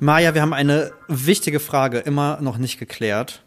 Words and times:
Maja, 0.00 0.34
wir 0.34 0.40
haben 0.40 0.54
eine 0.54 0.92
wichtige 1.08 1.60
Frage 1.60 1.98
immer 1.98 2.38
noch 2.40 2.56
nicht 2.56 2.78
geklärt. 2.78 3.42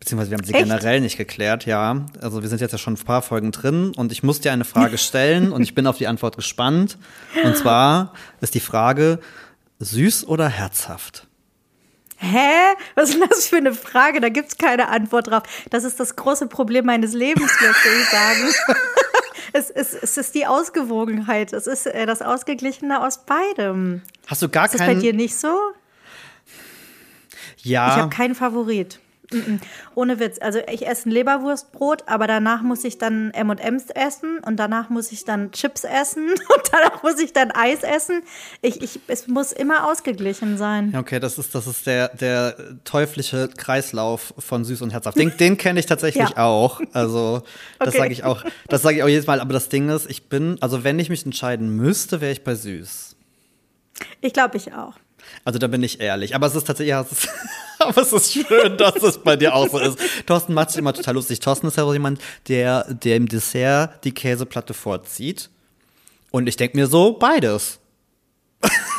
Beziehungsweise 0.00 0.32
wir 0.32 0.38
haben 0.38 0.44
sie 0.44 0.52
Echt? 0.52 0.64
generell 0.64 1.00
nicht 1.00 1.16
geklärt, 1.16 1.66
ja. 1.66 2.04
Also 2.20 2.42
wir 2.42 2.48
sind 2.48 2.60
jetzt 2.60 2.72
ja 2.72 2.78
schon 2.78 2.94
ein 2.94 3.04
paar 3.04 3.22
Folgen 3.22 3.52
drin 3.52 3.92
und 3.96 4.10
ich 4.10 4.24
muss 4.24 4.40
dir 4.40 4.52
eine 4.52 4.64
Frage 4.64 4.98
stellen 4.98 5.52
und 5.52 5.62
ich 5.62 5.74
bin 5.74 5.86
auf 5.86 5.96
die 5.96 6.08
Antwort 6.08 6.36
gespannt. 6.36 6.98
Und 7.44 7.56
zwar 7.56 8.12
ist 8.40 8.54
die 8.54 8.60
Frage, 8.60 9.20
süß 9.78 10.26
oder 10.26 10.48
herzhaft? 10.48 11.28
Hä? 12.16 12.74
Was 12.96 13.10
ist 13.10 13.20
denn 13.20 13.28
das 13.28 13.46
für 13.46 13.56
eine 13.56 13.72
Frage? 13.72 14.20
Da 14.20 14.30
gibt's 14.30 14.58
keine 14.58 14.88
Antwort 14.88 15.28
drauf. 15.28 15.44
Das 15.70 15.84
ist 15.84 16.00
das 16.00 16.16
große 16.16 16.48
Problem 16.48 16.86
meines 16.86 17.12
Lebens, 17.12 17.52
möchte 17.60 17.88
ich 18.00 18.08
sagen. 18.10 18.54
es, 19.52 19.70
es, 19.70 19.94
es 19.94 20.16
ist 20.16 20.34
die 20.34 20.46
Ausgewogenheit. 20.46 21.52
Es 21.52 21.68
ist 21.68 21.86
äh, 21.86 22.04
das 22.04 22.20
Ausgeglichene 22.20 23.00
aus 23.00 23.24
beidem. 23.24 24.02
Hast 24.26 24.42
du 24.42 24.48
gar 24.48 24.66
Ist 24.66 24.74
das 24.74 24.80
bei 24.80 24.86
keinen... 24.88 25.00
dir 25.00 25.12
nicht 25.12 25.36
so? 25.36 25.56
Ja, 27.64 27.88
Ich 27.88 27.94
habe 27.94 28.10
keinen 28.10 28.34
Favorit. 28.34 29.00
Mm-mm. 29.32 29.58
Ohne 29.94 30.20
Witz. 30.20 30.38
Also 30.40 30.58
ich 30.70 30.86
esse 30.86 31.08
ein 31.08 31.12
Leberwurstbrot, 31.12 32.04
aber 32.06 32.26
danach 32.26 32.60
muss 32.60 32.84
ich 32.84 32.98
dann 32.98 33.30
M&M's 33.30 33.86
essen 33.94 34.38
und 34.46 34.56
danach 34.58 34.90
muss 34.90 35.10
ich 35.12 35.24
dann 35.24 35.50
Chips 35.50 35.84
essen 35.84 36.28
und 36.28 36.62
danach 36.70 37.02
muss 37.02 37.18
ich 37.18 37.32
dann 37.32 37.50
Eis 37.50 37.82
essen. 37.82 38.22
Ich, 38.60 38.82
ich, 38.82 39.00
es 39.08 39.26
muss 39.26 39.52
immer 39.52 39.90
ausgeglichen 39.90 40.58
sein. 40.58 40.94
Okay, 40.94 41.20
das 41.20 41.38
ist, 41.38 41.54
das 41.54 41.66
ist 41.66 41.86
der, 41.86 42.08
der 42.10 42.54
teuflische 42.84 43.48
Kreislauf 43.48 44.34
von 44.38 44.62
süß 44.62 44.82
und 44.82 44.90
herzhaft. 44.92 45.18
Den, 45.18 45.34
den 45.38 45.56
kenne 45.56 45.80
ich 45.80 45.86
tatsächlich 45.86 46.28
Ja. 46.36 46.44
auch. 46.44 46.82
Also, 46.92 47.42
das 47.78 47.88
Okay. 47.88 47.98
sage 47.98 48.12
ich 48.12 48.24
auch, 48.24 48.44
das 48.68 48.82
sage 48.82 48.98
ich 48.98 49.02
auch 49.02 49.08
jedes 49.08 49.26
Mal. 49.26 49.40
Aber 49.40 49.54
das 49.54 49.70
Ding 49.70 49.88
ist, 49.88 50.08
ich 50.10 50.28
bin, 50.28 50.58
also 50.60 50.84
wenn 50.84 50.98
ich 50.98 51.08
mich 51.08 51.24
entscheiden 51.24 51.70
müsste, 51.74 52.20
wäre 52.20 52.30
ich 52.32 52.44
bei 52.44 52.54
süß. 52.54 53.16
Ich 54.20 54.34
glaube, 54.34 54.58
ich 54.58 54.74
auch. 54.74 54.94
Also 55.44 55.58
da 55.58 55.66
bin 55.66 55.82
ich 55.82 56.00
ehrlich. 56.00 56.34
Aber 56.34 56.46
es 56.46 56.54
ist 56.54 56.66
tatsächlich, 56.66 56.90
ja, 56.90 57.02
es 57.02 57.12
ist, 57.12 57.28
aber 57.78 58.00
es 58.02 58.12
ist 58.12 58.32
schön, 58.32 58.76
dass 58.78 58.96
es 59.02 59.18
bei 59.18 59.36
dir 59.36 59.54
auch 59.54 59.68
so 59.68 59.78
ist. 59.78 59.98
Thorsten 60.26 60.54
macht 60.54 60.70
sich 60.70 60.78
immer 60.78 60.92
total 60.94 61.14
lustig. 61.14 61.40
Thorsten 61.40 61.66
ist 61.66 61.76
ja 61.76 61.84
auch 61.84 61.92
jemand, 61.92 62.20
der, 62.48 62.84
der 62.94 63.16
im 63.16 63.28
Dessert 63.28 64.04
die 64.04 64.12
Käseplatte 64.12 64.72
vorzieht. 64.74 65.50
Und 66.30 66.48
ich 66.48 66.56
denke 66.56 66.76
mir 66.76 66.86
so, 66.86 67.12
beides. 67.12 67.78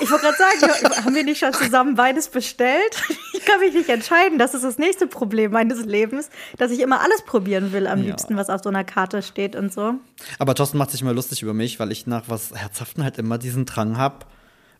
Ich 0.01 0.11
wollte 0.11 0.25
gerade 0.25 0.37
sagen, 0.37 0.95
haben 1.05 1.15
wir 1.15 1.23
nicht 1.23 1.39
schon 1.39 1.51
zusammen 1.53 1.95
beides 1.95 2.27
bestellt? 2.27 3.01
Ich 3.33 3.43
kann 3.45 3.59
mich 3.59 3.73
nicht 3.73 3.89
entscheiden. 3.89 4.37
Das 4.37 4.53
ist 4.53 4.63
das 4.63 4.77
nächste 4.77 5.07
Problem 5.07 5.51
meines 5.51 5.83
Lebens, 5.85 6.29
dass 6.57 6.69
ich 6.71 6.79
immer 6.79 7.01
alles 7.01 7.23
probieren 7.23 7.71
will, 7.73 7.87
am 7.87 7.99
Ja. 8.03 8.07
liebsten, 8.09 8.37
was 8.37 8.49
auf 8.49 8.61
so 8.63 8.69
einer 8.69 8.83
Karte 8.83 9.23
steht 9.23 9.55
und 9.55 9.73
so. 9.73 9.95
Aber 10.39 10.53
Thorsten 10.53 10.77
macht 10.77 10.91
sich 10.91 11.01
immer 11.01 11.13
lustig 11.13 11.41
über 11.41 11.53
mich, 11.55 11.79
weil 11.79 11.91
ich 11.91 12.05
nach 12.05 12.23
was 12.27 12.53
Herzhaften 12.53 13.03
halt 13.03 13.17
immer 13.17 13.37
diesen 13.39 13.65
Drang 13.65 13.97
habe, 13.97 14.25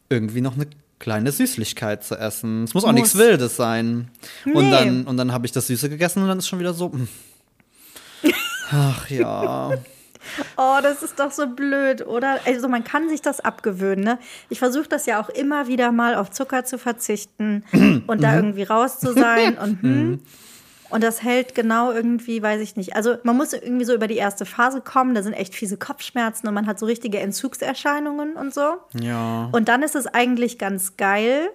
irgendwie 0.10 0.42
noch 0.42 0.54
eine 0.54 0.68
kleine 1.00 1.32
Süßlichkeit 1.32 2.04
zu 2.04 2.16
essen. 2.16 2.64
Es 2.64 2.74
muss 2.74 2.84
auch 2.84 2.90
Muss. 2.92 2.96
nichts 2.96 3.18
Wildes 3.18 3.56
sein. 3.56 4.10
Und 4.46 4.66
Nee. 4.66 4.72
dann, 4.72 5.04
und 5.06 5.18
dann 5.18 5.32
habe 5.32 5.46
ich 5.46 5.52
das 5.52 5.68
Süße 5.68 5.90
gegessen 5.90 6.22
und 6.22 6.28
dann 6.30 6.40
ist 6.40 6.48
schon 6.48 6.60
wieder 6.60 6.74
so. 6.74 6.92
hm. 6.92 7.08
Ach 8.72 9.10
ja. 9.10 9.72
Oh, 10.58 10.78
das 10.82 11.04
ist 11.04 11.20
doch 11.20 11.32
so 11.32 11.46
blöd, 11.48 12.06
oder? 12.08 12.40
Also 12.46 12.68
man 12.68 12.84
kann 12.84 13.10
sich 13.10 13.22
das 13.22 13.40
abgewöhnen, 13.42 14.04
ne? 14.04 14.18
Ich 14.50 14.58
versuche 14.58 14.88
das 14.90 15.06
ja 15.06 15.22
auch 15.22 15.30
immer 15.30 15.68
wieder 15.68 15.92
mal 15.92 16.16
auf 16.16 16.32
Zucker 16.32 16.66
zu 16.66 16.80
verzichten 16.80 17.64
und 18.08 18.24
da 18.24 18.36
irgendwie 18.36 18.64
raus 18.64 19.00
zu 19.00 19.14
sein 19.14 19.58
und 19.62 19.82
hm. 19.84 20.20
Und 20.96 21.04
das 21.04 21.22
hält 21.22 21.56
genau 21.56 21.92
irgendwie, 21.92 22.42
weiß 22.42 22.62
ich 22.62 22.78
nicht. 22.78 22.96
Also 22.96 23.18
man 23.24 23.36
muss 23.36 23.52
irgendwie 23.52 23.84
so 23.84 23.94
über 23.94 24.08
die 24.08 24.16
erste 24.16 24.46
Phase 24.46 24.80
kommen, 24.80 25.14
da 25.14 25.24
sind 25.24 25.34
echt 25.34 25.54
fiese 25.54 25.76
Kopfschmerzen 25.76 26.48
und 26.48 26.54
man 26.54 26.68
hat 26.68 26.80
so 26.80 26.86
richtige 26.86 27.20
Entzugserscheinungen 27.20 28.38
und 28.38 28.54
so. 28.54 28.78
Ja. 28.94 29.50
Und 29.52 29.68
dann 29.68 29.84
ist 29.84 29.98
es 29.98 30.08
eigentlich 30.08 30.58
ganz 30.58 30.96
geil 30.96 31.50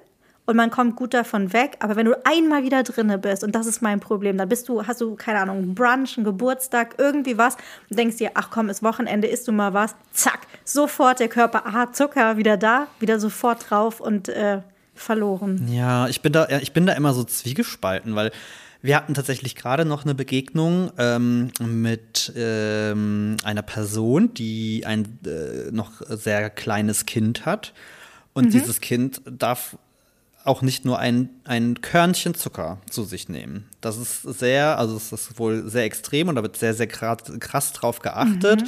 und 0.44 0.56
man 0.56 0.70
kommt 0.70 0.94
gut 0.94 1.14
davon 1.14 1.54
weg. 1.54 1.78
Aber 1.78 1.96
wenn 1.96 2.04
du 2.04 2.20
einmal 2.26 2.64
wieder 2.64 2.82
drinne 2.82 3.16
bist, 3.16 3.42
und 3.42 3.54
das 3.54 3.66
ist 3.66 3.80
mein 3.80 3.98
Problem, 3.98 4.36
dann 4.36 4.46
bist 4.46 4.68
du, 4.68 4.86
hast 4.86 5.00
du, 5.00 5.14
keine 5.14 5.40
Ahnung, 5.40 5.56
einen 5.56 5.74
Brunch, 5.74 6.18
einen 6.18 6.24
Geburtstag, 6.24 6.96
irgendwie 6.98 7.38
was 7.38 7.56
und 7.88 7.98
denkst 7.98 8.18
dir, 8.18 8.32
ach 8.34 8.50
komm, 8.50 8.68
ist 8.68 8.82
Wochenende, 8.82 9.26
isst 9.26 9.48
du 9.48 9.52
mal 9.52 9.72
was. 9.72 9.96
Zack, 10.12 10.40
sofort 10.66 11.18
der 11.18 11.28
Körper, 11.28 11.62
ah, 11.64 11.90
Zucker, 11.90 12.36
wieder 12.36 12.58
da, 12.58 12.88
wieder 12.98 13.18
sofort 13.18 13.70
drauf 13.70 14.00
und 14.00 14.28
äh, 14.28 14.60
verloren. 14.94 15.66
Ja, 15.72 16.08
ich 16.08 16.20
bin 16.20 16.34
da, 16.34 16.46
ja, 16.50 16.58
ich 16.58 16.74
bin 16.74 16.84
da 16.84 16.92
immer 16.92 17.14
so 17.14 17.24
zwiegespalten, 17.24 18.14
weil 18.16 18.32
wir 18.82 18.96
hatten 18.96 19.14
tatsächlich 19.14 19.56
gerade 19.56 19.84
noch 19.84 20.04
eine 20.04 20.14
Begegnung 20.14 20.90
ähm, 20.98 21.50
mit 21.60 22.32
ähm, 22.34 23.36
einer 23.44 23.62
Person, 23.62 24.32
die 24.34 24.84
ein 24.86 25.18
äh, 25.26 25.70
noch 25.70 26.00
sehr 26.08 26.50
kleines 26.50 27.06
Kind 27.06 27.44
hat. 27.46 27.74
Und 28.32 28.54
dieses 28.54 28.80
Kind 28.80 29.22
darf 29.26 29.76
auch 30.44 30.62
nicht 30.62 30.84
nur 30.84 30.98
ein, 30.98 31.28
ein 31.44 31.80
Körnchen 31.80 32.34
Zucker 32.34 32.78
zu 32.88 33.04
sich 33.04 33.28
nehmen. 33.28 33.68
Das 33.80 33.98
ist 33.98 34.22
sehr, 34.22 34.78
also 34.78 34.96
es 34.96 35.12
ist 35.12 35.38
wohl 35.38 35.68
sehr 35.68 35.84
extrem 35.84 36.28
und 36.28 36.36
da 36.36 36.42
wird 36.42 36.56
sehr, 36.56 36.74
sehr 36.74 36.86
krass, 36.86 37.18
krass 37.38 37.72
drauf 37.72 38.00
geachtet. 38.00 38.64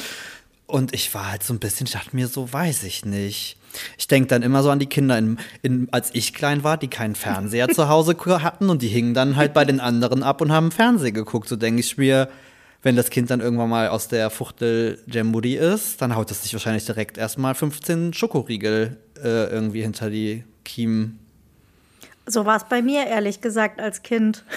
Und 0.67 0.95
ich 0.95 1.13
war 1.15 1.31
halt 1.31 1.43
so 1.43 1.53
ein 1.53 1.59
bisschen, 1.59 1.87
ich 1.87 1.93
dachte 1.93 2.17
mir 2.17 2.29
so, 2.29 2.53
weiß 2.53 2.85
ich 2.85 3.05
nicht. 3.05 3.59
Ich 3.99 4.07
denke 4.07 4.29
dann 4.29 4.43
immer 4.43 4.63
so 4.63 4.71
an 4.71 4.79
die 4.79 4.87
Kinder, 4.87 5.19
in, 5.19 5.39
in, 5.63 5.89
als 5.93 6.11
ich 6.15 6.35
klein 6.35 6.63
war, 6.63 6.77
die 6.77 6.89
keinen 6.89 7.15
Fernseher 7.15 7.69
zu 7.69 7.89
Hause 7.89 8.17
hatten 8.43 8.71
und 8.71 8.83
die 8.83 8.89
hingen 8.89 9.15
dann 9.15 9.37
halt 9.37 9.55
bei 9.55 9.65
den 9.65 9.81
anderen 9.81 10.23
ab 10.23 10.41
und 10.41 10.53
haben 10.53 10.71
Fernsehen 10.71 11.15
geguckt. 11.15 11.49
So 11.49 11.57
denke 11.57 11.81
ich 11.81 11.97
mir, 11.97 12.29
wenn 12.83 12.97
das 12.97 13.11
Kind 13.11 13.31
dann 13.31 13.41
irgendwann 13.41 13.71
mal 13.71 13.89
aus 13.89 14.09
der 14.09 14.29
Fuchtel 14.31 14.99
Jamboree 15.07 15.57
ist, 15.57 16.03
dann 16.03 16.17
haut 16.17 16.31
es 16.31 16.43
sich 16.43 16.53
wahrscheinlich 16.53 16.85
direkt 16.85 17.17
erstmal 17.17 17.55
15 17.55 18.13
Schokoriegel 18.13 18.99
äh, 19.23 19.51
irgendwie 19.51 19.83
hinter 19.83 20.11
die 20.11 20.45
Kiemen. 20.65 21.19
So 22.27 22.45
war 22.45 22.57
es 22.57 22.65
bei 22.65 22.83
mir, 22.83 23.07
ehrlich 23.07 23.41
gesagt, 23.41 23.81
als 23.81 24.03
Kind. 24.03 24.45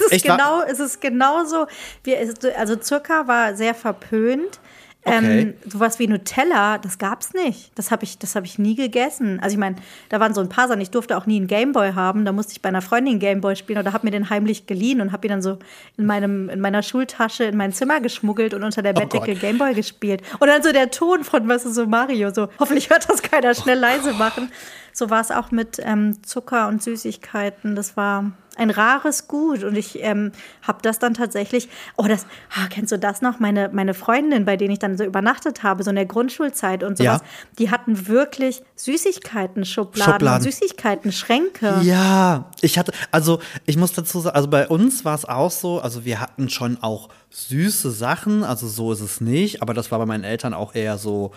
Es 0.00 0.04
ist, 0.04 0.12
Echt, 0.12 0.26
genau, 0.26 0.62
es 0.62 0.78
ist 0.78 1.00
genauso. 1.00 1.66
Wir, 2.04 2.18
also 2.56 2.76
Zucker 2.76 3.26
war 3.26 3.56
sehr 3.56 3.74
verpönt. 3.74 4.60
Okay. 5.08 5.40
Ähm, 5.40 5.54
sowas 5.66 5.98
wie 5.98 6.06
Nutella, 6.06 6.78
das 6.78 6.98
gab's 6.98 7.32
nicht. 7.34 7.70
Das 7.76 7.90
habe 7.90 8.04
ich, 8.04 8.18
das 8.18 8.34
hab 8.36 8.44
ich 8.44 8.58
nie 8.58 8.74
gegessen. 8.74 9.40
Also 9.40 9.54
ich 9.54 9.58
meine, 9.58 9.76
da 10.08 10.20
waren 10.20 10.34
so 10.34 10.40
ein 10.40 10.48
paar 10.48 10.68
Sachen. 10.68 10.80
Ich 10.80 10.90
durfte 10.90 11.16
auch 11.16 11.26
nie 11.26 11.36
einen 11.36 11.46
Gameboy 11.46 11.92
haben. 11.92 12.24
Da 12.24 12.32
musste 12.32 12.52
ich 12.52 12.62
bei 12.62 12.68
einer 12.68 12.82
Freundin 12.82 13.18
Gameboy 13.18 13.56
spielen 13.56 13.78
oder 13.78 13.92
habe 13.92 14.06
mir 14.06 14.10
den 14.10 14.30
heimlich 14.30 14.66
geliehen 14.66 15.00
und 15.00 15.12
habe 15.12 15.26
ihn 15.26 15.30
dann 15.30 15.42
so 15.42 15.58
in, 15.96 16.06
meinem, 16.06 16.48
in 16.48 16.60
meiner 16.60 16.82
Schultasche 16.82 17.44
in 17.44 17.56
mein 17.56 17.72
Zimmer 17.72 18.00
geschmuggelt 18.00 18.54
und 18.54 18.62
unter 18.62 18.82
der 18.82 18.92
Oh 18.96 19.00
Bettdecke 19.00 19.32
Gott. 19.32 19.40
Gameboy 19.40 19.74
gespielt. 19.74 20.22
Und 20.38 20.48
dann 20.48 20.62
so 20.62 20.72
der 20.72 20.90
Ton 20.90 21.24
von, 21.24 21.48
was 21.48 21.64
ist 21.64 21.74
so 21.74 21.86
Mario, 21.86 22.30
so 22.32 22.48
hoffentlich 22.58 22.90
hört 22.90 23.08
das 23.08 23.22
keiner 23.22 23.54
schnell 23.54 23.78
leise 23.78 24.12
machen. 24.12 24.50
So 24.92 25.10
war 25.10 25.20
es 25.20 25.30
auch 25.30 25.50
mit 25.52 25.78
ähm, 25.82 26.22
Zucker 26.24 26.68
und 26.68 26.82
Süßigkeiten. 26.82 27.76
Das 27.76 27.96
war 27.96 28.32
ein 28.58 28.70
rares 28.70 29.28
Gut. 29.28 29.64
Und 29.64 29.76
ich 29.76 30.02
ähm, 30.02 30.32
habe 30.62 30.78
das 30.82 30.98
dann 30.98 31.14
tatsächlich, 31.14 31.68
oh, 31.96 32.04
das, 32.08 32.26
ah, 32.54 32.66
kennst 32.68 32.92
du 32.92 32.98
das 32.98 33.22
noch? 33.22 33.38
Meine, 33.40 33.70
meine 33.72 33.94
Freundin, 33.94 34.44
bei 34.44 34.56
denen 34.56 34.72
ich 34.72 34.78
dann 34.78 34.96
so 34.98 35.04
übernachtet 35.04 35.62
habe, 35.62 35.82
so 35.82 35.90
in 35.90 35.96
der 35.96 36.06
Grundschulzeit 36.06 36.82
und 36.82 36.98
sowas, 36.98 37.20
Ja. 37.20 37.26
die 37.58 37.70
hatten 37.70 38.08
wirklich 38.08 38.62
Süßigkeiten-Schubladen, 38.76 40.12
Schubladen. 40.12 40.42
Süßigkeiten-Schränke. 40.42 41.80
Ja, 41.82 42.50
ich 42.60 42.78
hatte, 42.78 42.92
also 43.10 43.40
ich 43.66 43.76
muss 43.76 43.92
dazu 43.92 44.20
sagen, 44.20 44.36
also 44.36 44.48
bei 44.48 44.68
uns 44.68 45.04
war 45.04 45.14
es 45.14 45.24
auch 45.24 45.50
so, 45.50 45.80
also 45.80 46.04
wir 46.04 46.20
hatten 46.20 46.48
schon 46.48 46.78
auch 46.82 47.08
süße 47.30 47.90
Sachen, 47.90 48.44
also 48.44 48.66
so 48.68 48.92
ist 48.92 49.00
es 49.00 49.20
nicht, 49.20 49.62
aber 49.62 49.74
das 49.74 49.90
war 49.90 49.98
bei 49.98 50.06
meinen 50.06 50.24
Eltern 50.24 50.54
auch 50.54 50.74
eher 50.74 50.98
so 50.98 51.32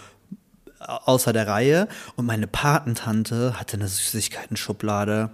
außer 0.88 1.34
der 1.34 1.47
Reihe. 1.47 1.88
Und 2.16 2.25
meine 2.25 2.47
Patentante 2.47 3.59
hatte 3.59 3.78
eine 3.78 3.88
Süßigkeiten-Schublade. 3.88 5.30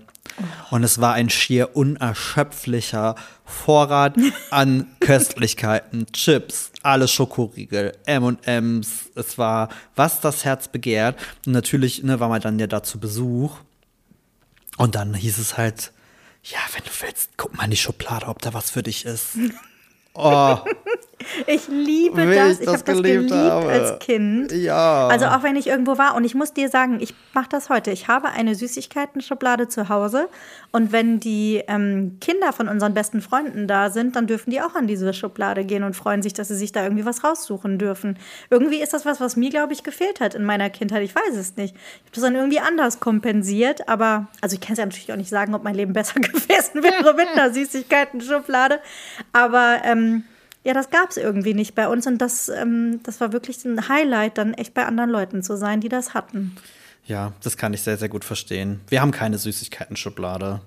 Und 0.72 0.84
es 0.84 1.00
war 1.00 1.14
ein 1.14 1.30
schier 1.30 1.76
unerschöpflicher 1.76 3.16
Vorrat 3.46 4.16
an 4.52 4.88
Köstlichkeiten, 5.00 6.06
Chips, 6.12 6.72
alle 6.84 7.08
Schokoriegel, 7.08 7.94
M&M's. 8.06 9.12
Es 9.16 9.38
war, 9.38 9.70
was 9.96 10.20
das 10.20 10.46
Herz 10.46 10.68
begehrt. 10.68 11.18
Und 11.46 11.54
natürlich 11.54 12.04
ne, 12.04 12.20
war 12.20 12.30
man 12.30 12.42
dann 12.42 12.60
ja 12.60 12.68
da 12.68 12.84
zu 12.84 13.00
Besuch. 13.00 13.58
Und 14.78 14.96
dann 14.96 15.14
hieß 15.14 15.40
es 15.40 15.58
halt, 15.58 15.92
ja, 16.44 16.60
wenn 16.74 16.84
du 16.84 16.92
willst, 17.02 17.32
guck 17.38 17.56
mal 17.58 17.66
in 17.66 17.72
die 17.72 17.78
Schublade, 17.78 18.28
ob 18.28 18.42
da 18.42 18.54
was 18.54 18.70
für 18.72 18.84
dich 18.84 19.06
ist. 19.06 19.38
Oh, 20.20 20.58
Ich 21.48 21.68
liebe 21.68 22.30
Wie 22.30 22.36
das. 22.36 22.54
ich 22.54 22.60
Ich, 22.60 22.66
das 22.66 22.74
habe 22.76 22.84
das 22.84 22.98
geliebt 22.98 23.30
geliebt 23.30 23.34
habe. 23.34 23.68
als 23.68 24.00
Kind. 24.00 24.52
Ja. 24.52 25.08
Also 25.08 25.26
auch 25.26 25.44
wenn 25.44 25.56
ich 25.56 25.68
irgendwo 25.68 25.98
war 25.98 26.16
und 26.16 26.24
ich 26.24 26.36
muss 26.36 26.54
dir 26.54 26.70
sagen, 26.70 27.00
ich 27.00 27.14
mache 27.34 27.50
das 27.50 27.70
heute. 27.70 27.92
Ich 27.92 28.08
habe 28.08 28.30
eine 28.30 28.56
Süßigkeiten-Schublade 28.56 29.68
zu 29.68 29.90
Hause 29.90 30.30
und 30.72 30.92
wenn 30.92 31.20
die 31.20 31.64
ähm, 31.68 32.18
Kinder 32.22 32.54
von 32.54 32.68
unseren 32.68 32.94
besten 32.94 33.22
Freunden 33.22 33.68
da 33.68 33.90
sind, 33.90 34.16
dann 34.16 34.28
dürfen 34.28 34.52
die 34.52 34.62
auch 34.62 34.76
an 34.76 34.88
diese 34.88 35.14
Schublade 35.14 35.66
gehen 35.66 35.84
und 35.84 35.96
freuen 35.96 36.22
sich, 36.22 36.34
dass 36.34 36.50
sie 36.50 36.56
sich 36.56 36.72
da 36.72 36.84
irgendwie 36.84 37.06
was 37.06 37.24
raussuchen 37.24 37.78
dürfen. 37.78 38.18
Irgendwie 38.50 38.82
ist 38.82 38.94
das 38.94 39.06
was, 39.06 39.20
was 39.20 39.36
mir, 39.36 39.50
glaube 39.50 39.74
ich, 39.74 39.84
gefehlt 39.84 40.20
hat 40.20 40.36
in 40.36 40.44
meiner 40.44 40.70
Kindheit. 40.70 41.04
Ich 41.04 41.16
weiß 41.16 41.36
es 41.36 41.58
nicht. 41.58 41.76
Ich 41.76 42.02
habe 42.02 42.12
das 42.14 42.24
dann 42.24 42.36
irgendwie 42.36 42.60
anders 42.60 43.00
kompensiert, 43.00 43.88
aber 43.90 44.28
also 44.42 44.54
ich 44.54 44.62
kann 44.62 44.74
es 44.74 44.80
ja 44.80 44.86
natürlich 44.86 45.12
auch 45.12 45.18
nicht 45.18 45.30
sagen, 45.30 45.56
ob 45.56 45.64
mein 45.64 45.76
Leben 45.76 45.94
besser 45.94 46.20
gewesen 46.20 46.84
wäre 46.84 47.14
mit 47.16 47.28
einer 47.36 47.54
Süßigkeiten-Schublade. 47.54 48.80
Aber 49.34 49.78
ähm, 49.84 50.24
ja, 50.68 50.74
das 50.74 50.90
gab 50.90 51.12
es 51.12 51.16
irgendwie 51.16 51.54
nicht 51.54 51.76
bei 51.76 51.88
uns 51.88 52.06
und 52.08 52.18
das, 52.18 52.50
ähm, 52.50 53.00
das 53.04 53.22
war 53.22 53.32
wirklich 53.32 53.64
ein 53.64 53.88
Highlight, 53.88 54.38
dann 54.38 54.54
echt 54.54 54.74
bei 54.74 54.86
anderen 54.86 55.10
Leuten 55.10 55.42
zu 55.42 55.56
sein, 55.56 55.80
die 55.80 55.88
das 55.88 56.14
hatten. 56.14 56.58
Ja, 57.06 57.32
das 57.42 57.56
kann 57.56 57.74
ich 57.74 57.82
sehr, 57.84 57.96
sehr 57.96 58.10
gut 58.10 58.26
verstehen. 58.26 58.82
Wir 58.90 59.00
haben 59.00 59.12
keine 59.12 59.38
Süßigkeiten-Schublade. 59.38 60.60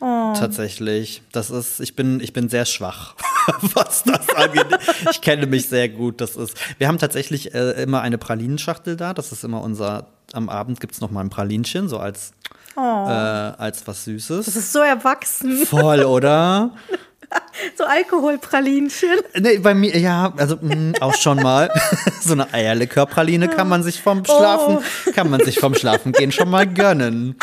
Oh. 0.00 0.32
Tatsächlich. 0.34 1.20
Das 1.32 1.50
ist, 1.50 1.80
ich 1.80 1.94
bin, 1.94 2.20
ich 2.20 2.32
bin 2.32 2.48
sehr 2.48 2.64
schwach, 2.64 3.14
was 3.74 4.04
das 4.04 4.26
angeht. 4.30 4.68
Ich 5.10 5.20
kenne 5.20 5.44
mich 5.44 5.68
sehr 5.68 5.90
gut. 5.90 6.22
Das 6.22 6.36
ist, 6.36 6.56
wir 6.78 6.88
haben 6.88 6.96
tatsächlich 6.96 7.54
äh, 7.54 7.82
immer 7.82 8.00
eine 8.00 8.16
Pralinenschachtel 8.16 8.96
da. 8.96 9.12
Das 9.12 9.32
ist 9.32 9.44
immer 9.44 9.60
unser, 9.60 10.06
am 10.32 10.48
Abend 10.48 10.80
gibt 10.80 10.94
es 10.94 11.02
noch 11.02 11.10
mal 11.10 11.20
ein 11.20 11.28
Pralinchen, 11.28 11.90
so 11.90 11.98
als, 11.98 12.32
Oh. 12.76 12.80
äh, 12.80 13.10
als 13.12 13.86
was 13.86 14.04
Süßes. 14.04 14.46
Das 14.46 14.56
ist 14.56 14.72
so 14.72 14.78
erwachsen. 14.78 15.66
Voll, 15.66 16.04
oder? 16.04 16.70
So 17.76 17.84
Alkoholpralinchen. 17.84 19.18
Nee, 19.38 19.58
bei 19.58 19.74
mir, 19.74 19.96
ja, 19.98 20.32
also 20.36 20.56
mh, 20.60 20.94
auch 21.00 21.14
schon 21.14 21.42
mal. 21.42 21.70
so 22.20 22.32
eine 22.32 22.52
Eierlikörpraline 22.52 23.48
kann 23.48 23.68
man 23.68 23.82
sich 23.82 24.00
vom 24.00 24.24
Schlafen, 24.24 24.78
kann 25.14 25.28
man 25.28 25.44
sich 25.44 25.58
vom 25.58 25.74
Schlafen 25.74 26.12
gehen 26.12 26.32
schon 26.32 26.48
mal 26.50 26.66
gönnen. 26.66 27.36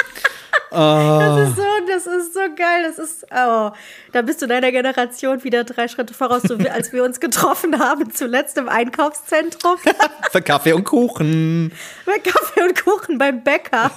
Das 0.69 1.49
ist 1.49 1.55
so, 1.55 1.63
das 1.87 2.07
ist 2.07 2.33
so 2.33 2.39
geil. 2.55 2.83
Das 2.83 2.99
ist, 2.99 3.25
oh, 3.31 3.71
da 4.11 4.21
bist 4.21 4.41
du 4.41 4.47
deiner 4.47 4.71
Generation 4.71 5.43
wieder 5.43 5.63
drei 5.63 5.87
Schritte 5.87 6.13
voraus, 6.13 6.41
so 6.43 6.59
wie 6.59 6.69
als 6.69 6.91
wir 6.91 7.03
uns 7.03 7.19
getroffen 7.19 7.79
haben, 7.79 8.13
zuletzt 8.13 8.57
im 8.57 8.67
Einkaufszentrum. 8.69 9.77
Für 10.31 10.41
Kaffee 10.41 10.73
und 10.73 10.83
Kuchen. 10.83 11.71
Mit 12.05 12.23
Kaffee 12.23 12.63
und 12.63 12.83
Kuchen 12.83 13.17
beim 13.17 13.43
Bäcker. 13.43 13.91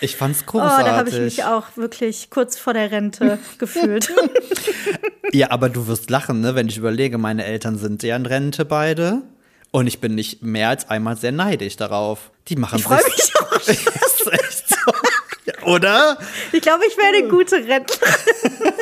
Ich 0.00 0.16
fand's 0.16 0.40
Oh, 0.46 0.50
großartig. 0.52 0.84
da 0.86 0.96
habe 0.96 1.08
ich 1.08 1.18
mich 1.18 1.44
auch 1.44 1.64
wirklich 1.76 2.28
kurz 2.30 2.58
vor 2.58 2.74
der 2.74 2.90
Rente 2.90 3.38
gefühlt. 3.58 4.12
Ja, 5.32 5.50
aber 5.50 5.68
du 5.70 5.86
wirst 5.86 6.10
lachen, 6.10 6.40
ne, 6.40 6.54
wenn 6.54 6.68
ich 6.68 6.76
überlege, 6.76 7.18
meine 7.18 7.44
Eltern 7.44 7.78
sind 7.78 8.02
ja 8.02 8.16
in 8.16 8.26
Rente 8.26 8.64
beide. 8.64 9.22
Und 9.72 9.86
ich 9.86 10.00
bin 10.00 10.14
nicht 10.14 10.42
mehr 10.42 10.68
als 10.70 10.88
einmal 10.88 11.16
sehr 11.16 11.32
neidisch 11.32 11.76
darauf. 11.76 12.30
Die 12.48 12.56
machen 12.56 12.78
Ich 12.78 12.84
freue 12.84 13.02
mich 13.04 13.32
auch. 13.40 13.50
Das 13.66 13.68
ist 13.68 14.32
echt 14.32 14.68
so. 14.68 15.66
Oder? 15.66 16.18
Ich 16.52 16.60
glaube, 16.62 16.84
ich 16.88 16.96
werde 16.96 17.18
eine 17.18 17.28
gute 17.28 17.56
Rentnerin. 17.56 18.72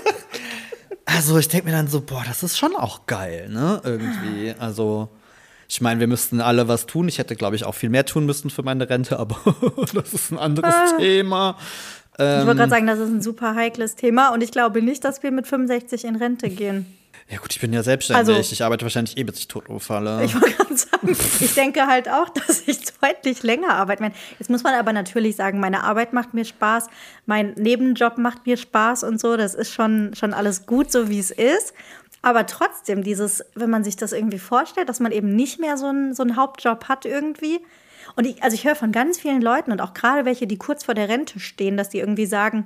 Also 1.06 1.38
ich 1.38 1.48
denke 1.48 1.66
mir 1.66 1.72
dann 1.72 1.86
so, 1.86 2.00
boah, 2.00 2.24
das 2.26 2.42
ist 2.42 2.58
schon 2.58 2.74
auch 2.74 3.06
geil, 3.06 3.48
ne? 3.50 3.80
Irgendwie. 3.84 4.54
Also, 4.58 5.10
ich 5.74 5.80
meine, 5.80 5.98
wir 5.98 6.06
müssten 6.06 6.40
alle 6.40 6.68
was 6.68 6.86
tun. 6.86 7.08
Ich 7.08 7.18
hätte, 7.18 7.34
glaube 7.34 7.56
ich, 7.56 7.64
auch 7.64 7.74
viel 7.74 7.90
mehr 7.90 8.06
tun 8.06 8.26
müssen 8.26 8.48
für 8.48 8.62
meine 8.62 8.88
Rente, 8.88 9.18
aber 9.18 9.36
das 9.92 10.12
ist 10.14 10.30
ein 10.30 10.38
anderes 10.38 10.72
Ah. 10.74 10.96
Thema. 10.98 11.56
Ich 12.16 12.20
wollte 12.20 12.54
gerade 12.54 12.70
sagen, 12.70 12.86
das 12.86 13.00
ist 13.00 13.08
ein 13.08 13.22
super 13.22 13.56
heikles 13.56 13.96
Thema 13.96 14.28
und 14.28 14.40
ich 14.40 14.52
glaube 14.52 14.82
nicht, 14.82 15.02
dass 15.04 15.24
wir 15.24 15.32
mit 15.32 15.48
65 15.48 16.04
in 16.04 16.14
Rente 16.14 16.48
gehen. 16.48 16.86
Ja 17.28 17.38
gut, 17.38 17.52
ich 17.54 17.60
bin 17.60 17.72
ja 17.72 17.82
selbstständig. 17.82 18.28
Also- 18.36 18.52
ich 18.52 18.62
arbeite 18.62 18.84
wahrscheinlich 18.84 19.16
eh, 19.16 19.24
bis 19.24 19.38
ich 19.38 19.48
tot 19.48 19.68
umfalle. 19.68 20.22
Ich 20.24 20.34
wollte 20.40 20.52
gerade 20.54 20.76
sagen, 20.76 21.16
ich 21.40 21.54
denke 21.54 21.86
halt 21.88 22.08
auch, 22.08 22.28
dass 22.46 22.62
ich 22.68 22.78
deutlich 23.00 23.42
länger 23.42 23.70
arbeiten 23.74 24.02
werde. 24.04 24.14
Jetzt 24.38 24.48
muss 24.50 24.62
man 24.62 24.74
aber 24.74 24.92
natürlich 24.92 25.34
sagen, 25.34 25.58
meine 25.58 25.82
Arbeit 25.82 26.12
macht 26.12 26.34
mir 26.34 26.44
Spaß, 26.44 26.86
mein 27.26 27.54
Nebenjob 27.54 28.18
macht 28.18 28.46
mir 28.46 28.58
Spaß 28.58 29.02
und 29.04 29.18
so. 29.20 29.36
Das 29.36 29.54
ist 29.54 29.72
schon, 29.72 30.14
schon 30.14 30.34
alles 30.34 30.66
gut, 30.66 30.92
so 30.92 31.08
wie 31.08 31.18
es 31.18 31.30
ist. 31.32 31.72
Aber 32.24 32.46
trotzdem, 32.46 33.02
dieses, 33.02 33.44
wenn 33.54 33.68
man 33.68 33.84
sich 33.84 33.96
das 33.96 34.12
irgendwie 34.12 34.38
vorstellt, 34.38 34.88
dass 34.88 34.98
man 34.98 35.12
eben 35.12 35.36
nicht 35.36 35.60
mehr 35.60 35.76
so 35.76 35.88
einen, 35.88 36.14
so 36.14 36.22
einen 36.22 36.36
Hauptjob 36.36 36.88
hat 36.88 37.04
irgendwie. 37.04 37.60
Und 38.16 38.24
ich, 38.26 38.42
also 38.42 38.54
ich 38.54 38.64
höre 38.64 38.74
von 38.74 38.92
ganz 38.92 39.18
vielen 39.18 39.42
Leuten 39.42 39.72
und 39.72 39.82
auch 39.82 39.92
gerade 39.92 40.24
welche, 40.24 40.46
die 40.46 40.56
kurz 40.56 40.84
vor 40.84 40.94
der 40.94 41.10
Rente 41.10 41.38
stehen, 41.38 41.76
dass 41.76 41.90
die 41.90 41.98
irgendwie 41.98 42.24
sagen, 42.24 42.64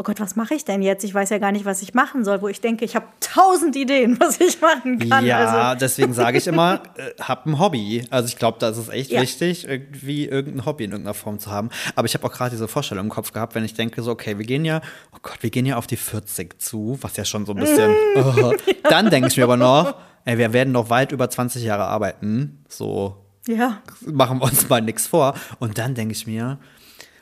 oh 0.00 0.02
Gott, 0.02 0.18
was 0.18 0.34
mache 0.34 0.54
ich 0.54 0.64
denn 0.64 0.80
jetzt? 0.80 1.04
Ich 1.04 1.12
weiß 1.12 1.28
ja 1.28 1.36
gar 1.36 1.52
nicht, 1.52 1.66
was 1.66 1.82
ich 1.82 1.92
machen 1.92 2.24
soll, 2.24 2.40
wo 2.40 2.48
ich 2.48 2.62
denke, 2.62 2.86
ich 2.86 2.96
habe 2.96 3.04
tausend 3.20 3.76
Ideen, 3.76 4.18
was 4.20 4.40
ich 4.40 4.58
machen 4.62 4.98
kann. 4.98 5.26
ja, 5.26 5.38
Also, 5.44 5.78
deswegen 5.78 6.14
sage 6.14 6.38
ich 6.38 6.46
immer, 6.46 6.82
äh, 6.96 7.10
hab 7.20 7.44
ein 7.44 7.58
Hobby. 7.58 8.06
Also 8.08 8.28
ich 8.28 8.38
glaube, 8.38 8.56
da 8.58 8.70
ist 8.70 8.78
es 8.78 8.88
echt 8.88 9.10
Ja. 9.10 9.20
wichtig, 9.20 9.68
irgendwie 9.68 10.24
irgendein 10.24 10.64
Hobby 10.64 10.84
in 10.84 10.92
irgendeiner 10.92 11.12
Form 11.12 11.38
zu 11.38 11.50
haben. 11.50 11.68
Aber 11.96 12.06
ich 12.06 12.14
habe 12.14 12.26
auch 12.26 12.32
gerade 12.32 12.50
diese 12.50 12.66
Vorstellung 12.66 13.04
im 13.04 13.10
Kopf 13.10 13.32
gehabt, 13.32 13.54
wenn 13.54 13.64
ich 13.64 13.74
denke, 13.74 14.00
so, 14.00 14.10
okay, 14.12 14.38
wir 14.38 14.46
gehen 14.46 14.64
ja, 14.64 14.80
oh 15.12 15.18
Gott, 15.20 15.42
wir 15.42 15.50
gehen 15.50 15.66
ja 15.66 15.76
auf 15.76 15.86
die 15.86 15.98
40 15.98 16.58
zu, 16.62 16.96
was 17.02 17.18
ja 17.18 17.26
schon 17.26 17.44
so 17.44 17.52
ein 17.52 17.58
bisschen. 17.60 17.94
oh. 18.16 18.54
Dann 18.88 19.10
denke 19.10 19.28
ich 19.28 19.36
mir 19.36 19.44
aber 19.44 19.58
noch, 19.58 19.96
ey, 20.24 20.38
wir 20.38 20.54
werden 20.54 20.72
noch 20.72 20.88
weit 20.88 21.12
über 21.12 21.28
20 21.28 21.62
Jahre 21.62 21.84
arbeiten. 21.84 22.64
So, 22.68 23.16
ja. 23.46 23.82
machen 24.06 24.38
wir 24.40 24.44
uns 24.44 24.66
mal 24.70 24.80
nichts 24.80 25.06
vor. 25.06 25.34
Und 25.58 25.76
dann 25.76 25.94
denke 25.94 26.12
ich 26.12 26.26
mir, 26.26 26.58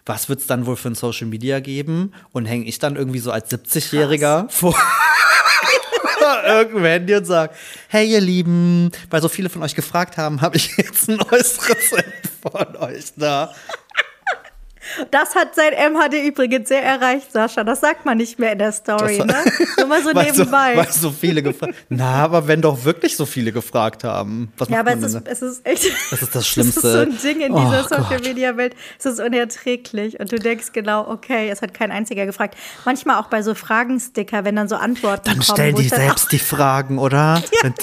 was 0.09 0.29
wird 0.29 0.41
es 0.41 0.47
dann 0.47 0.67
wohl 0.67 0.77
für 0.77 0.89
ein 0.89 0.95
Social 0.95 1.27
Media 1.27 1.61
geben? 1.61 2.13
Und 2.33 2.47
hänge 2.47 2.65
ich 2.65 2.79
dann 2.79 2.97
irgendwie 2.97 3.19
so 3.19 3.31
als 3.31 3.51
70-Jähriger 3.51 4.49
vor 4.49 4.75
irgendeinem 6.47 6.85
Handy 6.85 7.15
und 7.15 7.25
sage, 7.25 7.55
hey 7.89 8.11
ihr 8.11 8.21
Lieben, 8.21 8.91
weil 9.11 9.23
so 9.23 9.29
viele 9.29 9.49
von 9.49 9.63
euch 9.63 9.75
gefragt 9.75 10.17
haben, 10.17 10.41
habe 10.41 10.57
ich 10.57 10.77
jetzt 10.77 11.09
ein 11.09 11.17
neues 11.17 11.69
Rezept 11.69 12.29
von 12.43 12.77
euch 12.77 13.13
da. 13.17 13.53
Das 15.11 15.35
hat 15.35 15.55
sein 15.55 15.73
MHD 15.93 16.27
übrigens 16.27 16.69
sehr 16.69 16.83
erreicht, 16.83 17.33
Sascha. 17.33 17.65
Das 17.65 17.81
sagt 17.81 18.05
man 18.05 18.17
nicht 18.19 18.39
mehr 18.39 18.53
in 18.53 18.59
der 18.59 18.73
Story, 18.73 19.19
Das- 19.19 19.27
ne? 19.27 19.53
Nur 19.79 19.87
mal 19.87 20.03
so 20.03 20.11
weil, 20.15 20.35
so, 20.35 20.43
nebenbei. 20.43 20.77
weil 20.77 20.91
so 20.93 21.11
viele 21.11 21.43
gefragt 21.43 21.75
Na, 21.89 22.25
aber 22.25 22.47
wenn 22.49 22.61
doch 22.63 22.85
wirklich 22.85 23.17
so 23.17 23.27
viele 23.27 23.53
gefragt 23.53 24.05
haben, 24.05 24.53
was 24.59 24.69
ja, 24.69 24.81
aber 24.81 24.95
man 24.97 25.05
es 25.05 25.15
ist, 25.15 25.27
es 25.29 25.43
ist 25.43 25.67
echt. 25.67 25.85
Das 26.11 26.23
ist 26.23 26.35
das 26.35 26.43
Es 26.43 26.49
Schlimmste. 26.49 26.81
ist 26.89 26.93
so 26.93 26.99
ein 27.01 27.19
Ding 27.23 27.41
in 27.41 27.53
Oh 27.53 27.61
dieser 27.61 27.83
Social 27.85 28.05
Gott. 28.19 28.25
Media 28.25 28.57
Welt. 28.57 28.75
Es 28.99 29.07
ist 29.07 29.21
unerträglich. 29.21 30.21
Und 30.21 30.33
du 30.33 30.39
denkst 30.39 30.73
genau, 30.73 31.09
okay, 31.09 31.49
es 31.51 31.63
hat 31.63 31.75
kein 31.75 31.91
einziger 31.93 32.27
gefragt. 32.27 32.57
Manchmal 32.85 33.21
auch 33.21 33.27
bei 33.29 33.43
so 33.43 33.55
Fragensticker, 33.55 34.45
wenn 34.45 34.57
dann 34.57 34.69
so 34.69 34.77
Antworten 34.77 35.25
Dann 35.25 35.35
kommen. 35.35 35.43
stellen 35.43 35.75
wo 35.75 35.79
die 35.79 35.85
ich 35.87 35.91
dann 35.91 36.01
selbst 36.01 36.33
die 36.33 36.39
Fragen, 36.39 36.99
oder? 36.99 37.43
Wenn- 37.63 37.75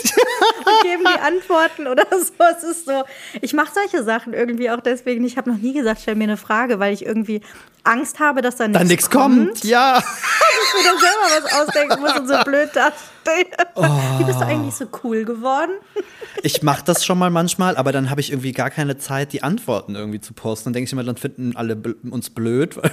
auch 0.67 0.81
geben 0.81 1.03
die 1.07 1.19
Antworten 1.21 1.87
oder 1.87 2.05
so. 2.11 2.33
Es 2.57 2.63
ist 2.63 2.85
so. 2.85 3.03
Ich 3.41 3.53
mache 3.53 3.69
solche 3.73 4.03
Sachen 4.03 4.33
irgendwie 4.33 4.69
auch 4.71 4.79
deswegen. 4.79 5.23
Ich 5.25 5.37
habe 5.37 5.51
noch 5.51 5.57
nie 5.59 5.73
gesagt, 5.73 6.01
stell 6.01 6.15
mir 6.15 6.23
eine 6.25 6.37
Frage, 6.37 6.79
weil 6.79 6.93
ich 6.95 7.05
irgendwie 7.05 7.41
Angst 7.83 8.19
habe, 8.19 8.41
dass 8.41 8.55
dann 8.55 8.73
Dann 8.73 8.87
nichts 8.87 9.09
kommt. 9.09 9.63
Ja. 9.63 9.97
ich 9.99 10.83
mir 10.83 10.89
dann 10.89 10.99
selber 10.99 11.43
was 11.43 11.61
ausdenken 11.61 12.01
muss 12.01 12.19
und 12.19 12.27
so 12.27 12.43
blöd 12.43 12.69
dastehe. 12.73 13.45
Oh. 13.75 13.83
Wie 14.17 14.23
bist 14.23 14.39
du 14.39 14.45
eigentlich 14.45 14.75
so 14.75 14.85
cool 15.03 15.23
geworden? 15.23 15.71
Ich 16.41 16.63
mache 16.63 16.83
das 16.83 17.05
schon 17.05 17.17
mal 17.17 17.29
manchmal, 17.29 17.77
aber 17.77 17.91
dann 17.91 18.09
habe 18.09 18.21
ich 18.21 18.31
irgendwie 18.31 18.51
gar 18.51 18.69
keine 18.69 18.97
Zeit, 18.97 19.33
die 19.33 19.43
Antworten 19.43 19.95
irgendwie 19.95 20.19
zu 20.19 20.33
posten. 20.33 20.65
Dann 20.65 20.73
denke 20.73 20.87
ich 20.87 20.93
immer, 20.93 21.03
dann 21.03 21.17
finden 21.17 21.55
alle 21.55 21.75
bl 21.75 21.95
uns 22.09 22.29
blöd, 22.29 22.75
weil 22.77 22.91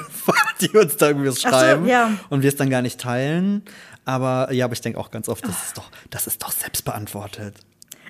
die 0.60 0.76
uns 0.76 0.96
da 0.96 1.08
irgendwie 1.08 1.28
was 1.28 1.36
Ach 1.38 1.42
so, 1.42 1.48
schreiben 1.48 1.86
ja. 1.86 2.12
und 2.28 2.42
wir 2.42 2.48
es 2.48 2.56
dann 2.56 2.70
gar 2.70 2.82
nicht 2.82 3.00
teilen. 3.00 3.62
Aber 4.04 4.52
ja, 4.52 4.66
aber 4.66 4.74
ich 4.74 4.80
denke 4.80 4.98
auch 4.98 5.10
ganz 5.10 5.28
oft, 5.28 5.44
das 5.46 5.62
ist 5.66 5.78
doch, 5.78 5.90
das 6.10 6.26
ist 6.26 6.42
doch 6.42 6.50
selbst 6.50 6.84
beantwortet. 6.84 7.54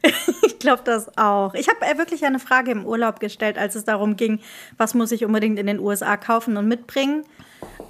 Ich 0.45 0.59
glaube 0.59 0.83
das 0.85 1.19
auch. 1.19 1.55
Ich 1.55 1.69
habe 1.69 1.99
wirklich 1.99 2.25
eine 2.25 2.39
Frage 2.39 2.71
im 2.71 2.87
Urlaub 2.87 3.19
gestellt, 3.19 3.59
als 3.59 3.75
es 3.75 3.85
darum 3.85 4.15
ging, 4.15 4.39
was 4.77 4.95
muss 4.95 5.11
ich 5.11 5.25
unbedingt 5.25 5.59
in 5.59 5.67
den 5.67 5.81
USA 5.81 6.17
kaufen 6.17 6.57
und 6.57 6.69
mitbringen. 6.69 7.25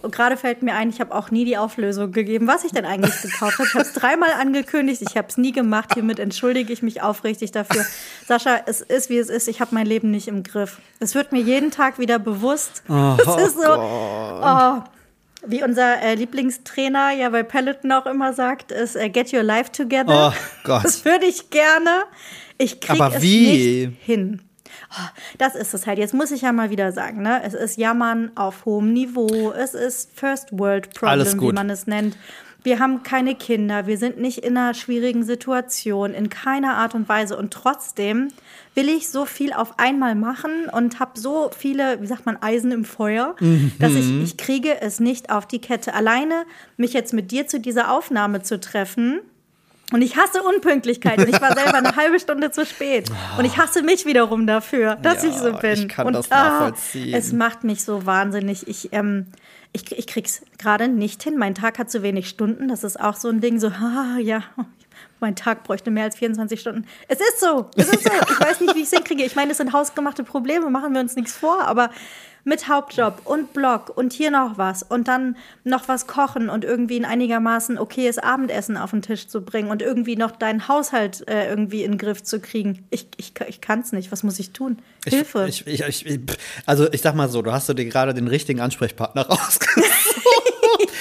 Und 0.01 0.15
gerade 0.15 0.37
fällt 0.37 0.63
mir 0.63 0.75
ein, 0.75 0.89
ich 0.89 1.01
habe 1.01 1.15
auch 1.15 1.31
nie 1.31 1.45
die 1.45 1.57
Auflösung 1.57 2.13
gegeben, 2.13 2.47
was 2.47 2.65
ich 2.65 2.73
denn 2.73 2.85
eigentlich 2.85 3.21
gekauft 3.23 3.59
habe. 3.59 3.69
Ich 3.69 3.75
habe 3.75 3.85
es 3.85 3.93
dreimal 3.93 4.33
angekündigt, 4.33 5.03
ich 5.03 5.17
habe 5.17 5.29
es 5.29 5.37
nie 5.37 5.53
gemacht. 5.53 5.95
Hiermit 5.95 6.19
entschuldige 6.19 6.73
ich 6.73 6.83
mich 6.83 7.03
aufrichtig 7.03 7.53
dafür. 7.53 7.85
Sascha, 8.27 8.61
es 8.67 8.81
ist 8.81 9.11
wie 9.11 9.19
es 9.19 9.29
ist. 9.29 9.49
Ich 9.49 9.61
habe 9.61 9.75
mein 9.75 9.87
Leben 9.87 10.11
nicht 10.11 10.29
im 10.29 10.43
Griff. 10.43 10.81
Es 10.99 11.15
wird 11.15 11.31
mir 11.31 11.41
jeden 11.41 11.71
Tag 11.71 11.99
wieder 11.99 12.19
bewusst. 12.19 12.83
es 12.89 13.49
ist 13.49 13.61
so, 13.61 13.71
oh, 13.71 14.83
wie 15.47 15.63
unser 15.63 16.01
äh, 16.01 16.15
Lieblingstrainer 16.15 17.13
ja 17.13 17.29
bei 17.31 17.43
Peloton 17.43 17.93
auch 17.93 18.07
immer 18.07 18.33
sagt, 18.33 18.73
ist 18.73 18.97
äh, 18.97 19.09
Get 19.09 19.33
Your 19.33 19.43
Life 19.43 19.73
Together. 19.73 20.33
Oh 20.35 20.39
Gott. 20.65 20.85
Das 20.85 21.05
würde 21.05 21.27
ich 21.27 21.51
gerne. 21.51 22.05
Ich 22.59 22.81
kriege 22.81 23.03
Aber 23.05 23.17
es 23.17 23.23
wie? 23.23 23.87
nicht 23.87 23.99
hin. 24.03 24.43
Oh, 24.91 25.09
Das 25.39 25.55
ist 25.55 25.75
es 25.75 25.87
halt. 25.87 25.99
Jetzt 25.99 26.15
muss 26.15 26.31
ich 26.31 26.43
ja 26.43 26.53
mal 26.53 26.71
wieder 26.71 26.93
sagen, 26.93 27.23
ne? 27.23 27.43
Es 27.45 27.55
ist 27.55 27.77
Jammern 27.77 28.31
auf 28.37 28.65
hohem 28.65 28.93
Niveau. 28.93 29.51
Es 29.53 29.75
ist 29.75 30.11
First 30.19 30.49
World 30.59 30.95
Problem, 30.95 31.41
wie 31.41 31.53
man 31.53 31.71
es 31.71 31.87
nennt. 31.87 32.17
Wir 32.63 32.79
haben 32.79 33.03
keine 33.03 33.35
Kinder. 33.35 33.87
Wir 33.87 33.99
sind 33.99 34.21
nicht 34.21 34.39
in 34.39 34.57
einer 34.57 34.75
schwierigen 34.75 35.25
Situation, 35.25 36.15
in 36.15 36.29
keiner 36.31 36.77
Art 36.77 36.95
und 36.95 37.09
Weise. 37.09 37.37
Und 37.37 37.53
trotzdem 37.53 38.29
will 38.75 38.89
ich 38.89 39.09
so 39.09 39.27
viel 39.27 39.53
auf 39.53 39.79
einmal 39.79 40.15
machen 40.15 40.69
und 40.73 40.99
habe 40.99 41.19
so 41.19 41.51
viele, 41.57 42.01
wie 42.01 42.07
sagt 42.07 42.25
man, 42.27 42.39
Eisen 42.43 42.73
im 42.73 42.85
Feuer, 42.85 43.37
dass 43.79 43.93
ich, 43.93 44.23
ich 44.23 44.37
kriege 44.37 44.81
es 44.81 44.99
nicht 44.99 45.31
auf 45.31 45.47
die 45.47 45.61
Kette. 45.61 45.93
Alleine 45.95 46.45
mich 46.77 46.93
jetzt 46.93 47.13
mit 47.13 47.31
dir 47.31 47.47
zu 47.47 47.61
dieser 47.61 47.93
Aufnahme 47.93 48.43
zu 48.43 48.59
treffen, 48.59 49.21
und 49.93 50.01
ich 50.01 50.17
hasse 50.17 50.43
Unpünktlichkeit. 50.43 51.19
Und 51.19 51.29
ich 51.29 51.41
war 51.41 51.55
selber 51.55 51.75
eine 51.75 51.95
halbe 51.97 52.19
Stunde 52.19 52.51
zu 52.51 52.65
spät. 52.65 53.11
Und 53.39 53.45
ich 53.45 53.59
hasse 53.59 53.83
mich 53.83 54.07
wiederum 54.07 54.47
dafür, 54.47 54.97
dass 54.97 55.23
Ja, 55.23 55.29
ich 55.29 55.37
so 55.37 55.53
bin. 55.53 55.73
ich 55.75 55.89
kann 55.89 56.07
und, 56.07 56.15
das 56.15 56.31
nachvollziehen. 56.31 57.13
es 57.15 57.33
macht 57.33 57.63
mich 57.63 57.85
so 57.85 58.07
wahnsinnig. 58.07 58.67
Ich, 58.69 58.89
ähm, 58.93 59.27
ich, 59.73 59.93
ich 59.93 60.07
krieg's 60.07 60.43
gerade 60.59 60.89
nicht 60.89 61.23
hin. 61.23 61.37
Mein 61.37 61.55
Tag 61.55 61.79
hat 61.79 61.91
zu 61.91 62.03
wenig 62.03 62.29
Stunden. 62.29 62.69
Das 62.69 62.85
ist 62.85 62.99
auch 62.99 63.17
so 63.17 63.29
ein 63.29 63.43
Ding, 63.43 63.61
so, 63.61 63.69
ah, 63.81 64.17
ja, 64.19 64.43
mein 65.23 65.37
Tag 65.37 65.65
bräuchte 65.65 65.91
mehr 65.91 66.05
als 66.05 66.17
24 66.17 66.61
Stunden. 66.61 66.87
Es 67.09 67.21
ist 67.21 67.41
so, 67.41 67.71
es 67.77 67.89
ist 67.89 68.05
so. 68.05 68.11
Ich 68.11 68.41
weiß 68.41 68.61
nicht, 68.61 68.75
wie 68.75 68.81
ich 68.81 68.87
es 68.87 68.91
hinkriege. 68.95 69.25
Ich 69.25 69.35
meine, 69.35 69.53
es 69.53 69.57
sind 69.57 69.73
hausgemachte 69.73 70.25
Probleme, 70.25 70.69
machen 70.69 70.93
wir 70.93 71.01
uns 71.01 71.17
nichts 71.17 71.33
vor, 71.33 71.63
aber 71.65 71.91
mit 72.45 72.69
Hauptjob 72.69 73.23
und 73.25 73.53
Blog 73.53 73.93
und 73.95 74.13
hier 74.13 74.31
noch 74.31 74.59
was 74.59 74.83
und 74.83 75.07
dann 75.09 75.37
noch 75.65 75.89
was 75.89 76.07
kochen 76.07 76.49
und 76.49 76.65
irgendwie 76.65 76.99
ein 76.99 77.05
einigermaßen 77.05 77.79
okayes 77.79 78.19
Abendessen 78.19 78.77
auf 78.77 78.91
den 78.91 79.03
Tisch 79.03 79.29
zu 79.29 79.43
bringen 79.43 79.71
und 79.71 79.81
irgendwie 79.81 80.17
noch 80.17 80.33
deinen 80.33 80.67
Haushalt 80.67 81.29
äh, 81.29 81.49
irgendwie 81.49 81.85
in 81.85 81.93
den 81.93 81.99
Griff 81.99 82.23
zu 82.23 82.41
kriegen. 82.41 82.85
Ich, 82.91 83.07
ich, 83.17 83.33
ich 83.47 83.61
kann 83.61 83.81
es 83.81 83.93
nicht. 83.93 84.11
Was 84.11 84.23
muss 84.23 84.39
ich 84.39 84.53
tun? 84.53 84.79
Hilfe. 85.07 85.47
Ich, 85.49 85.67
ich, 85.67 86.07
ich, 86.07 86.21
also 86.67 86.93
ich 86.93 87.01
sag 87.01 87.15
mal 87.15 87.29
so, 87.29 87.43
du 87.43 87.53
hast 87.53 87.69
dir 87.69 87.85
gerade 87.85 88.13
den 88.15 88.29
richtigen 88.29 88.61
Ansprechpartner 88.61 89.23
rausgesucht. 89.29 89.87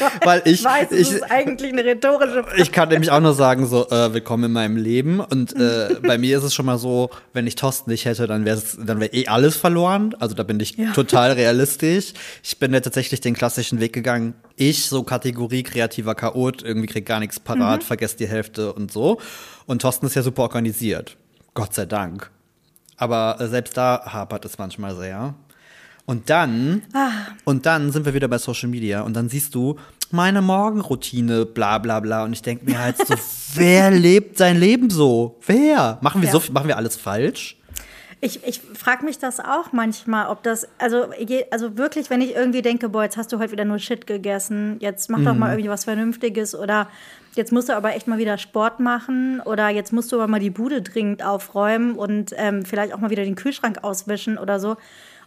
Weil 0.23 0.41
ich, 0.45 0.53
ich 0.59 0.63
weiß, 0.63 0.87
es 0.91 0.99
ich, 0.99 1.11
ist 1.15 1.31
eigentlich 1.31 1.71
eine 1.71 1.83
rhetorische 1.83 2.43
Frage. 2.43 2.57
ich 2.61 2.71
kann 2.71 2.89
nämlich 2.89 3.11
auch 3.11 3.19
nur 3.19 3.33
sagen, 3.33 3.65
so, 3.65 3.87
äh, 3.89 4.13
willkommen 4.13 4.45
in 4.45 4.51
meinem 4.51 4.77
Leben. 4.77 5.19
Und 5.19 5.55
äh, 5.55 5.95
bei 6.01 6.17
mir 6.17 6.37
ist 6.37 6.43
es 6.43 6.53
schon 6.53 6.65
mal 6.65 6.77
so, 6.77 7.09
wenn 7.33 7.47
ich 7.47 7.55
Thorsten 7.55 7.89
nicht 7.91 8.05
hätte, 8.05 8.27
dann 8.27 8.45
wäre 8.45 8.61
dann 8.85 8.99
wär 8.99 9.13
eh 9.13 9.27
alles 9.27 9.55
verloren. 9.57 10.15
Also 10.19 10.35
da 10.35 10.43
bin 10.43 10.59
ich 10.59 10.77
Ja. 10.77 10.91
total 10.93 11.33
realistisch. 11.33 12.13
Ich 12.43 12.57
bin 12.59 12.73
ja 12.73 12.79
tatsächlich 12.79 13.21
den 13.21 13.33
klassischen 13.33 13.79
Weg 13.79 13.93
gegangen. 13.93 14.33
Ich, 14.55 14.85
so 14.85 15.03
Kategorie 15.03 15.63
kreativer 15.63 16.15
Chaot, 16.15 16.63
irgendwie 16.63 16.87
krieg 16.87 17.05
gar 17.05 17.19
nichts 17.19 17.39
parat, 17.39 17.83
vergesst 17.83 18.19
die 18.19 18.27
Hälfte 18.27 18.73
und 18.73 18.91
so. 18.91 19.19
Und 19.65 19.81
Thorsten 19.81 20.05
ist 20.05 20.15
ja 20.15 20.21
super 20.21 20.43
organisiert. 20.43 21.17
Gott 21.53 21.73
sei 21.73 21.85
Dank. 21.85 22.29
Aber 22.97 23.37
äh, 23.39 23.47
selbst 23.47 23.75
da 23.77 24.01
hapert 24.05 24.45
es 24.45 24.57
manchmal 24.57 24.95
sehr. 24.95 25.33
Und 26.05 26.29
dann, 26.29 26.83
und 27.45 27.65
dann 27.65 27.91
sind 27.91 28.05
wir 28.05 28.13
wieder 28.13 28.27
bei 28.27 28.37
Social 28.37 28.69
Media 28.69 29.01
und 29.01 29.15
dann 29.15 29.29
siehst 29.29 29.55
du 29.55 29.77
meine 30.11 30.41
Morgenroutine, 30.41 31.45
bla 31.45 31.77
bla 31.77 31.99
bla. 31.99 32.23
Und 32.25 32.33
ich 32.33 32.41
denke 32.41 32.65
mir 32.65 32.79
halt 32.79 32.97
so, 32.97 33.15
wer 33.55 33.91
lebt 33.91 34.37
sein 34.37 34.57
Leben 34.59 34.89
so? 34.89 35.37
Wer? 35.45 35.99
Machen 36.01 36.21
wir 36.21 36.27
Ja. 36.27 36.39
so 36.39 36.51
machen 36.51 36.67
wir 36.67 36.77
alles 36.77 36.95
falsch? 36.95 37.57
Ich, 38.23 38.45
ich 38.45 38.61
frage 38.75 39.03
mich 39.03 39.17
das 39.17 39.39
auch 39.39 39.71
manchmal, 39.71 40.27
ob 40.27 40.43
das, 40.43 40.67
also, 40.77 41.07
also 41.49 41.77
wirklich, 41.77 42.11
wenn 42.11 42.21
ich 42.21 42.35
irgendwie 42.35 42.61
denke, 42.61 42.87
boah, 42.89 43.03
jetzt 43.03 43.17
hast 43.17 43.31
du 43.31 43.39
heute 43.39 43.51
wieder 43.51 43.65
nur 43.65 43.79
Shit 43.79 44.05
gegessen, 44.05 44.77
jetzt 44.79 45.09
mach 45.09 45.23
doch 45.23 45.33
mal 45.33 45.49
irgendwie 45.53 45.71
was 45.71 45.85
Vernünftiges 45.85 46.53
oder 46.53 46.87
jetzt 47.33 47.51
musst 47.51 47.69
du 47.69 47.75
aber 47.75 47.95
echt 47.95 48.07
mal 48.07 48.19
wieder 48.19 48.37
Sport 48.37 48.79
machen 48.79 49.41
oder 49.43 49.69
jetzt 49.69 49.91
musst 49.91 50.11
du 50.11 50.17
aber 50.17 50.27
mal 50.27 50.39
die 50.39 50.51
Bude 50.51 50.83
dringend 50.83 51.23
aufräumen 51.25 51.95
und 51.95 52.31
ähm, 52.37 52.63
vielleicht 52.63 52.93
auch 52.93 52.99
mal 52.99 53.09
wieder 53.09 53.23
den 53.23 53.33
Kühlschrank 53.33 53.79
auswischen 53.83 54.37
oder 54.37 54.59
so. 54.59 54.77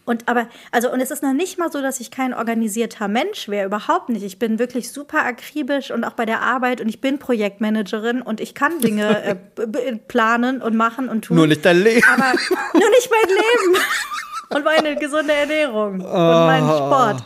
Und 0.05 0.27
aber, 0.27 0.47
also, 0.71 0.91
und 0.91 1.01
es 1.01 1.09
ist 1.09 1.23
noch 1.23 1.33
nicht 1.33 1.57
mal 1.57 1.71
so, 1.71 1.81
dass 1.81 1.99
ich 1.99 2.11
kein 2.11 2.33
organisierter 2.33 3.07
Mensch 3.07 3.49
wäre, 3.49 3.65
überhaupt 3.65 4.09
nicht. 4.09 4.23
Ich 4.23 4.37
bin 4.37 4.59
wirklich 4.59 4.91
super 4.91 5.25
akribisch 5.25 5.89
und 5.89 6.03
auch 6.03 6.13
bei 6.13 6.25
der 6.25 6.41
Arbeit 6.41 6.79
und 6.79 6.87
ich 6.87 7.01
bin 7.01 7.17
Projektmanagerin 7.17 8.21
und 8.21 8.39
ich 8.39 8.53
kann 8.53 8.79
Dinge 8.79 9.37
äh, 9.57 9.95
planen 10.07 10.61
und 10.61 10.75
machen 10.75 11.09
und 11.09 11.25
tun. 11.25 11.37
Nur 11.37 11.47
nicht 11.47 11.65
dein 11.65 11.81
Leben. 11.81 12.05
Aber 12.07 12.31
nur 12.73 12.89
nicht 12.89 13.09
mein 13.09 13.29
Leben. 13.29 13.83
Und 14.49 14.63
meine 14.63 14.95
gesunde 14.95 15.33
Ernährung. 15.33 16.01
Und 16.01 16.01
meinen 16.01 16.69
Sport. 16.69 17.23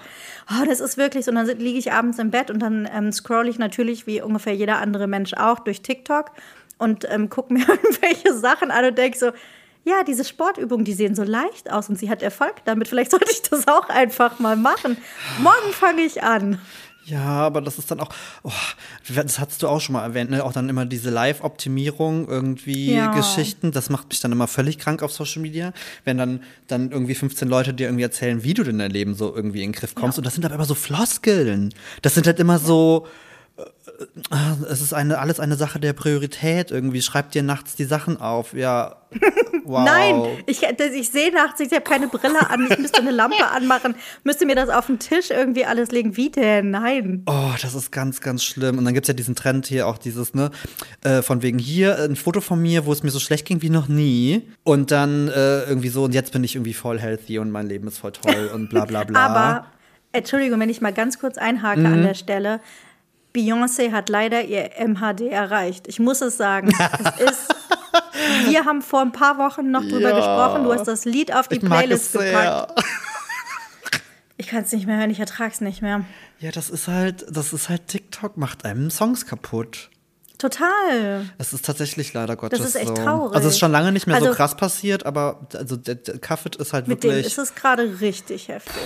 Oh, 0.49 0.65
das 0.65 0.79
ist 0.79 0.97
wirklich 0.97 1.25
so. 1.25 1.31
Und 1.31 1.35
dann 1.35 1.47
liege 1.59 1.77
ich 1.77 1.91
abends 1.91 2.17
im 2.17 2.31
Bett 2.31 2.49
und 2.49 2.59
dann 2.59 2.89
ähm, 2.91 3.11
scroll 3.11 3.49
ich 3.49 3.59
natürlich, 3.59 4.07
wie 4.07 4.21
ungefähr 4.21 4.55
jeder 4.55 4.77
andere 4.77 5.05
Mensch 5.07 5.33
auch, 5.33 5.59
durch 5.59 5.81
TikTok 5.81 6.31
und 6.77 7.05
ähm, 7.11 7.29
gucke 7.29 7.53
mir 7.53 7.59
irgendwelche 7.67 8.33
Sachen 8.33 8.71
an 8.71 8.85
und 8.85 8.97
denke 8.97 9.17
so, 9.17 9.31
ja, 9.85 10.03
diese 10.03 10.23
Sportübungen, 10.23 10.85
die 10.85 10.93
sehen 10.93 11.15
so 11.15 11.23
leicht 11.23 11.71
aus 11.71 11.89
und 11.89 11.97
sie 11.97 12.09
hat 12.09 12.21
Erfolg 12.21 12.55
damit. 12.65 12.87
Vielleicht 12.87 13.11
sollte 13.11 13.31
ich 13.31 13.41
das 13.43 13.67
auch 13.67 13.89
einfach 13.89 14.39
mal 14.39 14.55
machen. 14.55 14.97
Morgen 15.41 15.73
fange 15.73 16.01
ich 16.01 16.23
an. 16.23 16.59
Ja, 17.05 17.23
aber 17.23 17.61
das 17.61 17.79
ist 17.79 17.89
dann 17.89 17.99
auch, 18.01 18.09
oh, 18.43 18.51
das 19.15 19.39
hattest 19.39 19.63
du 19.63 19.67
auch 19.67 19.81
schon 19.81 19.93
mal 19.93 20.03
erwähnt, 20.03 20.29
ne? 20.29 20.43
auch 20.43 20.53
dann 20.53 20.69
immer 20.69 20.85
diese 20.85 21.09
Live-Optimierung, 21.09 22.27
irgendwie 22.27 22.93
Ja. 22.93 23.11
Geschichten, 23.15 23.71
das 23.71 23.89
macht 23.89 24.09
mich 24.09 24.19
dann 24.19 24.31
immer 24.31 24.47
völlig 24.47 24.77
krank 24.77 25.01
auf 25.01 25.11
Social 25.11 25.41
Media, 25.41 25.73
wenn 26.03 26.19
dann, 26.19 26.43
dann 26.67 26.91
irgendwie 26.91 27.15
15 27.15 27.47
Leute 27.47 27.73
dir 27.73 27.87
irgendwie 27.87 28.03
erzählen, 28.03 28.43
wie 28.43 28.53
du 28.53 28.63
denn 28.63 28.77
dein 28.77 28.91
Leben 28.91 29.15
so 29.15 29.35
irgendwie 29.35 29.63
in 29.63 29.71
den 29.71 29.79
Griff 29.79 29.95
kommst. 29.95 30.19
Und 30.19 30.27
das 30.27 30.35
sind 30.35 30.45
aber 30.45 30.53
immer 30.55 30.65
so 30.65 30.75
Floskeln. 30.75 31.73
Das 32.03 32.13
sind 32.13 32.27
halt 32.27 32.39
immer 32.39 32.59
so, 32.59 33.07
es 34.69 34.81
ist 34.81 34.93
eine, 34.93 35.19
alles 35.19 35.39
eine 35.39 35.55
Sache 35.55 35.79
der 35.79 35.93
Priorität 35.93 36.71
irgendwie. 36.71 37.01
Schreib 37.01 37.31
dir 37.31 37.43
nachts 37.43 37.75
die 37.75 37.85
Sachen 37.85 38.19
auf. 38.19 38.53
Ja, 38.53 38.97
wow. 39.63 39.83
Nein, 39.85 40.21
ich, 40.45 40.61
ich 40.63 41.09
sehe 41.09 41.33
nachts, 41.33 41.59
ich 41.59 41.71
habe 41.71 41.81
keine 41.81 42.07
Brille 42.07 42.49
an, 42.49 42.67
ich 42.69 42.77
müsste 42.77 42.99
eine 42.99 43.11
Lampe 43.11 43.47
anmachen, 43.51 43.95
müsste 44.23 44.45
mir 44.45 44.55
das 44.55 44.69
auf 44.69 44.85
den 44.85 44.99
Tisch 44.99 45.31
irgendwie 45.31 45.65
alles 45.65 45.91
legen. 45.91 46.15
Wie 46.15 46.29
denn? 46.29 46.71
Nein. 46.71 47.23
Oh, 47.25 47.51
das 47.61 47.73
ist 47.75 47.91
ganz, 47.91 48.21
ganz 48.21 48.43
schlimm. 48.43 48.77
Und 48.77 48.85
dann 48.85 48.93
gibt's 48.93 49.07
ja 49.07 49.13
diesen 49.13 49.35
Trend 49.35 49.65
hier 49.65 49.87
auch 49.87 49.97
dieses, 49.97 50.33
ne, 50.33 50.51
äh, 51.03 51.21
von 51.21 51.41
wegen 51.41 51.59
hier 51.59 51.97
ein 51.99 52.15
Foto 52.15 52.41
von 52.41 52.61
mir, 52.61 52.85
wo 52.85 52.93
es 52.93 53.03
mir 53.03 53.11
so 53.11 53.19
schlecht 53.19 53.45
ging 53.45 53.61
wie 53.61 53.69
noch 53.69 53.87
nie. 53.87 54.47
Und 54.63 54.91
dann 54.91 55.27
äh, 55.27 55.63
irgendwie 55.63 55.89
so, 55.89 56.03
und 56.03 56.13
jetzt 56.13 56.31
bin 56.31 56.43
ich 56.43 56.55
irgendwie 56.55 56.73
voll 56.73 56.99
healthy 56.99 57.39
und 57.39 57.51
mein 57.51 57.67
Leben 57.67 57.87
ist 57.87 57.97
voll 57.97 58.11
toll 58.11 58.51
und 58.53 58.69
bla 58.69 58.85
bla 58.85 59.03
bla. 59.03 59.19
Aber, 59.19 59.65
Entschuldigung, 60.11 60.59
wenn 60.59 60.69
ich 60.69 60.81
mal 60.81 60.93
ganz 60.93 61.19
kurz 61.19 61.37
einhake 61.37 61.85
an 61.85 62.03
der 62.03 62.15
Stelle. 62.15 62.61
Beyoncé 63.35 63.91
hat 63.91 64.09
leider 64.09 64.43
ihr 64.43 64.71
MHD 64.79 65.21
erreicht. 65.29 65.87
Ich 65.87 65.99
muss 65.99 66.21
es 66.21 66.37
sagen. 66.37 66.71
es 67.19 67.21
ist. 67.31 67.55
Wir 68.47 68.65
haben 68.65 68.81
vor 68.81 69.01
ein 69.01 69.11
paar 69.11 69.37
Wochen 69.37 69.71
noch 69.71 69.81
drüber 69.83 70.09
Ja. 70.09 70.15
gesprochen. 70.15 70.63
Du 70.63 70.73
hast 70.73 70.87
das 70.87 71.05
Lied 71.05 71.33
auf 71.33 71.47
die 71.47 71.55
ich 71.57 71.61
Playlist 71.61 72.13
gepackt. 72.13 72.83
Ich 74.41 74.47
kann 74.47 74.63
es 74.63 74.71
nicht 74.71 74.87
mehr 74.87 74.97
hören, 74.97 75.09
ich 75.09 75.19
ertrage 75.19 75.51
es 75.51 75.59
nicht 75.59 75.81
mehr. 75.81 76.05
Ja, 76.39 76.51
das 76.51 76.69
ist 76.69 76.87
halt, 76.87 77.25
das 77.29 77.51
ist 77.51 77.67
halt 77.67 77.87
TikTok 77.87 78.37
macht 78.37 78.63
einem 78.63 78.89
Songs 78.89 79.25
kaputt. 79.25 79.89
Total. 80.37 81.25
Es 81.37 81.51
ist 81.51 81.65
tatsächlich 81.65 82.13
leider 82.13 82.37
Gottes 82.37 82.61
ist 82.61 82.75
echt 82.77 82.87
so. 82.87 82.93
traurig. 82.93 83.35
Also 83.35 83.49
es 83.49 83.55
ist 83.55 83.59
schon 83.59 83.73
lange 83.73 83.91
nicht 83.91 84.07
mehr 84.07 84.17
so 84.19 84.27
Also- 84.27 84.37
krass 84.37 84.55
passiert, 84.55 85.05
aber 85.05 85.45
also 85.53 85.75
der, 85.75 85.95
der 85.95 86.19
Kaffet 86.19 86.55
ist 86.55 86.71
halt 86.71 86.87
Mit 86.87 87.03
dem 87.03 87.09
wirklich. 87.11 87.27
ist 87.27 87.37
es 87.37 87.53
gerade 87.53 87.99
richtig 87.99 88.47
heftig. 88.47 88.81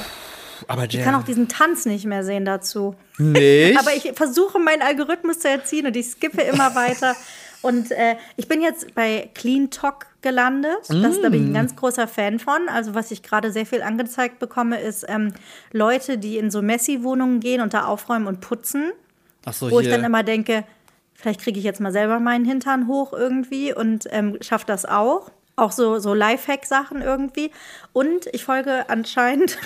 Aber 0.67 0.83
Ich 0.83 0.89
der, 0.89 1.03
kann 1.03 1.15
auch 1.15 1.23
diesen 1.23 1.47
Tanz 1.47 1.85
nicht 1.85 2.05
mehr 2.05 2.23
sehen 2.23 2.45
dazu. 2.45 2.95
nicht. 3.17 3.77
Aber 3.79 3.93
ich 3.95 4.11
versuche 4.15 4.59
meinen 4.59 4.81
Algorithmus 4.81 5.39
zu 5.39 5.49
erziehen 5.49 5.85
und 5.87 5.95
ich 5.95 6.07
skippe 6.07 6.41
immer 6.41 6.75
weiter. 6.75 7.15
Und 7.61 7.91
äh, 7.91 8.17
ich 8.35 8.47
bin 8.49 8.61
jetzt 8.61 8.93
bei 8.93 9.29
Clean 9.33 9.69
Talk 9.69 10.07
gelandet. 10.21 10.77
Das, 10.89 11.21
da 11.21 11.29
bin 11.29 11.43
ich 11.43 11.49
ein 11.49 11.53
ganz 11.53 11.75
großer 11.75 12.07
Fan 12.09 12.39
von. 12.39 12.67
Also 12.67 12.93
was 12.93 13.09
ich 13.11 13.23
gerade 13.23 13.51
sehr 13.53 13.65
viel 13.65 13.81
angezeigt 13.81 14.39
bekomme, 14.39 14.81
ist 14.81 15.05
ähm, 15.07 15.33
Leute, 15.71 16.17
die 16.17 16.37
in 16.37 16.51
so 16.51 16.61
Messi-Wohnungen 16.61 17.39
gehen 17.39 17.61
und 17.61 17.73
da 17.73 17.85
aufräumen 17.85 18.27
und 18.27 18.41
putzen. 18.41 18.91
Ach 19.45 19.53
so, 19.53 19.71
Wo 19.71 19.79
hier. 19.79 19.89
ich 19.89 19.95
dann 19.95 20.03
immer 20.03 20.23
denke, 20.23 20.65
vielleicht 21.13 21.39
kriege 21.41 21.57
ich 21.57 21.63
jetzt 21.65 21.79
mal 21.79 21.91
selber 21.93 22.19
meinen 22.19 22.43
Hintern 22.43 22.87
hoch 22.87 23.13
irgendwie 23.13 23.73
und 23.73 24.07
ähm, 24.11 24.37
schaffe 24.41 24.65
das 24.65 24.83
auch. 24.85 25.31
Auch 25.55 25.71
so, 25.71 25.99
so 25.99 26.13
Lifehack-Sachen 26.13 27.01
irgendwie. 27.01 27.51
Und 27.93 28.25
ich 28.33 28.43
folge 28.43 28.89
anscheinend 28.89 29.57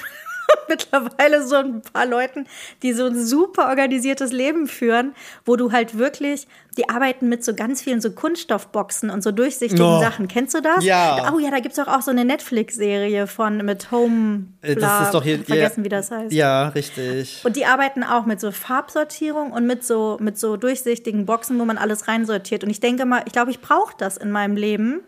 mittlerweile 0.70 1.46
so 1.46 1.56
ein 1.56 1.82
paar 1.82 2.06
Leuten, 2.06 2.46
die 2.84 2.94
so 2.94 3.06
ein 3.06 3.24
super 3.26 3.68
organisiertes 3.70 4.32
Leben 4.32 4.68
führen, 4.68 5.14
wo 5.46 5.56
du 5.56 5.72
halt 5.72 5.98
wirklich, 5.98 6.48
die 6.78 6.90
arbeiten 6.90 7.30
mit 7.30 7.44
so 7.44 7.54
ganz 7.54 7.82
vielen 7.82 8.02
so 8.02 8.12
Kunststoffboxen 8.12 9.10
und 9.10 9.24
so 9.24 9.32
durchsichtigen 9.32 9.84
Oh. 9.86 10.00
Sachen. 10.00 10.28
Kennst 10.28 10.54
du 10.54 10.62
das? 10.62 10.84
Ja. 10.84 11.32
Oh 11.34 11.40
ja, 11.40 11.50
da 11.52 11.60
gibt 11.60 11.78
es 11.78 11.84
doch 11.84 11.92
auch 11.92 12.02
so 12.02 12.12
eine 12.12 12.26
Netflix-Serie 12.26 13.28
von 13.28 13.58
mit 13.66 13.92
Home. 13.92 14.46
Äh, 14.62 14.76
Bla, 14.76 15.00
das 15.00 15.08
ist 15.08 15.14
doch 15.14 15.24
hier. 15.24 15.40
vergessen, 15.44 15.82
ja, 15.82 15.86
wie 15.86 15.90
das 15.90 16.12
heißt. 16.12 16.34
Ja, 16.34 16.68
richtig. 16.70 17.42
Und 17.46 17.56
die 17.56 17.66
arbeiten 17.66 18.04
auch 18.04 18.26
mit 18.26 18.40
so 18.40 18.52
Farbsortierung 18.52 19.52
und 19.52 19.66
mit 19.66 19.84
so, 19.84 20.18
mit 20.20 20.38
so 20.38 20.58
durchsichtigen 20.58 21.26
Boxen, 21.26 21.60
wo 21.60 21.66
man 21.66 21.78
alles 21.78 22.08
reinsortiert. 22.08 22.64
Und 22.64 22.70
ich 22.70 22.80
denke 22.80 23.06
mal, 23.06 23.24
ich 23.26 23.34
glaube, 23.34 23.52
ich 23.52 23.60
brauche 23.62 23.94
das 23.98 24.18
in 24.18 24.32
meinem 24.32 24.56
Leben. 24.56 25.02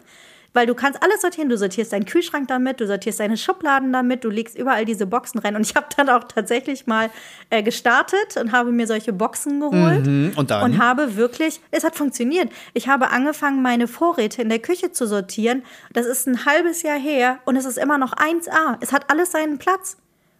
Weil 0.53 0.65
du 0.65 0.75
kannst 0.75 1.01
alles 1.03 1.21
sortieren. 1.21 1.49
Du 1.49 1.57
sortierst 1.57 1.93
deinen 1.93 2.05
Kühlschrank 2.05 2.47
damit, 2.47 2.79
du 2.79 2.87
sortierst 2.87 3.19
deine 3.19 3.37
Schubladen 3.37 3.93
damit, 3.93 4.23
du 4.23 4.29
legst 4.29 4.57
überall 4.57 4.85
diese 4.85 5.05
Boxen 5.05 5.39
rein. 5.39 5.55
Und 5.55 5.65
ich 5.65 5.75
habe 5.75 5.87
dann 5.95 6.09
auch 6.09 6.23
tatsächlich 6.23 6.87
mal 6.87 7.09
äh, 7.49 7.63
gestartet 7.63 8.37
und 8.37 8.51
habe 8.51 8.71
mir 8.71 8.87
solche 8.87 9.13
Boxen 9.13 9.59
geholt. 9.59 10.05
Mhm, 10.05 10.33
und 10.35 10.51
dann? 10.51 10.63
Und 10.63 10.77
habe 10.79 11.15
wirklich, 11.15 11.61
es 11.71 11.83
hat 11.83 11.95
funktioniert. 11.95 12.49
Ich 12.73 12.87
habe 12.87 13.09
angefangen, 13.09 13.61
meine 13.61 13.87
Vorräte 13.87 14.41
in 14.41 14.49
der 14.49 14.59
Küche 14.59 14.91
zu 14.91 15.07
sortieren. 15.07 15.63
Das 15.93 16.05
ist 16.05 16.27
ein 16.27 16.45
halbes 16.45 16.81
Jahr 16.81 16.99
her 16.99 17.39
und 17.45 17.55
es 17.55 17.65
ist 17.65 17.77
immer 17.77 17.97
noch 17.97 18.13
1A. 18.13 18.77
Es 18.81 18.91
hat 18.91 19.09
alles 19.09 19.31
seinen 19.31 19.57
Platz. 19.57 19.97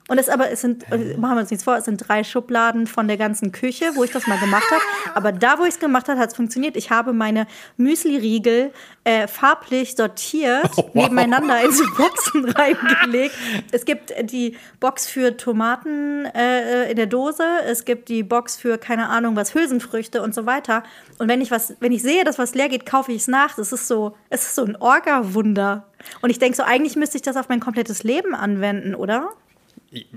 Und 0.10 0.18
es 0.18 0.28
aber, 0.28 0.50
es 0.50 0.62
sind, 0.62 0.92
äh, 0.92 1.16
machen 1.18 1.36
wir 1.36 1.42
uns 1.42 1.52
nichts 1.52 1.64
vor, 1.64 1.78
es 1.78 1.86
sind 1.86 1.98
drei 1.98 2.24
Schubladen 2.24 2.88
von 2.88 3.08
der 3.08 3.16
ganzen 3.16 3.52
Küche, 3.52 3.92
wo 3.94 4.04
ich 4.04 4.12
das 4.12 4.26
mal 4.26 4.40
gemacht 4.40 4.70
habe. 4.70 4.82
Aber 5.14 5.32
da, 5.32 5.60
wo 5.60 5.64
ich 5.64 5.70
es 5.70 5.80
gemacht 5.80 6.08
habe, 6.08 6.20
hat 6.20 6.30
es 6.30 6.36
funktioniert. 6.36 6.76
Ich 6.76 6.90
habe 6.90 7.14
meine 7.14 7.46
Müsli-Riegel 7.78 8.72
äh, 9.04 9.28
farblich 9.28 9.96
sortiert, 9.96 10.70
nebeneinander 10.94 11.62
in 11.64 11.72
so 11.72 11.84
Boxen 11.96 12.46
reingelegt. 12.50 13.36
Es 13.72 13.86
gibt 13.86 14.14
die 14.32 14.58
Box 14.80 15.08
für 15.08 15.38
Tomaten 15.38 16.26
äh, 16.26 16.90
in 16.90 16.96
der 16.96 17.06
Dose, 17.06 17.44
es 17.68 17.86
gibt 17.86 18.10
die 18.10 18.24
Box 18.24 18.58
für, 18.58 18.80
keine 18.80 19.10
Ahnung, 19.10 19.36
was, 19.36 19.54
Hülsenfrüchte 19.54 20.24
und 20.24 20.34
so 20.34 20.48
weiter. 20.48 20.84
Und 21.20 21.28
wenn 21.28 21.42
ich 21.42 21.52
was, 21.52 21.76
wenn 21.80 21.92
ich 21.92 22.02
sehe, 22.02 22.24
dass 22.24 22.40
was 22.40 22.56
leer 22.56 22.70
geht, 22.70 22.86
kaufe 22.88 23.12
ich 23.12 23.22
es 23.22 23.28
nach. 23.28 23.56
Das 23.56 23.72
ist 23.72 23.88
so, 23.88 24.16
es 24.30 24.42
ist 24.42 24.56
so 24.56 24.64
ein 24.64 24.76
Orga-Wunder. 24.76 25.86
Und 26.22 26.32
ich 26.32 26.40
denke 26.40 26.56
so, 26.56 26.64
eigentlich 26.64 26.96
müsste 26.96 27.18
ich 27.18 27.22
das 27.22 27.36
auf 27.36 27.50
mein 27.50 27.60
komplettes 27.60 28.04
Leben 28.04 28.34
anwenden, 28.34 28.96
oder? 28.96 29.30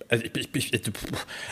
Also 0.09 0.25
ich, 0.25 0.55
ich, 0.55 0.75
ich, 0.75 0.83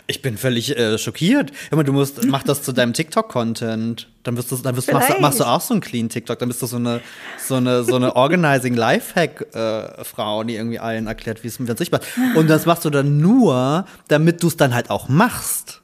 ich, 0.06 0.22
bin 0.22 0.36
völlig 0.36 0.76
äh, 0.76 0.98
schockiert. 0.98 1.52
Immer, 1.70 1.84
du 1.84 1.92
musst, 1.92 2.24
mach 2.26 2.42
das 2.42 2.62
zu 2.62 2.72
deinem 2.72 2.92
TikTok-Content. 2.92 4.08
Dann 4.22 4.36
wirst 4.36 4.52
du, 4.52 4.56
dann 4.56 4.76
wirst, 4.76 4.92
machst, 4.92 5.20
machst, 5.20 5.40
du 5.40 5.44
auch 5.44 5.60
so 5.60 5.72
einen 5.72 5.80
clean 5.80 6.08
TikTok. 6.08 6.38
Dann 6.38 6.48
bist 6.48 6.60
du 6.60 6.66
so 6.66 6.76
eine, 6.76 7.00
so 7.38 7.54
eine, 7.54 7.82
so 7.84 7.96
eine 7.96 8.16
Organizing 8.16 8.74
Lifehack-Frau, 8.74 10.42
äh, 10.42 10.44
die 10.44 10.56
irgendwie 10.56 10.78
allen 10.78 11.06
erklärt, 11.06 11.42
wie 11.44 11.48
es 11.48 11.58
mit 11.58 11.78
sichtbar. 11.78 12.00
Und 12.36 12.50
das 12.50 12.66
machst 12.66 12.84
du 12.84 12.90
dann 12.90 13.18
nur, 13.18 13.86
damit 14.08 14.42
du 14.42 14.48
es 14.48 14.56
dann 14.56 14.74
halt 14.74 14.90
auch 14.90 15.08
machst. 15.08 15.79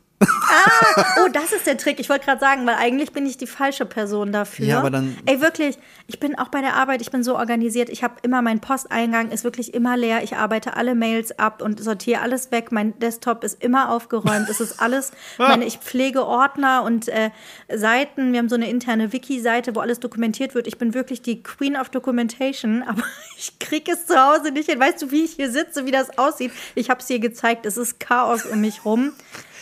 Ah, 0.57 1.05
oh, 1.25 1.29
das 1.29 1.53
ist 1.53 1.67
der 1.67 1.77
Trick. 1.77 2.01
Ich 2.01 2.09
wollte 2.09 2.25
gerade 2.25 2.41
sagen, 2.41 2.67
weil 2.67 2.77
eigentlich 2.77 3.13
bin 3.13 3.27
ich 3.27 3.37
die 3.37 3.47
falsche 3.47 3.85
Person 3.85 4.33
dafür. 4.33 4.67
Ja, 4.67 4.79
aber 4.79 4.91
dann. 4.91 5.17
Ey, 5.27 5.41
wirklich, 5.41 5.79
ich 6.07 6.19
bin 6.19 6.39
auch 6.39 6.49
bei 6.49 6.61
der 6.61 6.75
Arbeit, 6.75 7.01
ich 7.03 7.11
bin 7.11 7.23
so 7.23 7.37
organisiert. 7.37 7.89
Ich 7.89 8.03
habe 8.03 8.15
immer, 8.23 8.43
mein 8.43 8.61
Posteingang 8.61 9.31
ist 9.31 9.45
wirklich 9.45 9.75
immer 9.75 9.97
leer. 9.97 10.23
Ich 10.23 10.37
arbeite 10.37 10.77
alle 10.77 10.95
Mails 10.95 11.39
ab 11.39 11.63
und 11.63 11.83
sortiere 11.83 12.21
alles 12.21 12.51
weg. 12.51 12.73
Mein 12.73 12.99
Desktop 12.99 13.45
ist 13.45 13.63
immer 13.63 13.91
aufgeräumt. 13.91 14.49
es 14.49 14.61
ist 14.61 14.81
alles, 14.81 15.13
meine, 15.39 15.65
ich 15.65 15.79
pflege 15.79 16.25
Ordner 16.25 16.83
und 16.85 17.09
äh, 17.09 17.31
Seiten. 17.73 18.33
Wir 18.33 18.39
haben 18.39 18.49
so 18.49 18.55
eine 18.55 18.71
interne 18.71 19.13
Wiki-Seite, 19.13 19.75
wo 19.75 19.81
alles 19.81 20.01
dokumentiert 20.01 20.55
wird. 20.55 20.67
Ich 20.67 20.79
bin 20.79 20.95
wirklich 20.95 21.23
die 21.23 21.43
Queen 21.43 21.77
of 21.77 21.91
Documentation, 21.91 22.83
aber 22.87 23.03
ich 23.37 23.59
kriege 23.59 23.93
es 23.93 24.07
zu 24.07 24.17
Hause 24.17 24.53
nicht 24.53 24.71
hin. 24.71 24.81
Weißt 24.81 25.03
du, 25.03 25.11
wie 25.11 25.25
ich 25.25 25.33
hier 25.33 25.51
sitze, 25.51 25.87
wie 25.87 25.91
das 25.91 26.19
aussieht? 26.19 26.53
Ich 26.75 26.89
habe 26.91 27.01
es 27.01 27.07
dir 27.07 27.19
gezeigt. 27.19 27.67
Es 27.67 27.77
ist 27.77 28.01
Chaos 28.01 28.45
um 28.45 28.61
mich 28.61 28.85
rum. 28.85 29.13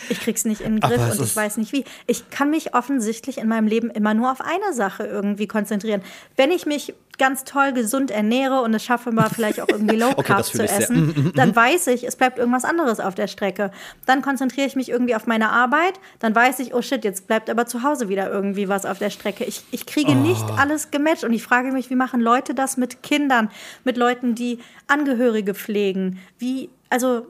Ich 0.09 0.19
krieg's 0.19 0.45
nicht 0.45 0.61
in 0.61 0.79
den 0.79 0.79
Griff 0.81 1.17
und 1.17 1.25
ich 1.25 1.35
weiß 1.35 1.57
nicht 1.57 1.71
wie. 1.73 1.85
Ich 2.07 2.29
kann 2.29 2.49
mich 2.49 2.73
offensichtlich 2.73 3.37
in 3.37 3.47
meinem 3.47 3.67
Leben 3.67 3.89
immer 3.89 4.13
nur 4.13 4.31
auf 4.31 4.41
eine 4.41 4.73
Sache 4.73 5.05
irgendwie 5.05 5.47
konzentrieren. 5.47 6.01
Wenn 6.35 6.51
ich 6.51 6.65
mich 6.65 6.93
ganz 7.17 7.43
toll 7.43 7.73
gesund 7.73 8.11
ernähre 8.11 8.61
und 8.61 8.73
es 8.73 8.83
schaffe 8.83 9.11
mal 9.11 9.29
vielleicht 9.29 9.61
auch 9.61 9.69
irgendwie 9.69 9.95
Low 9.97 10.13
Carb 10.13 10.39
okay, 10.39 10.57
zu 10.57 10.63
essen, 10.63 10.97
mm, 10.97 11.07
mm, 11.07 11.27
mm, 11.27 11.33
dann 11.35 11.55
weiß 11.55 11.87
ich, 11.87 12.05
es 12.05 12.15
bleibt 12.15 12.37
irgendwas 12.37 12.65
anderes 12.65 12.99
auf 12.99 13.15
der 13.15 13.27
Strecke. 13.27 13.71
Dann 14.05 14.21
konzentriere 14.21 14.67
ich 14.67 14.75
mich 14.75 14.89
irgendwie 14.89 15.15
auf 15.15 15.27
meine 15.27 15.49
Arbeit, 15.49 15.93
dann 16.19 16.35
weiß 16.35 16.59
ich, 16.59 16.73
oh 16.73 16.81
shit, 16.81 17.03
jetzt 17.03 17.27
bleibt 17.27 17.49
aber 17.49 17.65
zu 17.65 17.83
Hause 17.83 18.09
wieder 18.09 18.29
irgendwie 18.29 18.67
was 18.67 18.85
auf 18.85 18.99
der 18.99 19.09
Strecke. 19.09 19.45
Ich, 19.45 19.63
ich 19.71 19.85
kriege 19.85 20.11
oh. 20.11 20.15
nicht 20.15 20.45
alles 20.57 20.91
gematcht 20.91 21.23
und 21.23 21.33
ich 21.33 21.43
frage 21.43 21.71
mich, 21.71 21.89
wie 21.89 21.95
machen 21.95 22.21
Leute 22.21 22.53
das 22.53 22.77
mit 22.77 23.03
Kindern, 23.03 23.49
mit 23.83 23.97
Leuten, 23.97 24.35
die 24.35 24.59
Angehörige 24.87 25.53
pflegen? 25.53 26.19
Wie, 26.37 26.69
also 26.89 27.27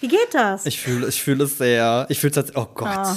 wie 0.00 0.08
geht 0.08 0.32
das? 0.32 0.66
Ich 0.66 0.80
fühle 0.80 1.08
ich 1.08 1.22
fühl 1.22 1.40
es 1.40 1.58
sehr. 1.58 2.06
Ich 2.08 2.20
fühle 2.20 2.40
es, 2.40 2.56
oh 2.56 2.66
Gott. 2.74 2.88
Ah. 2.88 3.16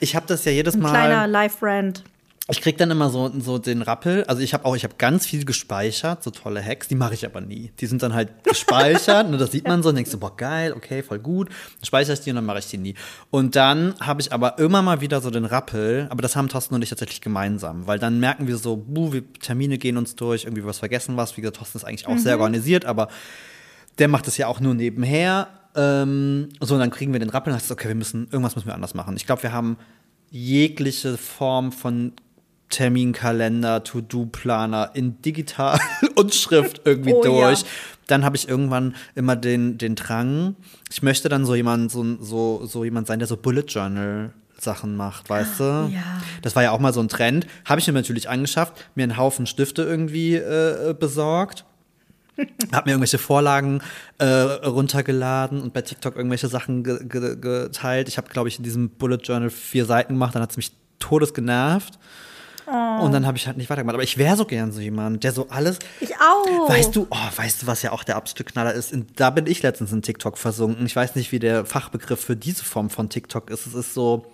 Ich 0.00 0.16
habe 0.16 0.26
das 0.26 0.44
ja 0.44 0.52
jedes 0.52 0.74
Ein 0.74 0.80
Mal. 0.80 0.90
Kleiner 0.90 1.26
Life-Rant. 1.26 2.04
Ich 2.50 2.60
krieg 2.60 2.76
dann 2.76 2.90
immer 2.90 3.08
so, 3.08 3.32
so 3.40 3.56
den 3.56 3.80
Rappel. 3.80 4.24
Also 4.24 4.42
ich 4.42 4.52
habe 4.52 4.66
auch, 4.66 4.76
ich 4.76 4.84
habe 4.84 4.96
ganz 4.98 5.24
viel 5.24 5.46
gespeichert, 5.46 6.22
so 6.22 6.30
tolle 6.30 6.62
Hacks, 6.62 6.88
die 6.88 6.94
mache 6.94 7.14
ich 7.14 7.24
aber 7.24 7.40
nie. 7.40 7.72
Die 7.80 7.86
sind 7.86 8.02
dann 8.02 8.12
halt 8.12 8.44
gespeichert, 8.44 9.28
und 9.28 9.38
das 9.38 9.52
sieht 9.52 9.66
man 9.66 9.82
so 9.82 9.88
und 9.88 9.94
denkst 9.94 10.10
so, 10.10 10.18
boah, 10.18 10.36
geil, 10.36 10.74
okay, 10.76 11.02
voll 11.02 11.20
gut. 11.20 11.48
Dann 11.48 11.86
speichere 11.86 12.12
ich 12.12 12.20
die 12.20 12.28
und 12.28 12.36
dann 12.36 12.44
mache 12.44 12.58
ich 12.58 12.66
die 12.66 12.76
nie. 12.76 12.94
Und 13.30 13.56
dann 13.56 13.94
habe 13.98 14.20
ich 14.20 14.30
aber 14.30 14.58
immer 14.58 14.82
mal 14.82 15.00
wieder 15.00 15.22
so 15.22 15.30
den 15.30 15.46
Rappel, 15.46 16.06
aber 16.10 16.20
das 16.20 16.36
haben 16.36 16.50
Thorsten 16.50 16.74
und 16.74 16.82
ich 16.82 16.90
tatsächlich 16.90 17.22
gemeinsam, 17.22 17.86
weil 17.86 17.98
dann 17.98 18.20
merken 18.20 18.46
wir 18.46 18.58
so, 18.58 18.76
buh, 18.76 19.14
wir 19.14 19.32
Termine 19.40 19.78
gehen 19.78 19.96
uns 19.96 20.14
durch, 20.14 20.44
irgendwie 20.44 20.66
was 20.66 20.80
vergessen 20.80 21.16
was. 21.16 21.38
Wie 21.38 21.40
gesagt, 21.40 21.56
Thorsten 21.56 21.78
ist 21.78 21.84
eigentlich 21.84 22.06
auch 22.06 22.12
mhm. 22.12 22.18
sehr 22.18 22.38
organisiert, 22.38 22.84
aber 22.84 23.08
der 23.98 24.08
macht 24.08 24.28
es 24.28 24.36
ja 24.36 24.48
auch 24.48 24.60
nur 24.60 24.74
nebenher 24.74 25.48
ähm, 25.74 26.48
so, 26.60 26.74
und 26.74 26.80
dann 26.80 26.90
kriegen 26.90 27.12
wir 27.12 27.20
den 27.20 27.30
Rappel 27.30 27.52
und 27.52 27.60
dann 27.60 27.72
okay, 27.72 27.88
wir 27.88 27.94
müssen, 27.94 28.28
irgendwas 28.30 28.54
müssen 28.54 28.66
wir 28.66 28.74
anders 28.74 28.94
machen. 28.94 29.16
Ich 29.16 29.26
glaube, 29.26 29.42
wir 29.42 29.52
haben 29.52 29.76
jegliche 30.30 31.16
Form 31.16 31.72
von 31.72 32.12
Terminkalender, 32.70 33.84
To-Do-Planer 33.84 34.90
in 34.94 35.20
digital 35.22 35.78
und 36.16 36.34
Schrift 36.34 36.82
irgendwie 36.84 37.12
oh, 37.12 37.22
durch. 37.22 37.60
Ja. 37.60 37.66
Dann 38.06 38.24
habe 38.24 38.36
ich 38.36 38.48
irgendwann 38.48 38.94
immer 39.14 39.36
den, 39.36 39.78
den 39.78 39.94
Drang, 39.94 40.56
ich 40.90 41.02
möchte 41.02 41.28
dann 41.28 41.44
so 41.44 41.54
jemand, 41.54 41.90
so, 41.90 42.16
so, 42.20 42.66
so 42.66 42.84
jemand 42.84 43.06
sein, 43.06 43.18
der 43.18 43.28
so 43.28 43.36
Bullet 43.36 43.64
Journal 43.66 44.32
Sachen 44.58 44.96
macht, 44.96 45.28
weißt 45.28 45.60
du? 45.60 45.90
Ja. 45.92 46.22
Das 46.42 46.56
war 46.56 46.62
ja 46.62 46.70
auch 46.70 46.78
mal 46.78 46.92
so 46.92 47.00
ein 47.00 47.08
Trend. 47.08 47.46
Habe 47.64 47.80
ich 47.80 47.86
mir 47.86 47.92
natürlich 47.92 48.28
angeschafft, 48.28 48.72
mir 48.94 49.02
einen 49.04 49.16
Haufen 49.16 49.46
Stifte 49.46 49.82
irgendwie 49.82 50.36
äh, 50.36 50.94
besorgt 50.98 51.64
habe 52.72 52.88
mir 52.88 52.92
irgendwelche 52.92 53.18
Vorlagen 53.18 53.80
äh, 54.18 54.26
runtergeladen 54.26 55.60
und 55.62 55.72
bei 55.72 55.82
TikTok 55.82 56.16
irgendwelche 56.16 56.48
Sachen 56.48 56.84
ge 56.84 56.98
ge 57.06 57.36
geteilt. 57.36 58.08
Ich 58.08 58.16
habe, 58.18 58.28
glaube 58.28 58.48
ich, 58.48 58.58
in 58.58 58.64
diesem 58.64 58.90
Bullet 58.90 59.18
Journal 59.22 59.50
vier 59.50 59.84
Seiten 59.84 60.14
gemacht, 60.14 60.34
dann 60.34 60.42
hat 60.42 60.50
es 60.50 60.56
mich 60.56 60.72
todes 60.98 61.34
genervt. 61.34 61.98
Oh. 62.66 63.04
Und 63.04 63.12
dann 63.12 63.26
habe 63.26 63.36
ich 63.36 63.46
halt 63.46 63.58
nicht 63.58 63.68
weitergemacht. 63.68 63.94
Aber 63.94 64.02
ich 64.02 64.16
wäre 64.16 64.36
so 64.36 64.46
gern 64.46 64.72
so 64.72 64.80
jemand, 64.80 65.22
der 65.22 65.32
so 65.32 65.48
alles. 65.50 65.78
Ich 66.00 66.14
auch. 66.16 66.68
Weißt 66.68 66.96
du, 66.96 67.06
oh, 67.10 67.36
weißt 67.36 67.62
du, 67.62 67.66
was 67.66 67.82
ja 67.82 67.92
auch 67.92 68.04
der 68.04 68.16
absolute 68.16 68.44
Knaller 68.44 68.72
ist? 68.72 68.92
In, 68.92 69.06
da 69.16 69.30
bin 69.30 69.46
ich 69.46 69.62
letztens 69.62 69.92
in 69.92 70.02
TikTok 70.02 70.38
versunken. 70.38 70.86
Ich 70.86 70.96
weiß 70.96 71.14
nicht, 71.14 71.30
wie 71.30 71.38
der 71.38 71.66
Fachbegriff 71.66 72.20
für 72.20 72.36
diese 72.36 72.64
Form 72.64 72.88
von 72.88 73.10
TikTok 73.10 73.50
ist. 73.50 73.66
Es 73.66 73.74
ist 73.74 73.92
so 73.92 74.26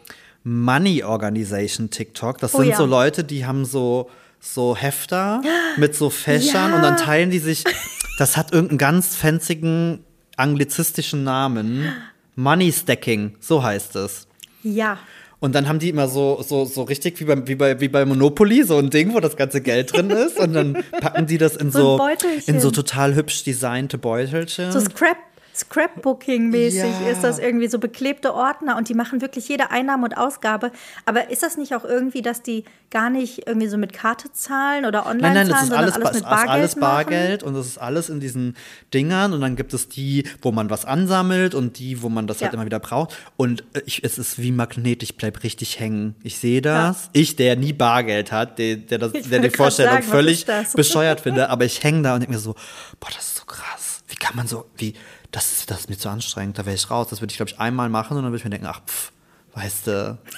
Money 0.44 1.02
Organization 1.02 1.90
TikTok. 1.90 2.38
Das 2.38 2.54
oh, 2.54 2.58
sind 2.58 2.68
ja. 2.68 2.76
so 2.76 2.86
Leute, 2.86 3.24
die 3.24 3.46
haben 3.46 3.64
so 3.64 4.08
so 4.40 4.76
Hefter 4.76 5.42
mit 5.76 5.94
so 5.94 6.11
Fächern 6.11 6.70
ja. 6.70 6.76
und 6.76 6.83
dann 6.83 6.96
teilen 6.96 7.31
die 7.31 7.38
sich. 7.38 7.64
Das 8.18 8.37
hat 8.37 8.53
irgendeinen 8.53 8.76
ganz 8.76 9.16
fanzigen 9.16 10.05
anglizistischen 10.37 11.24
Namen. 11.24 11.90
Money 12.37 12.70
Stacking, 12.70 13.35
so 13.40 13.62
heißt 13.62 13.96
es. 13.96 14.26
Ja. 14.62 14.98
Und 15.38 15.55
dann 15.55 15.66
haben 15.66 15.79
die 15.79 15.88
immer 15.88 16.07
so, 16.07 16.44
so, 16.46 16.66
so 16.66 16.83
richtig 16.83 17.18
wie 17.20 17.24
bei, 17.24 17.48
wie, 17.48 17.55
bei, 17.55 17.81
wie 17.81 17.88
bei 17.88 18.05
Monopoly, 18.05 18.62
so 18.62 18.76
ein 18.76 18.90
Ding, 18.90 19.14
wo 19.14 19.20
das 19.20 19.37
ganze 19.37 19.62
Geld 19.62 19.94
drin 19.94 20.11
ist. 20.26 20.38
Und 20.38 20.53
dann 20.53 20.85
packen 21.00 21.26
die 21.26 21.38
das 21.38 21.57
in 21.57 21.70
so, 21.70 21.96
so 21.96 22.29
in 22.46 22.61
so 22.61 22.70
total 22.70 23.14
hübsch 23.14 23.42
designte 23.44 23.96
Beutelchen. 23.96 24.70
So 24.70 24.81
Scrap 24.81 25.16
Scrapbooking-mäßig 25.61 27.01
ja. 27.05 27.11
ist 27.11 27.23
das 27.23 27.38
irgendwie 27.38 27.68
so 27.68 27.79
beklebte 27.79 28.35
Ordner 28.35 28.77
und 28.77 28.88
die 28.88 28.94
machen 28.94 29.20
wirklich 29.20 29.49
jede 29.49 29.70
Einnahme 29.70 30.05
und 30.05 30.16
Ausgabe. 30.16 30.73
Aber 31.05 31.31
ist 31.31 31.42
das 31.42 31.57
nicht 31.57 31.75
auch 31.75 31.85
irgendwie, 31.85 32.23
dass 32.23 32.42
die 32.42 32.64
gar 32.90 33.09
nicht 33.09 33.46
irgendwie 33.46 33.68
so 33.68 33.77
mit 33.77 33.92
Karte 33.92 34.33
zahlen 34.33 34.85
oder 34.85 35.07
online 35.07 35.35
nein, 35.35 35.46
nein, 35.46 35.49
zahlen, 35.49 35.68
sondern 35.68 35.85
alles, 35.85 35.94
alles 35.96 36.14
mit 36.14 36.25
Bargeld 36.25 36.51
alles 36.51 36.75
Bargeld 36.75 37.42
machen? 37.42 37.49
und 37.49 37.61
das 37.61 37.66
ist 37.66 37.79
alles 37.79 38.09
in 38.09 38.18
diesen 38.20 38.57
Dingern 38.92 39.33
und 39.33 39.40
dann 39.40 39.55
gibt 39.55 39.73
es 39.75 39.88
die, 39.88 40.25
wo 40.42 40.51
man 40.51 40.70
was 40.70 40.85
ansammelt 40.85 41.55
und 41.55 41.79
die, 41.79 42.03
wo 42.03 42.09
man 42.09 42.27
das 42.27 42.37
halt 42.37 42.40
ja. 42.40 42.46
halt 42.46 42.55
immer 42.55 42.66
wieder 42.66 42.81
braucht. 42.81 43.16
Und 43.37 43.62
äh, 43.75 43.83
ich, 43.87 44.03
es 44.03 44.18
ist 44.18 44.40
wie 44.40 44.51
Magnet, 44.51 45.03
ich 45.03 45.16
bleib 45.16 45.42
richtig 45.44 45.79
hängen. 45.79 46.16
Ich 46.23 46.38
sehe 46.38 46.62
das. 46.62 47.05
Ja. 47.05 47.11
Ich, 47.12 47.37
der 47.37 47.57
nie 47.57 47.73
Bargeld 47.73 48.33
hat, 48.33 48.59
der, 48.59 48.77
der, 48.77 48.99
das, 48.99 49.12
der 49.31 49.38
die 49.38 49.51
Vorstellung 49.51 49.94
sagen, 49.94 50.07
völlig 50.07 50.46
bescheuert 50.75 51.20
finde, 51.20 51.49
aber 51.49 51.64
ich 51.64 51.83
hänge 51.85 52.03
da 52.03 52.14
und 52.14 52.20
denke 52.20 52.33
mir 52.33 52.40
so, 52.40 52.55
boah, 52.99 53.11
das 53.14 53.29
ist 53.29 53.37
so 53.37 53.44
krass. 53.44 54.03
Wie 54.09 54.16
kann 54.16 54.35
man 54.35 54.49
so, 54.49 54.66
wie 54.77 54.94
das 55.30 55.52
ist, 55.52 55.70
das 55.70 55.80
ist 55.80 55.90
mir 55.90 55.96
zu 55.96 56.08
anstrengend, 56.08 56.58
da 56.58 56.66
wäre 56.66 56.74
ich 56.74 56.90
raus. 56.90 57.08
Das 57.08 57.20
würde 57.20 57.30
ich, 57.30 57.36
glaube 57.36 57.50
ich, 57.50 57.60
einmal 57.60 57.88
machen 57.88 58.16
und 58.16 58.22
dann 58.22 58.32
würde 58.32 58.38
ich 58.38 58.44
mir 58.44 58.50
denken, 58.50 58.66
ach, 58.66 58.82
pff, 58.84 59.12
weißt 59.54 59.86
du. 59.86 60.18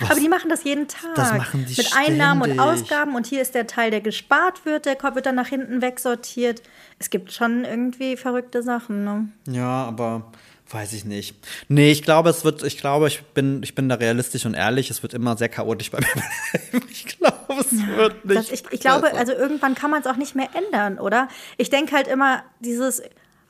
Was? 0.00 0.10
Aber 0.10 0.20
die 0.20 0.28
machen 0.28 0.48
das 0.48 0.64
jeden 0.64 0.88
Tag. 0.88 1.14
Das 1.14 1.34
machen 1.34 1.66
die 1.66 1.74
Mit 1.76 1.86
ständig. 1.86 2.08
Einnahmen 2.12 2.42
und 2.42 2.58
Ausgaben 2.58 3.14
und 3.14 3.26
hier 3.26 3.42
ist 3.42 3.54
der 3.54 3.66
Teil, 3.66 3.90
der 3.90 4.00
gespart 4.00 4.64
wird, 4.64 4.86
der 4.86 4.96
wird 5.14 5.26
dann 5.26 5.34
nach 5.34 5.48
hinten 5.48 5.82
wegsortiert. 5.82 6.62
Es 6.98 7.10
gibt 7.10 7.30
schon 7.30 7.64
irgendwie 7.66 8.16
verrückte 8.16 8.62
Sachen, 8.62 9.04
ne? 9.04 9.28
Ja, 9.46 9.84
aber 9.84 10.32
weiß 10.70 10.94
ich 10.94 11.04
nicht. 11.04 11.36
Nee, 11.68 11.92
ich 11.92 12.02
glaube, 12.02 12.30
es 12.30 12.42
wird, 12.44 12.62
ich 12.62 12.78
glaube, 12.78 13.08
ich 13.08 13.22
bin, 13.22 13.62
ich 13.62 13.74
bin 13.74 13.90
da 13.90 13.96
realistisch 13.96 14.46
und 14.46 14.54
ehrlich, 14.54 14.90
es 14.90 15.02
wird 15.02 15.12
immer 15.12 15.36
sehr 15.36 15.50
chaotisch 15.50 15.90
bei 15.90 15.98
mir. 15.98 16.82
ich 16.90 17.18
glaube, 17.18 17.60
es 17.60 17.72
wird 17.72 18.24
nicht. 18.24 18.38
Das, 18.38 18.50
ich, 18.50 18.64
ich 18.70 18.80
glaube, 18.80 19.12
also 19.12 19.32
irgendwann 19.32 19.74
kann 19.74 19.90
man 19.90 20.00
es 20.00 20.06
auch 20.06 20.16
nicht 20.16 20.34
mehr 20.34 20.48
ändern, 20.54 20.98
oder? 20.98 21.28
Ich 21.58 21.68
denke 21.68 21.94
halt 21.94 22.08
immer, 22.08 22.42
dieses 22.60 23.02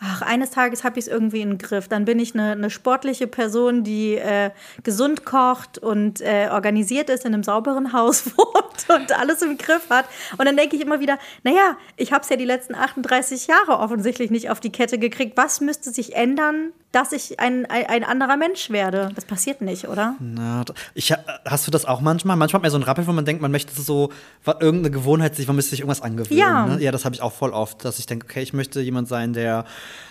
ach, 0.03 0.23
eines 0.23 0.51
Tages 0.51 0.85
habe 0.85 0.99
ich 0.99 1.07
es 1.07 1.12
irgendwie 1.12 1.38
den 1.38 1.59
Griff. 1.59 1.88
Dann 1.88 2.05
bin 2.05 2.19
ich 2.19 2.35
eine, 2.35 2.53
eine 2.53 2.71
sportliche 2.71 3.27
Person, 3.27 3.85
die 3.85 4.17
äh, 4.17 4.51
gesund 4.83 5.25
kocht 5.25 5.79
und 5.79 6.21
äh, 6.21 6.49
organisiert 6.51 7.09
ist, 7.09 7.25
in 7.25 7.35
einem 7.35 7.45
sauberen 7.45 7.93
Haus 7.93 8.37
wohnt 8.37 9.01
und 9.01 9.19
alles 9.19 9.43
im 9.43 9.59
Griff 9.59 9.88
hat. 9.91 10.07
Und 10.37 10.45
dann 10.45 10.57
denke 10.57 10.77
ich 10.77 10.83
immer 10.83 11.01
wieder, 11.01 11.19
naja, 11.45 11.77
ich 11.97 12.12
habe 12.12 12.23
es 12.23 12.29
ja 12.29 12.37
die 12.37 12.45
letzten 12.45 12.75
38 12.75 13.47
Jahre 13.47 13.79
offensichtlich 13.79 14.31
nicht 14.31 14.51
auf 14.51 14.61
die 14.61 14.73
Kette 14.73 14.99
gekriegt. 14.99 15.37
Was 15.37 15.61
müsste 15.61 15.91
sich 15.91 16.17
ändern, 16.17 16.73
dass 16.92 17.12
ich 17.12 17.40
ein, 17.40 17.64
ein, 17.66 17.87
ein, 17.87 18.05
anderer 18.05 18.37
Mensch 18.37 18.68
werde. 18.68 19.09
Das 19.14 19.24
passiert 19.24 19.62
nicht, 19.62 19.88
oder? 19.88 20.14
Na, 20.20 20.62
ich, 20.94 21.12
hast 21.46 21.66
du 21.66 21.70
das 21.70 21.87
auch 21.87 22.02
manchmal? 22.02 22.37
Manchmal 22.37 22.59
hat 22.59 22.62
man 22.62 22.70
so 22.70 22.76
einen 22.76 22.85
Rappel, 22.85 23.07
wo 23.07 23.12
man 23.12 23.24
denkt, 23.24 23.40
man 23.40 23.50
möchte 23.50 23.81
so 23.81 24.11
irgendeine 24.46 24.90
Gewohnheit 24.90 25.35
sich, 25.35 25.46
man 25.46 25.57
müsste 25.57 25.70
sich 25.70 25.81
irgendwas 25.81 26.02
angewöhnen. 26.02 26.38
Ja, 26.38 26.66
ne? 26.66 26.83
ja 26.83 26.92
das 26.92 27.07
habe 27.07 27.14
ich 27.14 27.22
auch 27.22 27.33
voll 27.33 27.50
oft, 27.50 27.83
dass 27.85 27.98
ich 27.98 28.05
denke, 28.05 28.26
okay, 28.28 28.42
ich 28.42 28.52
möchte 28.52 28.81
jemand 28.83 29.09
sein, 29.09 29.33
der 29.33 29.64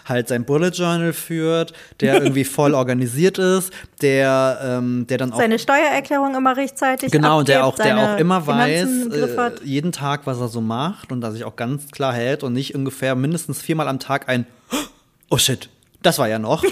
halt 0.06 0.28
sein 0.28 0.44
Bullet 0.44 0.70
Journal 0.70 1.14
führt, 1.14 1.74
der 2.00 2.16
irgendwie 2.24 2.46
voll 2.46 2.74
organisiert 2.74 3.38
ist, 3.38 3.72
der, 4.02 4.60
ähm, 4.64 5.06
der 5.08 5.20
dann 5.20 5.34
auch 5.34 5.38
seine 5.38 5.60
Steuererklärung 5.60 6.36
immer 6.36 6.58
rechtzeitig 6.58 7.12
genau 7.12 7.42
abgibt, 7.42 7.50
der 7.50 7.66
auch 7.66 7.76
der 7.76 7.98
auch 8.00 8.18
immer 8.18 8.48
weiß 8.48 9.08
äh, 9.08 9.52
jeden 9.64 9.92
Tag, 9.92 10.26
was 10.26 10.40
er 10.40 10.48
so 10.48 10.62
macht 10.62 11.12
und 11.12 11.22
dass 11.22 11.34
sich 11.34 11.44
auch 11.44 11.56
ganz 11.56 11.92
klar 11.92 12.14
hält 12.14 12.44
und 12.44 12.54
nicht 12.54 12.74
ungefähr 12.74 13.14
mindestens 13.14 13.62
viermal 13.62 13.88
am 13.88 14.00
Tag 14.00 14.28
ein 14.28 14.48
Oh 15.30 15.38
shit, 15.38 15.70
das 16.02 16.18
war 16.18 16.28
ja 16.28 16.40
noch. 16.40 16.64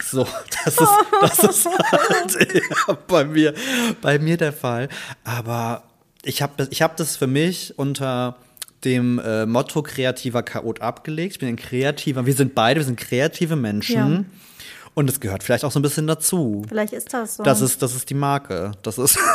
So, 0.00 0.26
das 0.64 0.78
ist, 0.78 0.88
das 1.20 1.38
ist 1.44 1.66
halt 1.66 3.06
bei 3.08 3.24
mir, 3.24 3.52
bei 4.00 4.18
mir 4.18 4.36
der 4.36 4.52
Fall. 4.52 4.88
Aber 5.24 5.82
ich 6.22 6.40
habe 6.40 6.68
ich 6.70 6.82
hab 6.82 6.96
das 6.96 7.16
für 7.16 7.26
mich 7.26 7.74
unter 7.78 8.36
dem 8.84 9.18
äh, 9.18 9.44
Motto 9.44 9.82
kreativer 9.82 10.42
Chaot 10.42 10.80
abgelegt. 10.80 11.32
Ich 11.32 11.38
bin 11.40 11.48
ein 11.48 11.56
kreativer, 11.56 12.26
wir 12.26 12.34
sind 12.34 12.54
beide, 12.54 12.80
wir 12.80 12.84
sind 12.84 12.98
kreative 12.98 13.56
Menschen. 13.56 14.12
Ja. 14.12 14.24
Und 14.94 15.10
es 15.10 15.20
gehört 15.20 15.42
vielleicht 15.42 15.64
auch 15.64 15.70
so 15.70 15.78
ein 15.78 15.82
bisschen 15.82 16.06
dazu. 16.06 16.64
Vielleicht 16.68 16.92
ist 16.92 17.12
das 17.12 17.36
so. 17.36 17.42
Das 17.42 17.60
ist, 17.60 17.82
das 17.82 17.94
ist 17.94 18.08
die 18.10 18.14
Marke. 18.14 18.72
Das 18.82 18.98
ist. 18.98 19.18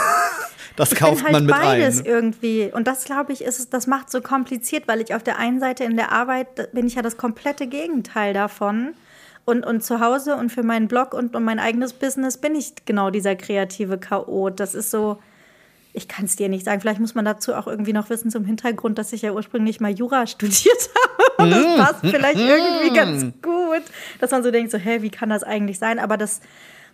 Das 0.76 0.92
ich 0.92 0.98
kauft 0.98 1.18
bin 1.18 1.26
halt 1.26 1.34
man 1.34 1.46
mit 1.46 1.56
beides 1.56 2.00
ein. 2.00 2.06
irgendwie. 2.06 2.72
Und 2.74 2.88
das, 2.88 3.04
glaube 3.04 3.32
ich, 3.32 3.44
ist 3.44 3.60
es, 3.60 3.70
das 3.70 3.86
macht 3.86 4.10
so 4.10 4.22
kompliziert, 4.22 4.88
weil 4.88 5.02
ich 5.02 5.14
auf 5.14 5.22
der 5.22 5.38
einen 5.38 5.60
Seite 5.60 5.84
in 5.84 5.98
der 5.98 6.12
Arbeit 6.12 6.74
bin 6.74 6.88
ich 6.88 6.96
ja 6.96 7.04
das 7.04 7.16
komplette 7.16 7.68
Gegenteil 7.68 8.34
davon. 8.34 8.96
Und, 9.46 9.66
und 9.66 9.84
zu 9.84 10.00
Hause 10.00 10.36
und 10.38 10.52
für 10.52 10.64
meinen 10.64 10.88
Blog 10.88 11.14
und, 11.14 11.36
und 11.36 11.44
mein 11.44 11.60
eigenes 11.60 11.92
Business 11.94 12.38
bin 12.38 12.56
ich 12.56 12.74
genau 12.86 13.10
dieser 13.10 13.36
kreative 13.36 13.98
Chaot. 13.98 14.60
Das 14.60 14.74
ist 14.74 14.90
so, 14.90 15.18
ich 15.92 16.08
kann 16.08 16.26
es 16.26 16.38
dir 16.38 16.48
nicht 16.48 16.64
sagen. 16.64 16.80
Vielleicht 16.80 17.02
muss 17.02 17.14
man 17.14 17.26
dazu 17.26 17.54
auch 17.54 17.68
irgendwie 17.68 17.92
noch 17.94 18.10
wissen 18.10 18.32
zum 18.32 18.46
Hintergrund, 18.46 18.98
dass 18.98 19.12
ich 19.12 19.22
ja 19.22 19.34
ursprünglich 19.34 19.82
mal 19.82 19.92
Jura 19.92 20.28
studiert 20.28 20.90
habe. 20.96 21.44
Und 21.44 21.52
das 21.52 21.66
Mm. 21.66 21.78
passt 21.82 22.00
vielleicht 22.06 22.40
irgendwie 22.40 22.94
ganz 22.96 23.24
gut, 23.42 23.84
dass 24.20 24.32
man 24.32 24.44
so 24.44 24.52
denkt, 24.52 24.72
so, 24.72 24.78
hä, 24.78 25.02
wie 25.02 25.10
kann 25.10 25.30
das 25.30 25.44
eigentlich 25.44 25.78
sein? 25.78 26.00
Aber 26.00 26.16
das, 26.16 26.40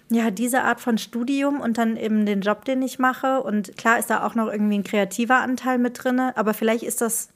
ja, 0.09 0.31
diese 0.31 0.63
Art 0.63 0.81
von 0.81 0.97
Studium 0.97 1.61
und 1.61 1.77
dann 1.77 1.97
eben 1.97 2.25
den 2.25 2.41
Job, 2.41 2.65
den 2.65 2.81
ich 2.81 2.97
mache. 2.97 3.41
Und 3.43 3.77
klar 3.77 3.99
ist 3.99 4.09
da 4.09 4.25
auch 4.25 4.33
noch 4.33 4.51
irgendwie 4.51 4.79
ein 4.79 4.83
kreativer 4.83 5.37
Anteil 5.37 5.77
mit 5.77 6.03
drin, 6.03 6.19
aber 6.19 6.53
vielleicht 6.55 6.83
ist 6.83 7.01
das, 7.01 7.29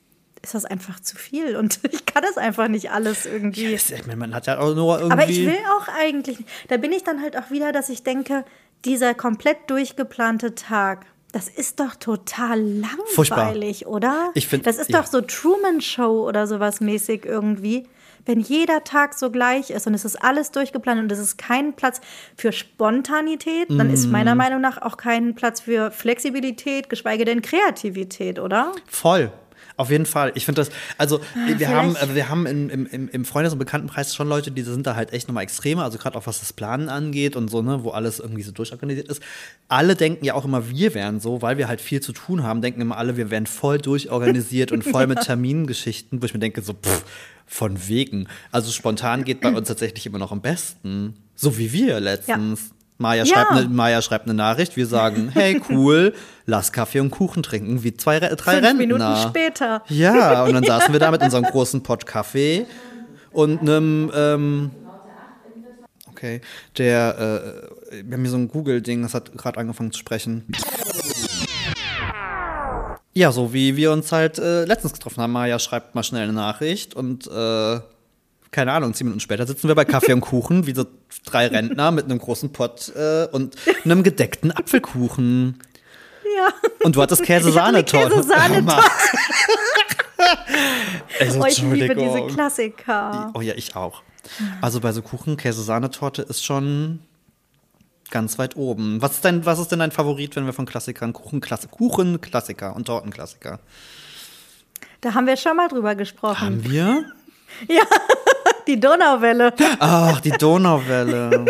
ist 0.44 0.54
das 0.54 0.66
einfach 0.66 1.00
zu 1.00 1.16
viel 1.16 1.56
und 1.56 1.80
ich 1.92 2.06
kann 2.06 2.22
das 2.24 2.38
einfach 2.38 2.68
nicht 2.68 2.92
alles 2.92 3.26
irgendwie. 3.26 3.74
Ich 3.74 4.06
meine, 4.06 4.18
man 4.20 4.36
hat 4.36 4.46
ja 4.48 4.60
auch 4.60 4.76
nur 4.76 4.98
irgendwie. 5.00 5.14
Aber 5.14 5.30
ich 5.30 5.46
will 5.46 5.58
auch 5.78 5.88
eigentlich, 5.88 6.40
nicht. 6.40 6.50
da 6.68 6.78
bin 6.78 6.92
ich 6.92 7.04
dann 7.04 7.22
halt 7.22 7.38
auch 7.38 7.50
wieder, 7.50 7.72
dass 7.72 7.90
ich 7.90 8.04
denke, 8.04 8.44
dieser 8.86 9.14
komplett 9.14 9.70
durchgeplante 9.70 10.56
Tag, 10.56 11.06
das 11.32 11.48
ist 11.48 11.80
doch 11.80 11.96
total 11.96 12.60
langweilig, 12.62 13.88
oder? 13.88 14.30
Ich 14.34 14.48
find- 14.48 14.68
das 14.68 14.78
ist 14.78 14.90
ja. 14.92 15.00
doch 15.02 15.08
so 15.08 15.22
Truman 15.22 15.82
Show 15.82 16.28
oder 16.28 16.46
sowas 16.48 16.82
mäßig 16.82 17.26
irgendwie. 17.26 17.88
Wenn 18.26 18.40
jeder 18.40 18.84
Tag 18.86 19.16
so 19.16 19.32
gleich 19.32 19.70
ist 19.70 19.86
und 19.88 19.94
es 19.94 20.06
ist 20.06 20.16
alles 20.24 20.52
durchgeplant 20.52 21.00
und 21.02 21.12
es 21.12 21.20
ist 21.20 21.38
kein 21.38 21.74
Platz 21.74 22.00
für 22.38 22.52
Spontanität, 22.54 23.68
dann 23.70 23.90
ist 23.92 24.08
Mm. 24.08 24.12
meiner 24.12 24.36
Meinung 24.36 24.62
nach 24.62 24.82
auch 24.82 24.96
kein 24.96 25.36
Platz 25.36 25.60
für 25.62 25.92
Flexibilität, 25.92 26.90
geschweige 26.90 27.26
denn 27.26 27.42
Kreativität, 27.42 28.40
oder? 28.40 28.72
Voll. 28.88 29.32
Auf 29.76 29.90
jeden 29.90 30.06
Fall. 30.06 30.32
Ich 30.36 30.46
finde 30.46 30.62
das, 30.62 30.70
also 31.00 31.20
wir 31.58 31.68
haben, 31.70 31.96
vielleicht- 31.96 32.16
wir 32.16 32.30
haben 32.30 32.46
im, 32.46 32.70
im, 32.70 33.10
im- 33.10 33.26
Freundes- 33.26 33.54
und 33.54 33.60
Bekanntenkreis 33.60 34.14
schon 34.14 34.30
Leute, 34.30 34.52
die 34.52 34.62
sind 34.62 34.86
da 34.86 34.96
halt 34.96 35.14
echt 35.14 35.28
nochmal 35.28 35.44
extremer, 35.44 35.84
also 35.84 35.98
gerade 35.98 36.16
auch 36.18 36.28
was 36.28 36.40
das 36.42 36.54
Planen 36.54 36.90
angeht 36.90 37.36
und 37.36 37.50
so, 37.50 37.62
ne, 37.64 37.84
wo 37.84 37.90
alles 37.90 38.20
irgendwie 38.20 38.44
so 38.44 38.52
durchorganisiert 38.52 39.08
ist. 39.08 39.22
Alle 39.70 39.96
denken 39.96 40.26
ja 40.26 40.36
auch 40.36 40.46
immer, 40.46 40.70
wir 40.70 40.94
wären 40.94 41.20
so, 41.20 41.42
weil 41.42 41.58
wir 41.58 41.68
halt 41.68 41.82
viel 41.82 42.02
zu 42.02 42.14
tun 42.14 42.44
haben, 42.44 42.62
denken 42.62 42.82
immer 42.82 42.98
alle, 42.98 43.18
wir 43.18 43.32
wären 43.32 43.48
voll 43.48 43.80
durchorganisiert 43.80 44.72
und 44.72 44.84
voll 44.84 45.08
mit 45.08 45.22
Termingeschichten, 45.26 46.22
wo 46.22 46.26
ich 46.26 46.34
mir 46.34 46.40
denke, 46.40 46.62
so, 46.62 46.74
pff, 46.74 47.04
von 47.48 47.88
wegen. 47.88 48.28
Also 48.52 48.72
spontan 48.72 49.24
geht 49.26 49.42
bei 49.42 49.50
uns 49.52 49.68
tatsächlich 49.68 50.06
immer 50.06 50.20
noch 50.20 50.32
am 50.32 50.42
besten. 50.42 51.16
So 51.36 51.58
wie 51.58 51.74
wir 51.74 52.00
letztens. 52.00 52.72
Maja, 53.04 53.24
Ja. 53.26 53.34
schreibt 53.36 53.52
eine, 53.52 53.68
Maja 53.68 54.02
schreibt 54.02 54.26
eine 54.26 54.34
Nachricht, 54.34 54.78
wir 54.78 54.88
sagen, 54.88 55.30
hey 55.34 55.62
cool, 55.70 56.14
lass 56.46 56.72
Kaffee 56.72 57.02
und 57.02 57.12
Kuchen 57.12 57.44
trinken, 57.44 57.84
wie 57.84 57.94
zwei, 57.98 58.18
Re- 58.18 58.36
drei 58.38 58.54
Fünf 58.54 58.66
Rentner. 58.66 58.74
Minuten 58.74 59.16
später. 59.30 59.84
Ja, 59.90 60.44
und 60.46 60.54
dann 60.54 60.64
saßen 60.64 60.94
wir 60.94 61.00
da 61.02 61.12
mit 61.12 61.22
unserem 61.22 61.44
großen 61.44 61.84
Pott 61.84 62.06
Kaffee 62.06 62.66
und 63.32 63.60
einem, 63.60 64.10
ähm, 64.16 64.72
okay, 66.10 66.40
der, 66.78 67.68
äh, 67.92 68.04
wir 68.06 68.14
haben 68.18 68.22
hier 68.24 68.32
so 68.32 68.38
ein 68.38 68.48
Google-Ding, 68.48 69.02
das 69.04 69.14
hat 69.14 69.36
gerade 69.38 69.60
angefangen 69.60 69.92
zu 69.92 70.00
sprechen. 70.00 70.46
Ja, 73.16 73.32
so 73.32 73.54
wie 73.54 73.76
wir 73.76 73.92
uns 73.92 74.12
halt 74.12 74.40
äh, 74.40 74.66
letztens 74.66 74.94
getroffen 74.94 75.22
haben. 75.22 75.32
Maja 75.34 75.60
schreibt 75.60 75.94
mal 75.94 76.02
schnell 76.04 76.24
eine 76.24 76.34
Nachricht 76.34 76.96
und 76.96 77.28
äh, 77.28 77.80
keine 78.54 78.72
Ahnung, 78.72 78.94
zehn 78.94 79.08
Minuten 79.08 79.20
später 79.20 79.46
sitzen 79.46 79.68
wir 79.68 79.76
bei 79.76 79.84
Kaffee 79.84 80.14
und 80.14 80.22
Kuchen, 80.22 80.66
wie 80.66 80.74
so 80.74 80.86
drei 81.26 81.48
Rentner 81.48 81.92
mit 81.92 82.06
einem 82.06 82.20
großen 82.20 82.54
Pott 82.54 82.94
äh, 82.96 83.28
und 83.32 83.58
einem 83.84 84.04
gedeckten 84.04 84.52
Apfelkuchen. 84.52 85.60
Ja. 86.38 86.48
Und 86.86 86.96
du 86.96 87.02
hattest 87.02 87.24
Käsesahnetorte. 87.24 88.10
Käsesahnetorte. 88.16 88.84
Also, 91.20 91.42
Oh, 91.42 91.46
ich 91.46 91.62
liebe 91.62 91.96
diese. 91.96 92.28
Klassiker. 92.28 93.32
Oh 93.34 93.42
ja, 93.42 93.54
ich 93.56 93.76
auch. 93.76 94.04
Also 94.62 94.80
bei 94.80 94.92
so 94.94 95.02
Kuchen, 95.02 95.36
Käse-Sahnetorte 95.36 96.22
ist 96.22 96.46
schon 96.46 97.00
ganz 98.10 98.40
weit 98.40 98.56
oben. 98.56 99.02
Was 99.02 99.14
ist, 99.16 99.26
dein, 99.26 99.46
was 99.46 99.60
ist 99.60 99.72
denn 99.72 99.80
dein 99.80 99.92
Favorit, 99.92 100.36
wenn 100.36 100.46
wir 100.46 100.54
von 100.54 100.66
Klassikern 100.66 101.12
Kuchen, 101.14 101.42
Klasse, 101.42 101.68
Kuchen 101.68 102.22
Klassiker 102.22 102.76
und 102.76 102.86
Tortenklassiker? 102.86 103.60
Da 105.02 105.14
haben 105.14 105.28
wir 105.28 105.36
schon 105.36 105.58
mal 105.58 105.68
drüber 105.68 105.96
gesprochen. 105.96 106.40
Haben 106.40 106.64
wir? 106.64 107.12
Die 108.68 108.80
Donauwelle. 108.80 109.54
Ach, 109.80 110.22
die 110.22 110.32
Donauwelle. 110.32 111.46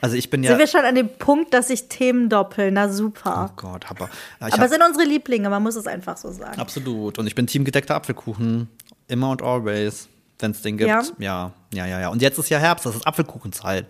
Also 0.00 0.16
ich 0.16 0.30
bin 0.30 0.42
ja. 0.42 0.50
Sind 0.50 0.58
wir 0.60 0.66
schon 0.66 0.84
an 0.84 0.94
dem 0.94 1.08
Punkt, 1.08 1.52
dass 1.52 1.68
sich 1.68 1.88
Themen 1.88 2.28
doppeln? 2.28 2.74
Na 2.74 2.88
super. 2.88 3.50
Oh 3.50 3.52
Gott, 3.56 3.90
aber. 3.90 4.08
Ich 4.46 4.54
Aber 4.54 4.68
sind 4.68 4.82
unsere 4.82 5.04
Lieblinge, 5.04 5.50
man 5.50 5.62
muss 5.62 5.76
es 5.76 5.86
einfach 5.86 6.16
so 6.16 6.30
sagen. 6.30 6.58
absolut. 6.60 7.18
Und 7.18 7.26
ich 7.26 7.34
bin 7.34 7.46
Team 7.46 7.64
gedeckter 7.64 7.96
Apfelkuchen. 7.96 8.68
Immer 9.08 9.30
und 9.30 9.42
always. 9.42 10.08
Wenn 10.38 10.52
es 10.52 10.62
den 10.62 10.76
gibt. 10.76 10.88
Ja? 10.88 11.02
ja, 11.18 11.52
ja, 11.74 11.86
ja, 11.86 12.00
ja. 12.00 12.08
Und 12.10 12.22
jetzt 12.22 12.38
ist 12.38 12.48
ja 12.48 12.58
Herbst, 12.58 12.86
das 12.86 12.94
ist 12.94 13.06
Apfelkuchenzeit. 13.06 13.86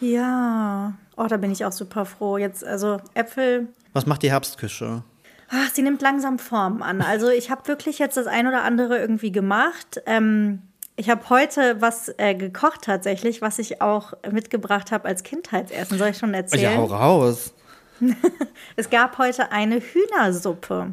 Ja. 0.00 0.94
Oh, 1.16 1.26
da 1.26 1.36
bin 1.36 1.50
ich 1.52 1.64
auch 1.64 1.72
super 1.72 2.06
froh. 2.06 2.38
Jetzt, 2.38 2.64
also 2.64 2.98
Äpfel. 3.14 3.68
Was 3.92 4.06
macht 4.06 4.22
die 4.22 4.30
Herbstküche? 4.30 5.02
Ach, 5.50 5.70
sie 5.72 5.82
nimmt 5.82 6.02
langsam 6.02 6.38
Form 6.38 6.82
an. 6.82 7.00
Also 7.00 7.28
ich 7.28 7.50
habe 7.50 7.66
wirklich 7.68 7.98
jetzt 7.98 8.16
das 8.16 8.26
ein 8.26 8.46
oder 8.46 8.62
andere 8.64 8.98
irgendwie 8.98 9.32
gemacht. 9.32 10.00
Ähm, 10.06 10.62
ich 10.96 11.08
habe 11.08 11.28
heute 11.30 11.80
was 11.80 12.12
äh, 12.18 12.34
gekocht 12.34 12.82
tatsächlich, 12.82 13.40
was 13.40 13.58
ich 13.58 13.80
auch 13.80 14.12
mitgebracht 14.30 14.90
habe 14.92 15.08
als 15.08 15.22
Kindheitsessen. 15.22 15.96
Soll 15.96 16.08
ich 16.08 16.18
schon 16.18 16.30
Ja, 16.30 16.36
erzählen? 16.40 16.76
hau 16.76 16.84
raus. 16.84 17.54
Es 18.76 18.90
gab 18.90 19.18
heute 19.18 19.50
eine 19.52 19.80
Hühnersuppe. 19.80 20.92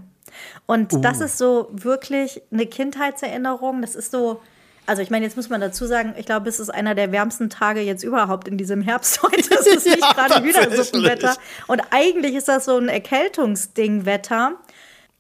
Und 0.66 1.04
das 1.06 1.22
ist 1.22 1.38
so 1.38 1.70
wirklich 1.72 2.42
eine 2.52 2.66
Kindheitserinnerung. 2.66 3.82
Das 3.82 3.96
ist 3.96 4.12
so, 4.12 4.42
also 4.86 5.02
ich 5.02 5.10
meine, 5.10 5.26
jetzt 5.26 5.36
muss 5.36 5.50
man 5.50 5.62
dazu 5.62 5.86
sagen, 5.86 6.14
ich 6.18 6.26
glaube, 6.26 6.48
es 6.50 6.60
ist 6.60 6.70
einer 6.70 6.96
der 6.96 7.12
wärmsten 7.12 7.50
Tage 7.50 7.82
jetzt 7.82 8.04
überhaupt 8.04 8.48
in 8.48 8.58
diesem 8.58 8.82
Herbst 8.82 9.22
heute. 9.24 9.54
Es 9.56 9.66
ist 9.68 9.86
nicht 9.86 10.00
Ja, 10.02 10.14
gerade 10.14 10.44
Hühnersuppenwetter. 10.44 11.28
tatsächlich. 11.28 11.68
Und 11.70 11.82
eigentlich 11.92 12.36
ist 12.36 12.48
das 12.48 12.66
so 12.66 12.78
ein 12.78 12.90
Erkältungsding-Wetter. 12.90 14.54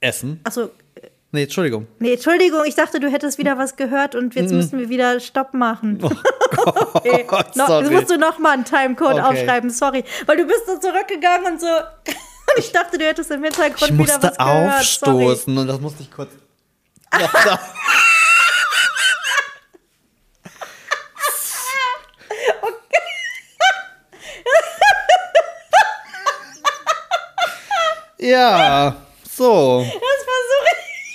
Essen? 0.01 0.39
Achso, 0.43 0.69
Nee, 1.31 1.43
Entschuldigung. 1.43 1.85
nee, 1.99 2.13
Entschuldigung, 2.13 2.61
ich 2.65 2.75
dachte, 2.75 3.01
du 3.01 3.09
hättest 3.11 3.37
wieder 3.37 3.57
was 3.57 3.75
gehört 3.75 4.15
und 4.15 4.35
jetzt 4.35 4.53
müssen 4.53 4.79
wir 4.79 4.87
wieder 4.87 5.19
Stopp 5.19 5.53
machen. 5.53 5.99
okay. 6.93 7.25
no, 7.55 7.65
sorry. 7.67 7.83
jetzt 7.83 7.91
musst 7.91 8.09
du 8.11 8.17
noch 8.17 8.39
mal 8.39 8.51
einen 8.51 8.63
Timecode 8.63 9.15
Okay. 9.15 9.21
aufschreiben, 9.21 9.69
sorry. 9.69 10.05
Weil 10.27 10.37
du 10.37 10.45
bist 10.45 10.65
so 10.65 10.77
zurückgegangen 10.77 11.53
und 11.53 11.59
so. 11.61 11.67
Und 11.67 12.59
ich 12.59 12.71
dachte, 12.71 12.97
du 12.99 13.03
hättest 13.03 13.31
im 13.31 13.43
Hintergrund 13.43 13.81
Ich 13.81 13.97
wieder 13.97 13.99
was 14.21 14.21
musste 14.21 14.37
gehört. 14.37 14.83
Sorry. 14.85 15.25
aufstoßen 15.25 15.57
und 15.57 15.67
das 15.67 15.79
musste 15.81 16.03
ich 16.03 16.11
kurz. 16.11 16.29
Ja, 28.25 28.95
so. 29.37 29.81
Das 29.83 29.91
versuche 29.91 30.69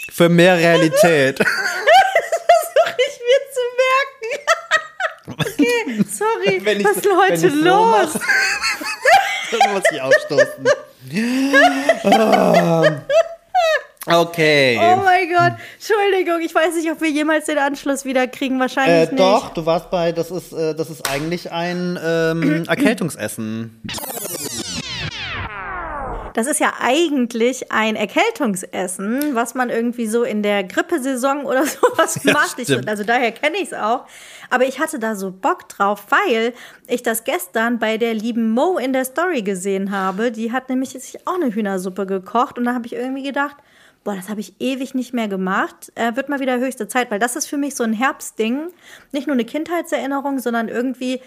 ich, 0.06 0.14
Für 0.14 0.28
mehr 0.28 0.56
Realität. 0.56 1.38
versuch 1.38 2.94
ich 2.98 3.20
mir 3.26 3.40
zu 3.54 3.62
merken. 3.82 5.40
okay, 5.40 6.04
sorry. 6.10 6.60
Wenn 6.64 6.84
was 6.84 6.96
ist 6.96 7.04
wenn 7.04 7.16
heute 7.18 7.50
so 7.50 7.56
los? 7.56 8.14
mache. 8.14 8.20
Dann 9.50 9.72
muss 9.74 9.82
ich 9.90 10.00
aufstoßen. 10.00 10.68
Ah. 12.04 13.00
Okay. 14.06 14.78
oh 14.80 14.96
mein 14.96 15.28
Gott. 15.28 15.52
Entschuldigung, 15.74 16.40
ich 16.40 16.54
weiß 16.54 16.74
nicht, 16.74 16.90
ob 16.90 17.00
wir 17.00 17.10
jemals 17.10 17.46
den 17.46 17.58
Anschluss 17.58 18.04
wieder 18.04 18.26
kriegen. 18.28 18.56
Äh, 18.56 18.60
Wahrscheinlich 18.60 19.10
nicht. 19.10 19.20
doch, 19.20 19.50
du 19.52 19.66
warst 19.66 19.90
bei, 19.90 20.12
das 20.12 20.30
ist, 20.30 20.52
äh, 20.52 20.74
das 20.74 20.90
ist 20.90 21.08
eigentlich 21.10 21.50
ein 21.52 21.98
ähm, 22.02 22.64
Erkältungsessen. 22.68 23.82
Das 26.34 26.46
ist 26.46 26.60
ja 26.60 26.74
eigentlich 26.80 27.72
ein 27.72 27.96
Erkältungsessen, 27.96 29.34
was 29.34 29.54
man 29.54 29.70
irgendwie 29.70 30.06
so 30.06 30.22
in 30.22 30.42
der 30.42 30.64
Grippesaison 30.64 31.44
oder 31.44 31.66
sowas 31.66 32.20
Ja, 32.24 32.32
macht. 32.32 32.58
Ich, 32.58 32.88
also 32.88 33.04
daher 33.04 33.32
kenne 33.32 33.56
ich 33.56 33.72
es 33.72 33.74
auch. 33.74 34.06
Aber 34.50 34.64
ich 34.66 34.80
hatte 34.80 34.98
da 34.98 35.14
so 35.14 35.30
Bock 35.30 35.68
drauf, 35.68 36.06
weil 36.10 36.52
ich 36.86 37.02
das 37.02 37.24
gestern 37.24 37.78
bei 37.78 37.98
der 37.98 38.14
lieben 38.14 38.50
Mo 38.50 38.78
in 38.78 38.92
der 38.92 39.04
Story 39.04 39.42
gesehen 39.42 39.90
habe. 39.90 40.32
Die 40.32 40.52
hat 40.52 40.68
nämlich 40.68 40.90
sich 40.90 41.26
auch 41.26 41.34
eine 41.34 41.54
Hühnersuppe 41.54 42.06
gekocht 42.06 42.58
und 42.58 42.64
da 42.64 42.74
habe 42.74 42.86
ich 42.86 42.94
irgendwie 42.94 43.22
gedacht, 43.22 43.56
boah, 44.02 44.16
das 44.16 44.28
habe 44.28 44.40
ich 44.40 44.54
ewig 44.60 44.94
nicht 44.94 45.12
mehr 45.12 45.28
gemacht. 45.28 45.92
Äh, 45.94 46.16
wird 46.16 46.28
mal 46.28 46.40
wieder 46.40 46.58
höchste 46.58 46.88
Zeit, 46.88 47.10
weil 47.10 47.18
das 47.18 47.36
ist 47.36 47.46
für 47.46 47.58
mich 47.58 47.74
so 47.74 47.84
ein 47.84 47.92
Herbstding. 47.92 48.68
Nicht 49.12 49.26
nur 49.26 49.34
eine 49.34 49.44
Kindheitserinnerung, 49.44 50.38
sondern 50.38 50.68
irgendwie 50.68 51.20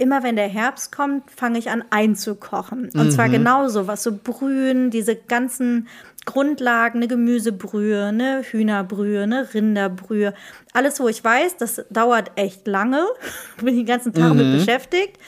immer 0.00 0.22
wenn 0.22 0.36
der 0.36 0.48
Herbst 0.48 0.92
kommt, 0.92 1.30
fange 1.30 1.58
ich 1.58 1.70
an 1.70 1.84
einzukochen. 1.90 2.90
Und 2.94 3.06
mhm. 3.06 3.10
zwar 3.10 3.28
genauso, 3.28 3.86
was 3.86 4.02
so 4.02 4.12
Brühen, 4.12 4.90
diese 4.90 5.14
ganzen 5.14 5.88
Grundlagen, 6.24 6.98
eine 6.98 7.08
Gemüsebrühe, 7.08 8.06
eine 8.06 8.42
Hühnerbrühe, 8.42 9.22
eine 9.22 9.52
Rinderbrühe. 9.52 10.34
Alles, 10.72 11.00
wo 11.00 11.08
ich 11.08 11.22
weiß, 11.22 11.58
das 11.58 11.84
dauert 11.90 12.32
echt 12.36 12.66
lange. 12.66 13.06
Bin 13.58 13.68
ich 13.68 13.80
den 13.80 13.86
ganzen 13.86 14.14
Tag 14.14 14.32
mhm. 14.32 14.38
mit 14.38 14.58
beschäftigt. 14.58 15.18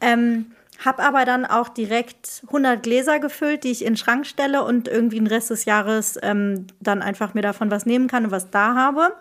Ähm, 0.00 0.46
hab 0.84 0.98
aber 0.98 1.24
dann 1.24 1.44
auch 1.44 1.68
direkt 1.68 2.42
100 2.46 2.82
Gläser 2.82 3.18
gefüllt, 3.18 3.64
die 3.64 3.70
ich 3.70 3.82
in 3.82 3.92
den 3.92 3.96
Schrank 3.96 4.26
stelle 4.26 4.64
und 4.64 4.88
irgendwie 4.88 5.18
den 5.18 5.26
Rest 5.26 5.50
des 5.50 5.66
Jahres 5.66 6.18
ähm, 6.22 6.66
dann 6.80 7.02
einfach 7.02 7.34
mir 7.34 7.42
davon 7.42 7.70
was 7.70 7.84
nehmen 7.84 8.08
kann 8.08 8.24
und 8.24 8.30
was 8.30 8.50
da 8.50 8.74
habe. 8.74 9.12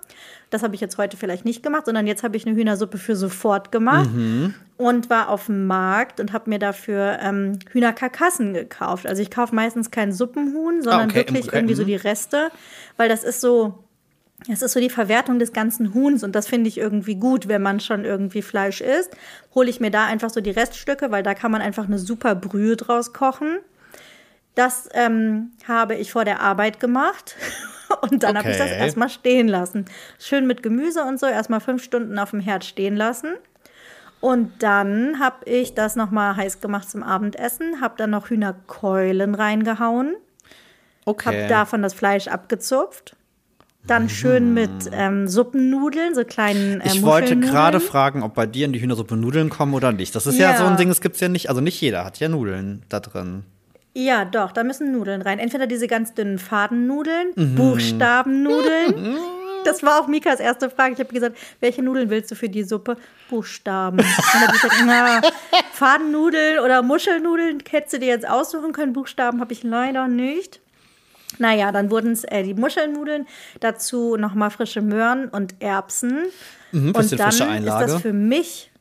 Das 0.49 0.63
habe 0.63 0.73
ich 0.73 0.81
jetzt 0.81 0.97
heute 0.97 1.17
vielleicht 1.17 1.45
nicht 1.45 1.61
gemacht, 1.61 1.85
sondern 1.85 2.07
jetzt 2.07 2.23
habe 2.23 2.37
ich 2.37 2.47
eine 2.47 2.55
Hühnersuppe 2.55 2.97
für 2.97 3.15
sofort 3.15 3.71
gemacht 3.71 4.09
mhm. 4.11 4.55
und 4.77 5.09
war 5.09 5.29
auf 5.29 5.47
dem 5.47 5.67
Markt 5.67 6.19
und 6.19 6.31
habe 6.31 6.49
mir 6.49 6.59
dafür 6.59 7.19
ähm, 7.21 7.59
Hühnerkarkassen 7.71 8.53
gekauft. 8.53 9.05
Also 9.05 9.21
ich 9.21 9.29
kaufe 9.29 9.53
meistens 9.53 9.91
kein 9.91 10.13
Suppenhuhn, 10.13 10.81
sondern 10.81 11.01
ah, 11.01 11.05
okay. 11.05 11.15
wirklich 11.15 11.47
okay. 11.47 11.57
irgendwie 11.57 11.75
so 11.75 11.83
die 11.83 11.95
Reste, 11.95 12.51
weil 12.95 13.09
das 13.09 13.23
ist 13.23 13.41
so 13.41 13.83
es 14.47 14.61
ist 14.61 14.73
so 14.73 14.79
die 14.79 14.89
Verwertung 14.89 15.39
des 15.39 15.51
ganzen 15.51 15.93
Huhns 15.93 16.23
und 16.23 16.33
das 16.33 16.47
finde 16.47 16.69
ich 16.69 16.77
irgendwie 16.77 17.15
gut, 17.15 17.47
wenn 17.47 17.61
man 17.61 17.79
schon 17.79 18.05
irgendwie 18.05 18.41
Fleisch 18.41 18.81
isst. 18.81 19.15
Hole 19.53 19.69
ich 19.69 19.79
mir 19.79 19.91
da 19.91 20.05
einfach 20.05 20.29
so 20.29 20.41
die 20.41 20.51
Reststücke, 20.51 21.11
weil 21.11 21.23
da 21.23 21.33
kann 21.33 21.51
man 21.51 21.61
einfach 21.61 21.85
eine 21.85 21.99
super 21.99 22.35
Brühe 22.35 22.75
draus 22.77 23.13
kochen. 23.13 23.57
Das 24.55 24.89
ähm, 24.93 25.51
habe 25.67 25.95
ich 25.95 26.11
vor 26.11 26.25
der 26.25 26.41
Arbeit 26.41 26.79
gemacht 26.79 27.35
Und 28.01 28.23
dann 28.23 28.37
okay. 28.37 28.39
habe 28.39 28.51
ich 28.51 28.57
das 28.57 28.71
erstmal 28.71 29.09
stehen 29.09 29.47
lassen. 29.47 29.85
Schön 30.19 30.47
mit 30.47 30.63
Gemüse 30.63 31.03
und 31.03 31.19
so, 31.19 31.25
erstmal 31.25 31.59
fünf 31.59 31.83
Stunden 31.83 32.17
auf 32.19 32.31
dem 32.31 32.39
Herd 32.39 32.63
stehen 32.63 32.95
lassen. 32.95 33.35
Und 34.21 34.61
dann 34.61 35.19
habe 35.19 35.49
ich 35.49 35.75
das 35.75 35.95
nochmal 35.95 36.35
heiß 36.35 36.61
gemacht 36.61 36.89
zum 36.89 37.03
Abendessen, 37.03 37.81
habe 37.81 37.95
dann 37.97 38.09
noch 38.09 38.29
Hühnerkeulen 38.29 39.33
reingehauen. 39.33 40.15
Okay. 41.05 41.25
Habe 41.25 41.47
davon 41.47 41.81
das 41.81 41.93
Fleisch 41.93 42.27
abgezupft. 42.27 43.15
Dann 43.87 44.03
mhm. 44.03 44.09
schön 44.09 44.53
mit 44.53 44.69
ähm, 44.91 45.27
Suppennudeln, 45.27 46.13
so 46.13 46.23
kleinen 46.23 46.81
äh, 46.81 46.87
Ich 46.87 47.01
wollte 47.01 47.39
gerade 47.39 47.79
fragen, 47.79 48.23
ob 48.23 48.35
bei 48.35 48.45
dir 48.45 48.65
in 48.65 48.73
die 48.73 48.81
Hühnersuppe 48.81 49.15
Nudeln 49.15 49.49
kommen 49.49 49.73
oder 49.73 49.91
nicht. 49.91 50.15
Das 50.15 50.27
ist 50.27 50.37
ja, 50.37 50.51
ja 50.51 50.57
so 50.57 50.65
ein 50.65 50.77
Ding, 50.77 50.89
das 50.89 51.01
gibt 51.01 51.15
es 51.15 51.21
ja 51.21 51.29
nicht. 51.29 51.49
Also 51.49 51.61
nicht 51.61 51.79
jeder 51.81 52.05
hat 52.05 52.19
ja 52.19 52.29
Nudeln 52.29 52.83
da 52.89 52.99
drin. 52.99 53.43
Ja, 53.93 54.25
doch, 54.25 54.51
da 54.51 54.63
müssen 54.63 54.91
Nudeln 54.91 55.21
rein. 55.21 55.39
Entweder 55.39 55.65
diese 55.65 55.87
ganz 55.87 56.13
dünnen 56.13 56.39
Fadennudeln, 56.39 57.31
mhm. 57.35 57.55
Buchstabennudeln. 57.55 59.17
Das 59.65 59.83
war 59.83 59.99
auch 59.99 60.07
Mikas 60.07 60.39
erste 60.39 60.69
Frage. 60.69 60.93
Ich 60.93 60.99
habe 60.99 61.13
gesagt, 61.13 61.37
welche 61.59 61.83
Nudeln 61.83 62.09
willst 62.09 62.31
du 62.31 62.35
für 62.35 62.47
die 62.47 62.63
Suppe? 62.63 62.97
Buchstaben. 63.29 63.99
Und 63.99 64.07
dann 64.33 64.51
gesagt, 64.51 64.75
na, 64.85 65.21
Fadennudeln 65.73 66.59
oder 66.59 66.81
Muschelnudeln 66.81 67.61
hättest 67.69 67.93
du 67.93 67.99
dir 67.99 68.07
jetzt 68.07 68.27
aussuchen 68.27 68.71
können. 68.71 68.93
Buchstaben 68.93 69.41
habe 69.41 69.51
ich 69.53 69.63
leider 69.63 70.07
nicht. 70.07 70.61
Naja, 71.37 71.71
dann 71.71 71.91
wurden 71.91 72.11
es 72.11 72.23
äh, 72.23 72.43
die 72.43 72.53
Muschelnudeln, 72.53 73.27
dazu 73.59 74.17
nochmal 74.17 74.49
frische 74.49 74.81
Möhren 74.81 75.29
und 75.29 75.61
Erbsen. 75.61 76.25
Mhm, 76.71 76.91
und 76.95 77.19
dann 77.19 77.63
ist 77.63 77.67
das 77.67 78.01
für 78.01 78.13
mich, 78.13 78.71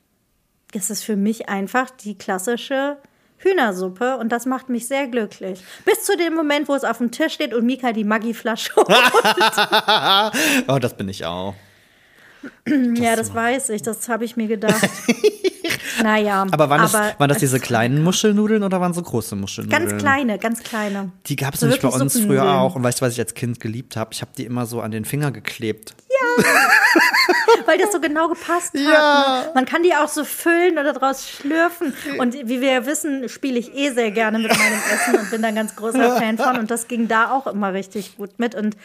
ist 0.73 0.91
das 0.91 1.03
für 1.03 1.17
mich 1.17 1.49
einfach 1.49 1.91
die 1.91 2.17
klassische 2.17 2.97
Hühnersuppe 3.39 4.17
und 4.17 4.31
das 4.31 4.47
macht 4.47 4.69
mich 4.69 4.89
sehr 4.89 5.07
glücklich. 5.07 5.63
Bis 5.85 6.05
zu 6.05 6.17
dem 6.17 6.35
Moment, 6.35 6.69
wo 6.69 6.75
es 6.75 6.85
auf 6.85 6.99
dem 6.99 7.11
Tisch 7.11 7.35
steht 7.35 7.55
und 7.55 7.65
Mika 7.65 7.93
die 7.93 8.05
Maggi-Flasche 8.05 8.73
holt. 8.77 10.69
oh, 10.69 10.79
das 10.79 10.97
bin 10.97 11.09
ich 11.09 11.25
auch. 11.25 11.55
ja, 12.67 13.15
das 13.15 13.35
weiß 13.35 13.71
ich, 13.71 13.83
das 13.83 14.09
habe 14.09 14.25
ich 14.25 14.37
mir 14.37 14.49
gedacht. 14.49 14.89
naja. 16.03 16.47
Aber 16.51 16.71
waren 16.71 16.83
das, 16.83 16.95
aber 16.95 17.15
waren 17.19 17.29
das 17.29 17.39
diese 17.39 17.61
kleinen 17.61 18.03
Muschelnudeln 18.03 18.63
oder 18.63 18.81
waren 18.81 18.95
so 18.95 19.03
große 19.03 19.37
Muschelnudeln? 19.37 19.89
Ganz 19.89 20.03
kleine, 20.03 20.39
ganz 20.39 20.63
kleine. 20.63 21.13
Die 21.27 21.37
gab 21.37 21.55
es 21.55 21.61
so 21.61 21.67
nämlich 21.67 21.83
bei 21.83 21.89
uns 21.89 22.21
früher 22.21 22.45
auch. 22.45 22.75
Und 22.75 22.83
weißt 22.83 23.01
du, 23.01 23.07
was 23.07 23.13
ich 23.13 23.21
als 23.21 23.35
Kind 23.35 23.61
geliebt 23.61 23.97
habe? 23.97 24.11
Ich 24.13 24.21
habe 24.21 24.31
die 24.37 24.45
immer 24.45 24.67
so 24.67 24.81
an 24.81 24.91
den 24.91 25.05
Finger 25.05 25.31
geklebt. 25.31 25.95
Ja. 26.09 26.45
Weil 27.67 27.79
das 27.79 27.93
so 27.93 28.01
genau 28.01 28.29
gepasst 28.29 28.75
hat. 28.75 28.81
Ja. 28.81 29.43
Ne? 29.45 29.51
Man 29.55 29.65
kann 29.67 29.83
die 29.83 29.95
auch 29.95 30.09
so 30.09 30.25
füllen 30.25 30.79
oder 30.79 30.93
daraus 30.93 31.29
schlürfen. 31.29 31.93
Und 32.19 32.35
wie 32.35 32.61
wir 32.61 32.73
ja 32.73 32.87
wissen, 32.87 33.29
spiele 33.29 33.59
ich 33.59 33.75
eh 33.75 33.91
sehr 33.91 34.11
gerne 34.11 34.39
mit 34.39 34.51
meinem 34.57 34.81
Essen 34.93 35.19
und 35.19 35.31
bin 35.31 35.43
da 35.43 35.49
ein 35.49 35.55
ganz 35.55 35.77
großer 35.77 36.17
Fan 36.17 36.39
von. 36.39 36.59
Und 36.59 36.71
das 36.71 36.89
ging 36.89 37.09
da 37.09 37.31
auch 37.31 37.47
immer 37.47 37.73
richtig 37.73 38.17
gut 38.17 38.39
mit. 38.39 38.55
Und 38.55 38.77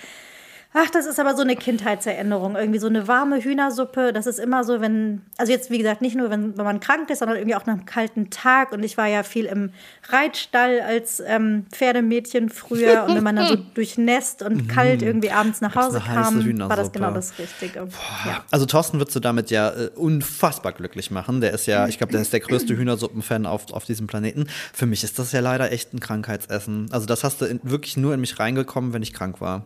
Ach, 0.76 0.90
das 0.90 1.06
ist 1.06 1.20
aber 1.20 1.36
so 1.36 1.44
eine 1.44 1.56
Kindheitserinnerung. 1.56 2.56
Irgendwie 2.56 2.80
so 2.80 2.88
eine 2.88 3.08
warme 3.08 3.44
Hühnersuppe. 3.44 4.12
Das 4.12 4.26
ist 4.26 4.40
immer 4.40 4.64
so, 4.64 4.82
wenn, 4.82 5.22
also 5.38 5.52
jetzt 5.52 5.70
wie 5.70 5.78
gesagt, 5.78 6.02
nicht 6.02 6.16
nur, 6.16 6.32
wenn, 6.32 6.58
wenn 6.58 6.66
man 6.66 6.80
krank 6.80 7.12
ist, 7.12 7.20
sondern 7.20 7.38
irgendwie 7.38 7.56
auch 7.56 7.68
nach 7.68 7.76
einem 7.76 7.86
kalten 7.86 8.32
Tag. 8.32 8.72
Und 8.72 8.84
ich 8.84 8.98
war 8.98 9.08
ja 9.08 9.22
viel 9.22 9.46
im 9.46 9.72
Reitstall 10.10 10.82
als 10.82 11.22
ähm, 11.26 11.68
Pferdemädchen 11.72 12.50
früher. 12.50 13.04
Und 13.08 13.16
wenn 13.16 13.24
man 13.24 13.36
dann 13.36 13.48
so 13.48 13.56
durchnässt 13.56 14.42
und 14.42 14.68
kalt 14.68 15.02
mhm. 15.02 15.08
irgendwie 15.08 15.32
abends 15.32 15.62
nach 15.62 15.76
Hause 15.76 16.02
kam, 16.02 16.60
war 16.70 16.76
das 16.76 16.92
genau 16.92 17.12
das 17.12 17.38
Richtige. 17.38 17.88
Ja. 18.26 18.44
Also 18.50 18.66
Thorsten 18.66 19.00
würdest 19.00 19.16
du 19.16 19.20
damit 19.20 19.52
ja 19.52 19.70
äh, 19.70 19.90
unfassbar 19.96 20.72
glücklich 20.72 21.12
machen. 21.12 21.42
Der 21.42 21.52
ist 21.54 21.68
ja, 21.68 21.88
ich 21.88 21.98
glaube, 22.00 22.14
der 22.14 22.22
ist 22.22 22.34
der 22.34 22.40
größte 22.40 22.76
Hühnersuppenfan 22.76 23.46
auf, 23.46 23.72
auf 23.72 23.86
diesem 23.86 24.08
Planeten. 24.08 24.48
Für 24.74 24.86
mich 24.86 25.04
ist 25.04 25.20
das 25.20 25.32
ja 25.32 25.40
leider 25.40 25.72
echt 25.72 25.94
ein 25.94 26.00
Krankheitsessen. 26.00 26.88
Also 26.92 27.06
das 27.06 27.24
hast 27.24 27.42
du 27.42 27.46
in, 27.46 27.60
wirklich 27.64 27.98
nur 27.98 28.14
in 28.14 28.22
mich 28.22 28.40
reingekommen, 28.40 28.94
wenn 28.94 29.04
ich 29.04 29.14
krank 29.14 29.40
war. 29.40 29.66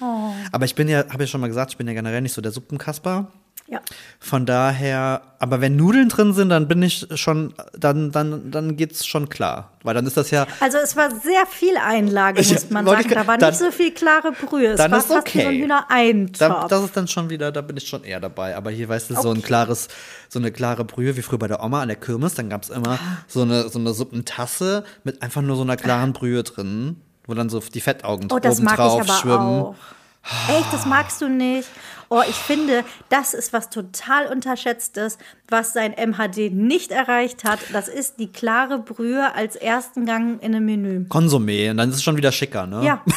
Oh. 0.00 0.32
Aber 0.52 0.64
ich 0.64 0.74
bin 0.74 0.88
ja, 0.88 1.04
habe 1.10 1.24
ja 1.24 1.26
schon 1.26 1.40
mal 1.40 1.48
gesagt, 1.48 1.72
ich 1.72 1.76
bin 1.76 1.86
ja 1.86 1.94
generell 1.94 2.20
nicht 2.20 2.32
so 2.32 2.40
der 2.40 2.52
Suppenkasper. 2.52 3.30
Ja. 3.70 3.80
Von 4.18 4.46
daher, 4.46 5.22
aber 5.38 5.60
wenn 5.60 5.76
Nudeln 5.76 6.08
drin 6.08 6.32
sind, 6.32 6.48
dann 6.48 6.66
bin 6.66 6.82
ich 6.82 7.06
schon, 7.14 7.54
dann, 7.78 8.10
dann, 8.10 8.50
dann 8.50 8.76
geht's 8.76 9.06
schon 9.06 9.28
klar. 9.28 9.70
Weil 9.84 9.94
dann 9.94 10.06
ist 10.06 10.16
das 10.16 10.32
ja. 10.32 10.48
Also 10.58 10.78
es 10.78 10.96
war 10.96 11.10
sehr 11.20 11.46
viel 11.46 11.76
Einlage, 11.76 12.42
muss 12.42 12.70
man 12.70 12.84
sagen. 12.84 13.08
da 13.10 13.28
war 13.28 13.38
dann, 13.38 13.50
nicht 13.50 13.60
so 13.60 13.70
viel 13.70 13.92
klare 13.92 14.32
Brühe. 14.32 14.72
Es 14.72 14.78
dann 14.78 14.90
war 14.90 14.98
ist 14.98 15.06
fast 15.06 15.20
okay. 15.20 15.38
wie 15.38 15.42
so 15.42 15.48
ein 15.48 15.54
Hühnereintopf. 15.58 16.66
das 16.66 16.82
ist 16.82 16.96
dann 16.96 17.06
schon 17.06 17.30
wieder, 17.30 17.52
da 17.52 17.60
bin 17.60 17.76
ich 17.76 17.86
schon 17.86 18.02
eher 18.02 18.18
dabei. 18.18 18.56
Aber 18.56 18.72
hier, 18.72 18.88
weißt 18.88 19.10
du, 19.10 19.14
okay. 19.14 19.22
so 19.22 19.30
ein 19.30 19.40
klares, 19.40 19.86
so 20.28 20.40
eine 20.40 20.50
klare 20.50 20.84
Brühe, 20.84 21.16
wie 21.16 21.22
früher 21.22 21.38
bei 21.38 21.48
der 21.48 21.62
Oma 21.62 21.80
an 21.80 21.88
der 21.88 21.96
Kirmes, 21.96 22.34
dann 22.34 22.50
gab 22.50 22.64
es 22.64 22.70
immer 22.70 22.98
so 23.28 23.42
eine, 23.42 23.68
so 23.68 23.78
eine 23.78 23.94
Suppentasse 23.94 24.82
mit 25.04 25.22
einfach 25.22 25.42
nur 25.42 25.54
so 25.54 25.62
einer 25.62 25.76
klaren 25.76 26.12
Brühe 26.12 26.42
drin 26.42 26.96
wo 27.30 27.34
dann 27.34 27.48
so 27.48 27.60
die 27.60 27.80
Fettaugen 27.80 28.28
oh, 28.30 28.36
oben 28.36 28.66
drauf 28.66 29.06
schwimmen. 29.20 29.62
Auch. 29.62 29.74
Echt, 30.48 30.72
das 30.72 30.84
magst 30.84 31.22
du 31.22 31.28
nicht? 31.28 31.68
Oh, 32.12 32.22
ich 32.28 32.34
finde, 32.34 32.84
das 33.08 33.34
ist 33.34 33.52
was 33.52 33.70
total 33.70 34.26
Unterschätztes, 34.26 35.16
was 35.48 35.72
sein 35.72 35.92
MHD 35.92 36.52
nicht 36.52 36.90
erreicht 36.90 37.44
hat. 37.44 37.60
Das 37.72 37.86
ist 37.86 38.18
die 38.18 38.32
klare 38.32 38.80
Brühe 38.80 39.32
als 39.36 39.54
ersten 39.54 40.06
Gang 40.06 40.42
in 40.42 40.52
einem 40.52 40.66
Menü. 40.66 41.06
Konsumé, 41.08 41.70
und 41.70 41.76
dann 41.76 41.90
ist 41.90 41.96
es 41.96 42.02
schon 42.02 42.16
wieder 42.16 42.32
schicker, 42.32 42.66
ne? 42.66 42.84
Ja. 42.84 43.04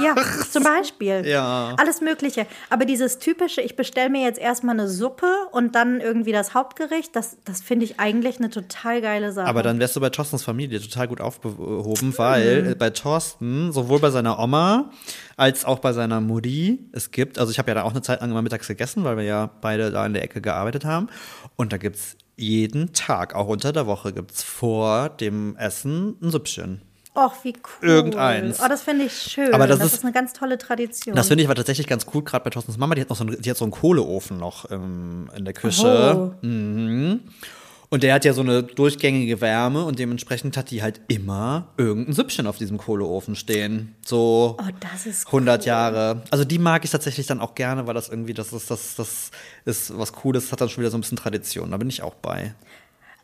Ja, 0.00 0.16
zum 0.50 0.64
Beispiel. 0.64 1.24
Ja. 1.24 1.72
Alles 1.78 2.00
Mögliche. 2.00 2.46
Aber 2.70 2.84
dieses 2.86 3.20
typische, 3.20 3.60
ich 3.60 3.76
bestelle 3.76 4.10
mir 4.10 4.22
jetzt 4.22 4.40
erstmal 4.40 4.74
eine 4.74 4.88
Suppe 4.88 5.32
und 5.52 5.76
dann 5.76 6.00
irgendwie 6.00 6.32
das 6.32 6.54
Hauptgericht, 6.54 7.14
das, 7.14 7.36
das 7.44 7.60
finde 7.60 7.84
ich 7.84 8.00
eigentlich 8.00 8.38
eine 8.38 8.50
total 8.50 9.00
geile 9.00 9.30
Sache. 9.30 9.46
Aber 9.46 9.62
dann 9.62 9.78
wärst 9.78 9.94
du 9.94 10.00
bei 10.00 10.10
Thorstens 10.10 10.42
Familie 10.42 10.80
total 10.80 11.06
gut 11.06 11.20
aufgehoben, 11.20 12.18
weil 12.18 12.62
mhm. 12.62 12.78
bei 12.78 12.90
Thorsten, 12.90 13.70
sowohl 13.72 14.00
bei 14.00 14.10
seiner 14.10 14.40
Oma 14.40 14.90
als 15.36 15.64
auch 15.64 15.78
bei 15.78 15.92
seiner 15.92 16.20
Mutti, 16.20 16.80
es 16.92 17.12
gibt, 17.12 17.38
also 17.38 17.52
ich 17.52 17.58
habe 17.58 17.70
ja 17.70 17.74
da 17.74 17.82
auch 17.84 17.92
eine 17.92 18.02
Zeit 18.02 18.15
lang 18.20 18.30
immer 18.30 18.42
mittags 18.42 18.68
gegessen, 18.68 19.04
weil 19.04 19.16
wir 19.16 19.24
ja 19.24 19.50
beide 19.60 19.90
da 19.90 20.04
in 20.06 20.14
der 20.14 20.22
Ecke 20.22 20.40
gearbeitet 20.40 20.84
haben. 20.84 21.08
Und 21.56 21.72
da 21.72 21.76
gibt 21.76 21.96
es 21.96 22.16
jeden 22.36 22.92
Tag, 22.92 23.34
auch 23.34 23.48
unter 23.48 23.72
der 23.72 23.86
Woche, 23.86 24.12
gibt 24.12 24.32
es 24.32 24.42
vor 24.42 25.08
dem 25.08 25.56
Essen 25.56 26.16
ein 26.22 26.30
Süppchen. 26.30 26.82
Och, 27.16 27.32
wie 27.44 27.54
cool. 27.54 27.88
Irgendeins. 27.88 28.60
Oh, 28.60 28.68
das 28.68 28.82
finde 28.82 29.06
ich 29.06 29.12
schön. 29.14 29.54
Aber 29.54 29.66
das, 29.66 29.78
das 29.78 29.88
ist, 29.88 29.94
ist, 29.94 30.04
eine 30.04 30.12
ganz 30.12 30.34
tolle 30.34 30.58
Tradition. 30.58 31.16
Das 31.16 31.28
finde 31.28 31.42
ich 31.42 31.48
aber 31.48 31.54
tatsächlich 31.54 31.86
ganz 31.86 32.04
cool, 32.12 32.22
gerade 32.22 32.44
bei 32.44 32.50
Thorstens 32.50 32.76
Mama. 32.76 32.94
Die 32.94 33.00
hat 33.00 33.08
noch 33.08 33.16
so 33.16 33.24
einen, 33.24 33.40
die 33.40 33.50
hat 33.50 33.56
so 33.56 33.64
einen 33.64 33.72
Kohleofen 33.72 34.36
noch 34.36 34.70
ähm, 34.70 35.30
in 35.34 35.46
der 35.46 35.54
Küche. 35.54 36.34
Oh. 36.42 36.46
Mhm. 36.46 37.20
Und 37.88 38.02
der 38.02 38.14
hat 38.14 38.24
ja 38.24 38.32
so 38.32 38.40
eine 38.40 38.62
durchgängige 38.62 39.40
Wärme 39.40 39.84
und 39.84 39.98
dementsprechend 39.98 40.56
hat 40.56 40.70
die 40.70 40.82
halt 40.82 41.00
immer 41.08 41.68
irgendein 41.76 42.14
Süppchen 42.14 42.46
auf 42.46 42.58
diesem 42.58 42.78
Kohleofen 42.78 43.36
stehen. 43.36 43.94
So 44.04 44.56
oh, 44.58 44.70
das 44.80 45.06
ist 45.06 45.26
100 45.26 45.60
cool. 45.60 45.66
Jahre. 45.66 46.22
Also 46.30 46.44
die 46.44 46.58
mag 46.58 46.84
ich 46.84 46.90
tatsächlich 46.90 47.26
dann 47.26 47.40
auch 47.40 47.54
gerne, 47.54 47.86
weil 47.86 47.94
das 47.94 48.08
irgendwie, 48.08 48.34
das 48.34 48.52
ist, 48.52 48.70
das, 48.70 48.96
das 48.96 49.30
ist 49.64 49.96
was 49.96 50.12
Cooles, 50.12 50.50
hat 50.52 50.60
dann 50.60 50.68
schon 50.68 50.82
wieder 50.82 50.90
so 50.90 50.98
ein 50.98 51.00
bisschen 51.00 51.18
Tradition. 51.18 51.70
Da 51.70 51.76
bin 51.76 51.88
ich 51.88 52.02
auch 52.02 52.14
bei. 52.14 52.54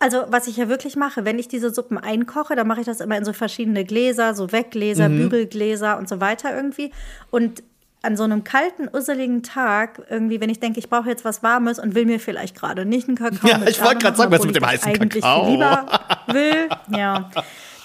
Also, 0.03 0.25
was 0.31 0.49
ich 0.49 0.57
ja 0.57 0.69
wirklich 0.69 0.97
mache, 0.97 1.25
wenn 1.25 1.39
ich 1.39 1.47
diese 1.47 1.73
Suppen 1.73 1.97
einkoche, 1.97 2.57
dann 2.57 2.67
mache 2.67 2.81
ich 2.81 2.87
das 2.87 2.99
immer 2.99 3.17
in 3.17 3.25
so 3.25 3.33
verschiedene 3.33 3.85
Gläser, 3.85 4.35
so 4.35 4.51
Weggläser, 4.51 5.09
mhm. 5.09 5.19
Bügelgläser 5.19 5.97
und 5.97 6.09
so 6.09 6.21
weiter 6.21 6.53
irgendwie. 6.53 6.91
Und 7.31 7.63
an 8.03 8.17
so 8.17 8.25
einem 8.25 8.45
kalten, 8.45 8.89
usseligen 8.93 9.43
Tag, 9.43 10.03
irgendwie, 10.11 10.41
wenn 10.41 10.51
ich 10.51 10.61
denke, 10.61 10.81
ich 10.81 10.89
brauche 10.89 11.09
jetzt 11.09 11.25
was 11.25 11.43
Warmes 11.43 11.79
und 11.79 11.95
will 11.95 12.05
mir 12.05 12.19
vielleicht 12.19 12.57
gerade 12.57 12.85
nicht 12.85 13.09
einen 13.09 13.17
Kakao. 13.17 13.49
Ja, 13.49 13.61
ich 13.67 13.83
wollte 13.83 13.99
gerade 13.99 14.17
sagen, 14.17 14.33
was 14.33 14.45
mit 14.45 14.57
dem 14.57 14.67
heißen 14.67 14.93
Kakao. 15.09 15.49
lieber 15.51 15.87
will, 16.27 16.69
ja. 16.91 17.31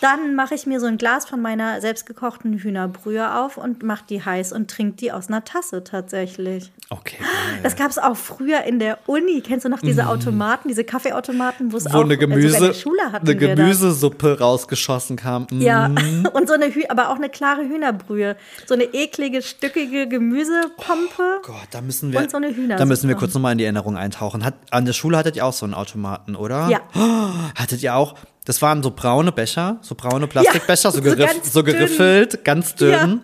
Dann 0.02 0.36
mache 0.36 0.56
ich 0.56 0.66
mir 0.66 0.80
so 0.80 0.86
ein 0.86 0.98
Glas 0.98 1.26
von 1.26 1.42
meiner 1.42 1.82
selbstgekochten 1.82 2.60
Hühnerbrühe 2.60 3.36
auf 3.36 3.58
und 3.58 3.84
mache 3.84 4.04
die 4.10 4.24
heiß 4.24 4.54
und 4.54 4.70
trinke 4.70 4.98
die 4.98 5.12
aus 5.12 5.28
einer 5.28 5.44
Tasse 5.44 5.84
tatsächlich. 5.84 6.72
Okay. 6.90 7.18
Das 7.64 7.76
gab 7.76 7.90
es 7.90 7.98
auch 7.98 8.16
früher 8.16 8.64
in 8.64 8.80
der 8.80 9.00
Uni. 9.08 9.42
Kennst 9.42 9.66
du 9.66 9.70
noch 9.70 9.82
diese 9.82 10.08
Automaten, 10.08 10.70
diese 10.70 10.84
Kaffeeautomaten, 10.84 11.74
wo 11.74 11.78
es 11.78 11.88
auch 11.88 12.04
eine 12.04 12.14
in 12.14 12.20
Gemüse, 12.20 12.60
der 12.60 12.74
Schule 12.74 13.12
hatten 13.12 13.28
eine. 13.28 13.36
Gemüsesuppe 13.36 14.40
rausgeschossen 14.40 15.18
kam. 15.18 15.48
Mm. 15.52 15.62
Ja, 15.62 15.86
und 16.34 16.48
so 16.48 16.54
eine 16.54 16.74
Hü 16.74 16.84
aber 16.90 17.10
auch 17.10 17.16
eine 17.16 17.30
klare 17.30 17.64
Hühnerbrühe. 17.64 18.38
So 18.66 18.74
eine 18.74 18.86
eklige, 18.86 19.42
stückige 19.42 20.08
Gemüsepampe. 20.08 21.42
Gott, 21.44 21.68
da 21.72 21.82
müssen 21.82 22.14
wir, 22.14 22.22
Und 22.22 22.32
so 22.32 22.38
eine 22.38 22.48
Hühnersuppe. 22.48 22.78
da 22.78 22.86
müssen 22.86 23.08
wir 23.10 23.16
kurz 23.16 23.34
nochmal 23.34 23.52
in 23.52 23.58
die 23.58 23.66
Erinnerung 23.66 23.98
eintauchen. 23.98 24.46
Hat, 24.46 24.54
an 24.72 24.86
der 24.86 24.94
Schule 24.94 25.18
hattet 25.18 25.36
ihr 25.36 25.46
auch 25.46 25.54
so 25.54 25.66
einen 25.66 25.74
Automaten, 25.74 26.36
oder? 26.36 26.70
Ja. 26.70 26.82
Hattet 27.56 27.82
ihr 27.84 27.96
auch, 27.96 28.16
das 28.48 28.62
waren 28.62 28.82
so 28.82 28.92
braune 28.92 29.32
Becher, 29.34 29.78
so 29.82 29.94
braune 29.94 30.26
Plastikbecher, 30.28 30.90
so, 30.92 30.98
so 30.98 31.04
geriff, 31.04 31.28
ganz 31.34 31.52
so 31.54 31.62
dünn. 31.62 31.74
geriffelt, 31.76 32.44
ganz 32.46 32.76
dünn. 32.76 32.92
Ja. 32.92 33.20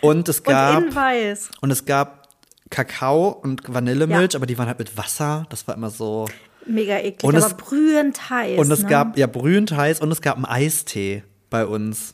Und 0.00 0.28
es 0.28 0.42
gab, 0.42 0.78
Und 0.82 0.94
weiß. 0.94 1.50
und 1.60 1.70
es 1.70 1.84
gab 1.84 2.28
Kakao 2.70 3.28
und 3.28 3.62
Vanillemilch, 3.72 4.32
Ja. 4.32 4.38
aber 4.38 4.46
die 4.46 4.58
waren 4.58 4.66
halt 4.66 4.78
mit 4.80 4.96
Wasser. 4.96 5.46
Das 5.48 5.66
war 5.68 5.76
immer 5.76 5.90
so. 5.90 6.26
Mega 6.66 6.96
eklig, 6.98 7.22
Und 7.22 7.36
es- 7.36 7.44
aber 7.44 7.54
brühend 7.54 8.30
heiß. 8.30 8.58
Und 8.58 8.70
es 8.72 8.82
ne? 8.82 8.88
gab 8.88 9.16
ja 9.16 9.26
brühend 9.28 9.70
heiß 9.72 10.00
und 10.00 10.10
es 10.10 10.20
gab 10.20 10.36
einen 10.36 10.46
Eistee 10.46 11.22
bei 11.50 11.64
uns. 11.66 12.12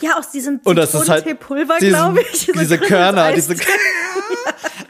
Ja, 0.00 0.18
aus 0.18 0.30
diesem 0.30 0.60
Und 0.64 0.76
das 0.76 0.90
ist 0.94 1.08
halt 1.08 1.24
Zitronenteepulver, 1.26 1.74
diesen- 1.80 1.88
glaube 1.94 2.20
ich. 2.32 2.46
So 2.46 2.52
Diese 2.52 2.76
Körner, 2.78 3.32
diese 3.32 3.54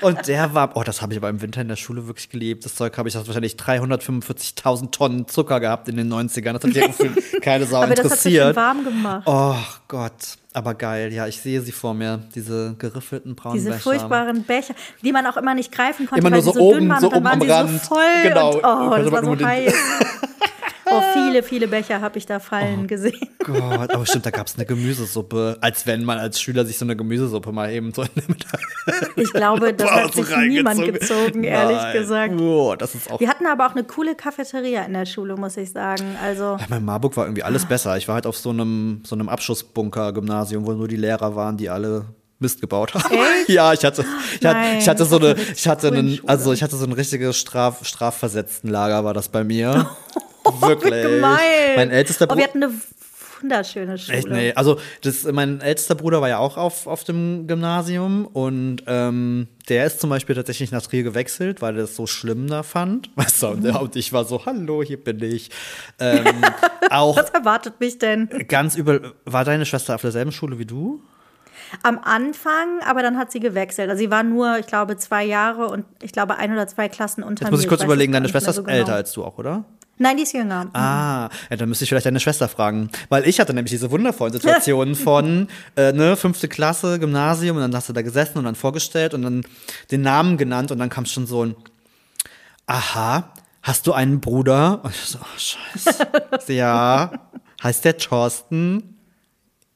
Und 0.00 0.28
der 0.28 0.54
war, 0.54 0.76
oh, 0.76 0.82
das 0.84 1.02
habe 1.02 1.12
ich 1.12 1.18
aber 1.18 1.28
im 1.28 1.40
Winter 1.40 1.60
in 1.60 1.68
der 1.68 1.76
Schule 1.76 2.06
wirklich 2.06 2.28
geliebt. 2.30 2.64
Das 2.64 2.74
Zeug 2.76 2.96
habe 2.96 3.08
ich 3.08 3.14
das 3.14 3.26
wahrscheinlich 3.26 3.54
345.000 3.54 4.90
Tonnen 4.90 5.26
Zucker 5.28 5.60
gehabt 5.60 5.88
in 5.88 5.96
den 5.96 6.12
90ern. 6.12 6.52
Das 6.52 6.62
hat 6.64 6.74
ja 6.74 7.40
keine 7.40 7.66
Sau 7.66 7.82
Aber 7.82 7.94
das 7.94 8.04
hat 8.10 8.18
sich 8.18 8.32
schön 8.34 8.48
interessiert. 8.48 8.56
warm 8.56 8.84
gemacht. 8.84 9.22
Oh 9.26 9.54
Gott, 9.88 10.12
aber 10.52 10.74
geil. 10.74 11.12
Ja, 11.12 11.26
ich 11.26 11.40
sehe 11.40 11.60
sie 11.60 11.72
vor 11.72 11.94
mir, 11.94 12.20
diese 12.34 12.74
geriffelten 12.78 13.34
braunen 13.34 13.58
Diese 13.58 13.70
Becher. 13.70 13.80
furchtbaren 13.82 14.44
Becher, 14.44 14.74
die 15.02 15.12
man 15.12 15.26
auch 15.26 15.36
immer 15.36 15.54
nicht 15.54 15.72
greifen 15.72 16.06
konnte, 16.06 16.20
Immer 16.20 16.30
weil 16.36 16.42
nur 16.42 16.52
die 16.52 16.58
so 16.58 16.64
so 16.64 16.72
dünn 16.74 16.82
oben, 16.84 16.88
waren. 16.90 17.00
so 17.00 17.06
oben 17.12 17.24
waren 17.24 17.42
am 17.42 17.50
Rand. 17.50 17.70
so 17.82 17.94
voll. 17.94 18.22
Genau. 18.22 18.50
Und, 18.54 18.64
oh, 18.64 18.96
das 19.02 19.10
war 19.12 19.24
so 19.24 19.44
heiß. 19.44 19.74
Oh, 20.90 21.02
viele, 21.12 21.42
viele 21.42 21.68
Becher 21.68 22.00
habe 22.00 22.18
ich 22.18 22.26
da 22.26 22.40
fallen 22.40 22.86
gesehen. 22.86 23.28
Gott, 23.44 23.92
aber 23.94 24.06
stimmt, 24.06 24.26
da 24.26 24.30
gab 24.30 24.46
es 24.46 24.56
eine 24.56 24.66
Gemüsesuppe. 24.66 25.58
Als 25.60 25.86
wenn 25.86 26.04
man 26.04 26.18
als 26.18 26.40
Schüler 26.40 26.64
sich 26.64 26.78
so 26.78 26.84
eine 26.84 26.96
Gemüsesuppe 26.96 27.52
mal 27.52 27.70
eben 27.70 27.92
so 27.92 28.02
in 28.02 28.08
der 28.16 28.24
Mittag 28.28 28.60
Ich 29.16 29.32
glaube, 29.32 29.72
das 29.74 29.90
hat 29.90 30.14
sich 30.14 30.36
niemand 30.36 30.84
gezogen, 30.84 31.44
ehrlich 31.44 31.76
Nein. 31.76 31.92
gesagt. 31.96 32.40
Oh, 32.40 32.74
das 32.76 32.94
ist 32.94 33.10
auch 33.10 33.20
Wir 33.20 33.28
hatten 33.28 33.46
aber 33.46 33.66
auch 33.66 33.72
eine 33.72 33.84
coole 33.84 34.14
Cafeteria 34.14 34.82
in 34.82 34.92
der 34.94 35.06
Schule, 35.06 35.36
muss 35.36 35.56
ich 35.56 35.70
sagen. 35.70 36.16
Also, 36.22 36.56
Ja, 36.58 36.66
Mein 36.68 36.84
Marburg 36.84 37.16
war 37.16 37.24
irgendwie 37.26 37.42
alles 37.42 37.66
besser. 37.66 37.96
Ich 37.96 38.08
war 38.08 38.14
halt 38.16 38.26
auf 38.26 38.36
so 38.36 38.50
einem, 38.50 39.02
so 39.04 39.14
einem 39.14 39.28
Abschussbunker-Gymnasium, 39.28 40.66
wo 40.66 40.72
nur 40.72 40.88
die 40.88 40.96
Lehrer 40.96 41.36
waren, 41.36 41.56
die 41.56 41.70
alle 41.70 42.06
Mist 42.40 42.60
gebaut 42.60 42.94
haben. 42.94 43.14
Echt? 43.14 43.48
ja, 43.48 43.72
ich 43.72 43.84
hatte, 43.84 44.04
ich 44.38 44.46
hatte, 44.46 44.58
Nein, 44.58 44.78
ich 44.78 44.88
hatte 44.88 45.04
so 45.04 45.18
eine, 45.18 45.34
ich 45.54 45.66
hatte 45.66 45.88
einen, 45.88 46.20
also 46.26 46.52
ich 46.52 46.62
hatte 46.62 46.76
so 46.76 46.84
ein 46.84 46.92
richtiges 46.92 47.36
Straf, 47.36 47.84
strafversetzten 47.84 48.70
Lager 48.70 49.04
war 49.04 49.14
das 49.14 49.28
bei 49.28 49.42
mir. 49.44 49.90
Wirklich. 50.60 51.02
gemein. 51.02 51.38
Mein 51.76 51.90
ältester 51.90 52.24
Oh, 52.24 52.28
Bruder. 52.28 52.38
wir 52.38 52.44
hatten 52.44 52.62
eine 52.62 52.72
wunderschöne 53.40 53.98
Schule. 53.98 54.18
Echt, 54.18 54.28
nee. 54.28 54.52
Also, 54.54 54.78
das, 55.02 55.24
mein 55.24 55.60
ältester 55.60 55.94
Bruder 55.94 56.20
war 56.20 56.28
ja 56.28 56.38
auch 56.38 56.56
auf, 56.56 56.86
auf 56.86 57.04
dem 57.04 57.46
Gymnasium 57.46 58.26
und 58.26 58.82
ähm, 58.86 59.46
der 59.68 59.86
ist 59.86 60.00
zum 60.00 60.10
Beispiel 60.10 60.34
tatsächlich 60.34 60.72
nach 60.72 60.82
Trier 60.82 61.02
gewechselt, 61.04 61.62
weil 61.62 61.76
er 61.76 61.84
es 61.84 61.94
so 61.94 62.06
schlimm 62.06 62.48
da 62.48 62.62
fand. 62.62 63.10
Weißt 63.16 63.42
du, 63.42 63.48
und, 63.48 63.64
der- 63.64 63.80
und 63.80 63.94
ich 63.96 64.12
war 64.12 64.24
so, 64.24 64.44
hallo, 64.46 64.82
hier 64.82 65.02
bin 65.02 65.22
ich. 65.22 65.50
Ähm, 66.00 66.24
auch 66.90 67.16
Was 67.16 67.30
erwartet 67.30 67.80
mich 67.80 67.98
denn? 67.98 68.28
ganz 68.46 68.76
übel. 68.76 69.12
War 69.24 69.44
deine 69.44 69.66
Schwester 69.66 69.96
auf 69.96 70.00
derselben 70.00 70.30
Schule 70.32 70.58
wie 70.58 70.64
du? 70.66 71.02
Am 71.82 71.98
Anfang, 71.98 72.80
aber 72.86 73.02
dann 73.02 73.18
hat 73.18 73.30
sie 73.32 73.40
gewechselt. 73.40 73.90
Also 73.90 73.98
sie 74.00 74.10
war 74.10 74.22
nur, 74.22 74.58
ich 74.58 74.66
glaube, 74.66 74.96
zwei 74.96 75.24
Jahre 75.24 75.66
und 75.68 75.84
ich 76.02 76.12
glaube 76.12 76.36
ein 76.36 76.52
oder 76.52 76.66
zwei 76.68 76.88
Klassen 76.88 77.22
unter 77.24 77.44
Jetzt 77.44 77.50
muss 77.50 77.60
ich 77.62 77.68
kurz 77.68 77.82
überlegen, 77.82 78.12
deine 78.12 78.28
Schwester 78.28 78.50
ist 78.50 78.56
so 78.56 78.62
genau. 78.62 78.76
älter 78.76 78.94
als 78.94 79.12
du 79.12 79.24
auch, 79.24 79.36
oder? 79.38 79.64
Nein, 79.98 80.16
die 80.16 80.22
ist 80.22 80.32
jünger. 80.32 80.68
Ah, 80.72 81.28
ja, 81.50 81.56
dann 81.56 81.68
müsste 81.68 81.84
ich 81.84 81.90
vielleicht 81.90 82.06
deine 82.06 82.20
Schwester 82.20 82.48
fragen. 82.48 82.90
Weil 83.08 83.26
ich 83.26 83.40
hatte 83.40 83.52
nämlich 83.52 83.70
diese 83.70 83.90
wundervollen 83.90 84.32
Situationen 84.32 84.94
von, 84.96 85.48
äh, 85.76 85.92
ne, 85.92 86.16
fünfte 86.16 86.48
Klasse, 86.48 86.98
Gymnasium, 86.98 87.56
und 87.56 87.62
dann 87.62 87.74
hast 87.74 87.88
du 87.88 87.92
da 87.92 88.02
gesessen 88.02 88.38
und 88.38 88.44
dann 88.44 88.54
vorgestellt 88.54 89.14
und 89.14 89.22
dann 89.22 89.44
den 89.90 90.02
Namen 90.02 90.36
genannt 90.36 90.70
und 90.70 90.78
dann 90.78 90.88
kam 90.88 91.04
schon 91.06 91.26
so 91.26 91.44
ein, 91.44 91.56
aha, 92.66 93.32
hast 93.62 93.86
du 93.86 93.92
einen 93.92 94.20
Bruder? 94.20 94.80
Und 94.84 94.94
ich 94.94 95.00
so, 95.00 95.18
oh, 95.20 95.38
scheiße. 95.38 96.52
ja. 96.52 97.10
Heißt 97.62 97.84
der 97.84 97.98
Thorsten? 97.98 98.98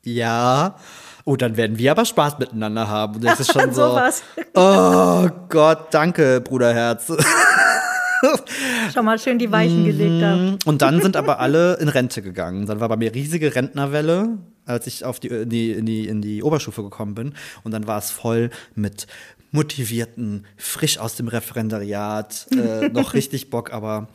Ja. 0.04 0.76
Oh, 1.24 1.36
dann 1.36 1.56
werden 1.56 1.78
wir 1.78 1.90
aber 1.92 2.04
Spaß 2.04 2.38
miteinander 2.38 2.88
haben. 2.88 3.16
Und 3.16 3.24
das 3.24 3.40
ist 3.40 3.52
schon 3.52 3.72
so, 3.74 3.88
Sowas. 3.90 4.22
oh 4.54 5.28
Gott, 5.48 5.88
danke, 5.92 6.40
Bruderherz. 6.40 7.12
Schon 8.94 9.04
mal 9.04 9.18
schön 9.18 9.38
die 9.38 9.50
Weichen 9.50 9.84
gelegt 9.84 10.22
habe. 10.24 10.58
Und 10.64 10.82
dann 10.82 11.00
sind 11.02 11.16
aber 11.16 11.38
alle 11.40 11.74
in 11.78 11.88
Rente 11.88 12.22
gegangen. 12.22 12.66
Dann 12.66 12.80
war 12.80 12.88
bei 12.88 12.96
mir 12.96 13.14
riesige 13.14 13.54
Rentnerwelle, 13.54 14.38
als 14.64 14.86
ich 14.86 15.04
auf 15.04 15.20
die, 15.20 15.28
in, 15.28 15.48
die, 15.48 15.72
in, 15.72 15.86
die, 15.86 16.06
in 16.08 16.22
die 16.22 16.42
Oberstufe 16.42 16.82
gekommen 16.82 17.14
bin. 17.14 17.34
Und 17.64 17.72
dann 17.72 17.86
war 17.86 17.98
es 17.98 18.10
voll 18.10 18.50
mit 18.74 19.06
motivierten, 19.50 20.46
frisch 20.56 20.98
aus 20.98 21.14
dem 21.16 21.28
Referendariat, 21.28 22.46
äh, 22.52 22.88
noch 22.92 23.12
richtig 23.14 23.50
Bock, 23.50 23.72
aber 23.72 24.08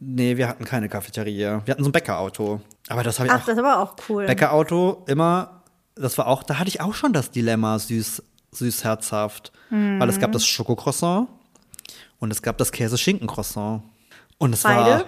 nee, 0.00 0.36
wir 0.36 0.48
hatten 0.48 0.64
keine 0.64 0.88
Cafeteria. 0.88 1.62
Wir 1.64 1.72
hatten 1.72 1.84
so 1.84 1.88
ein 1.90 1.92
Bäckerauto. 1.92 2.60
Aber 2.88 3.02
das 3.04 3.18
habe 3.20 3.28
ich 3.28 3.32
Ach, 3.32 3.42
auch. 3.42 3.46
das 3.46 3.58
aber 3.58 3.78
auch 3.78 3.94
cool. 4.08 4.26
Bäckerauto 4.26 5.04
immer, 5.06 5.62
das 5.94 6.18
war 6.18 6.26
auch, 6.26 6.42
da 6.42 6.58
hatte 6.58 6.68
ich 6.68 6.80
auch 6.80 6.94
schon 6.94 7.12
das 7.12 7.30
Dilemma 7.30 7.78
süß, 7.78 8.22
süß 8.52 8.82
herzhaft. 8.84 9.52
Weil 9.70 10.08
es 10.10 10.16
Mhm. 10.16 10.20
gab 10.20 10.32
das 10.32 10.44
Schokocroissant 10.44 11.28
und 12.22 12.30
es 12.30 12.40
gab 12.40 12.56
das 12.56 12.70
Käse-Schinken-Croissant. 12.70 13.82
Und 14.38 14.52
es 14.52 14.62
Beide? 14.62 14.78
war, 14.78 15.04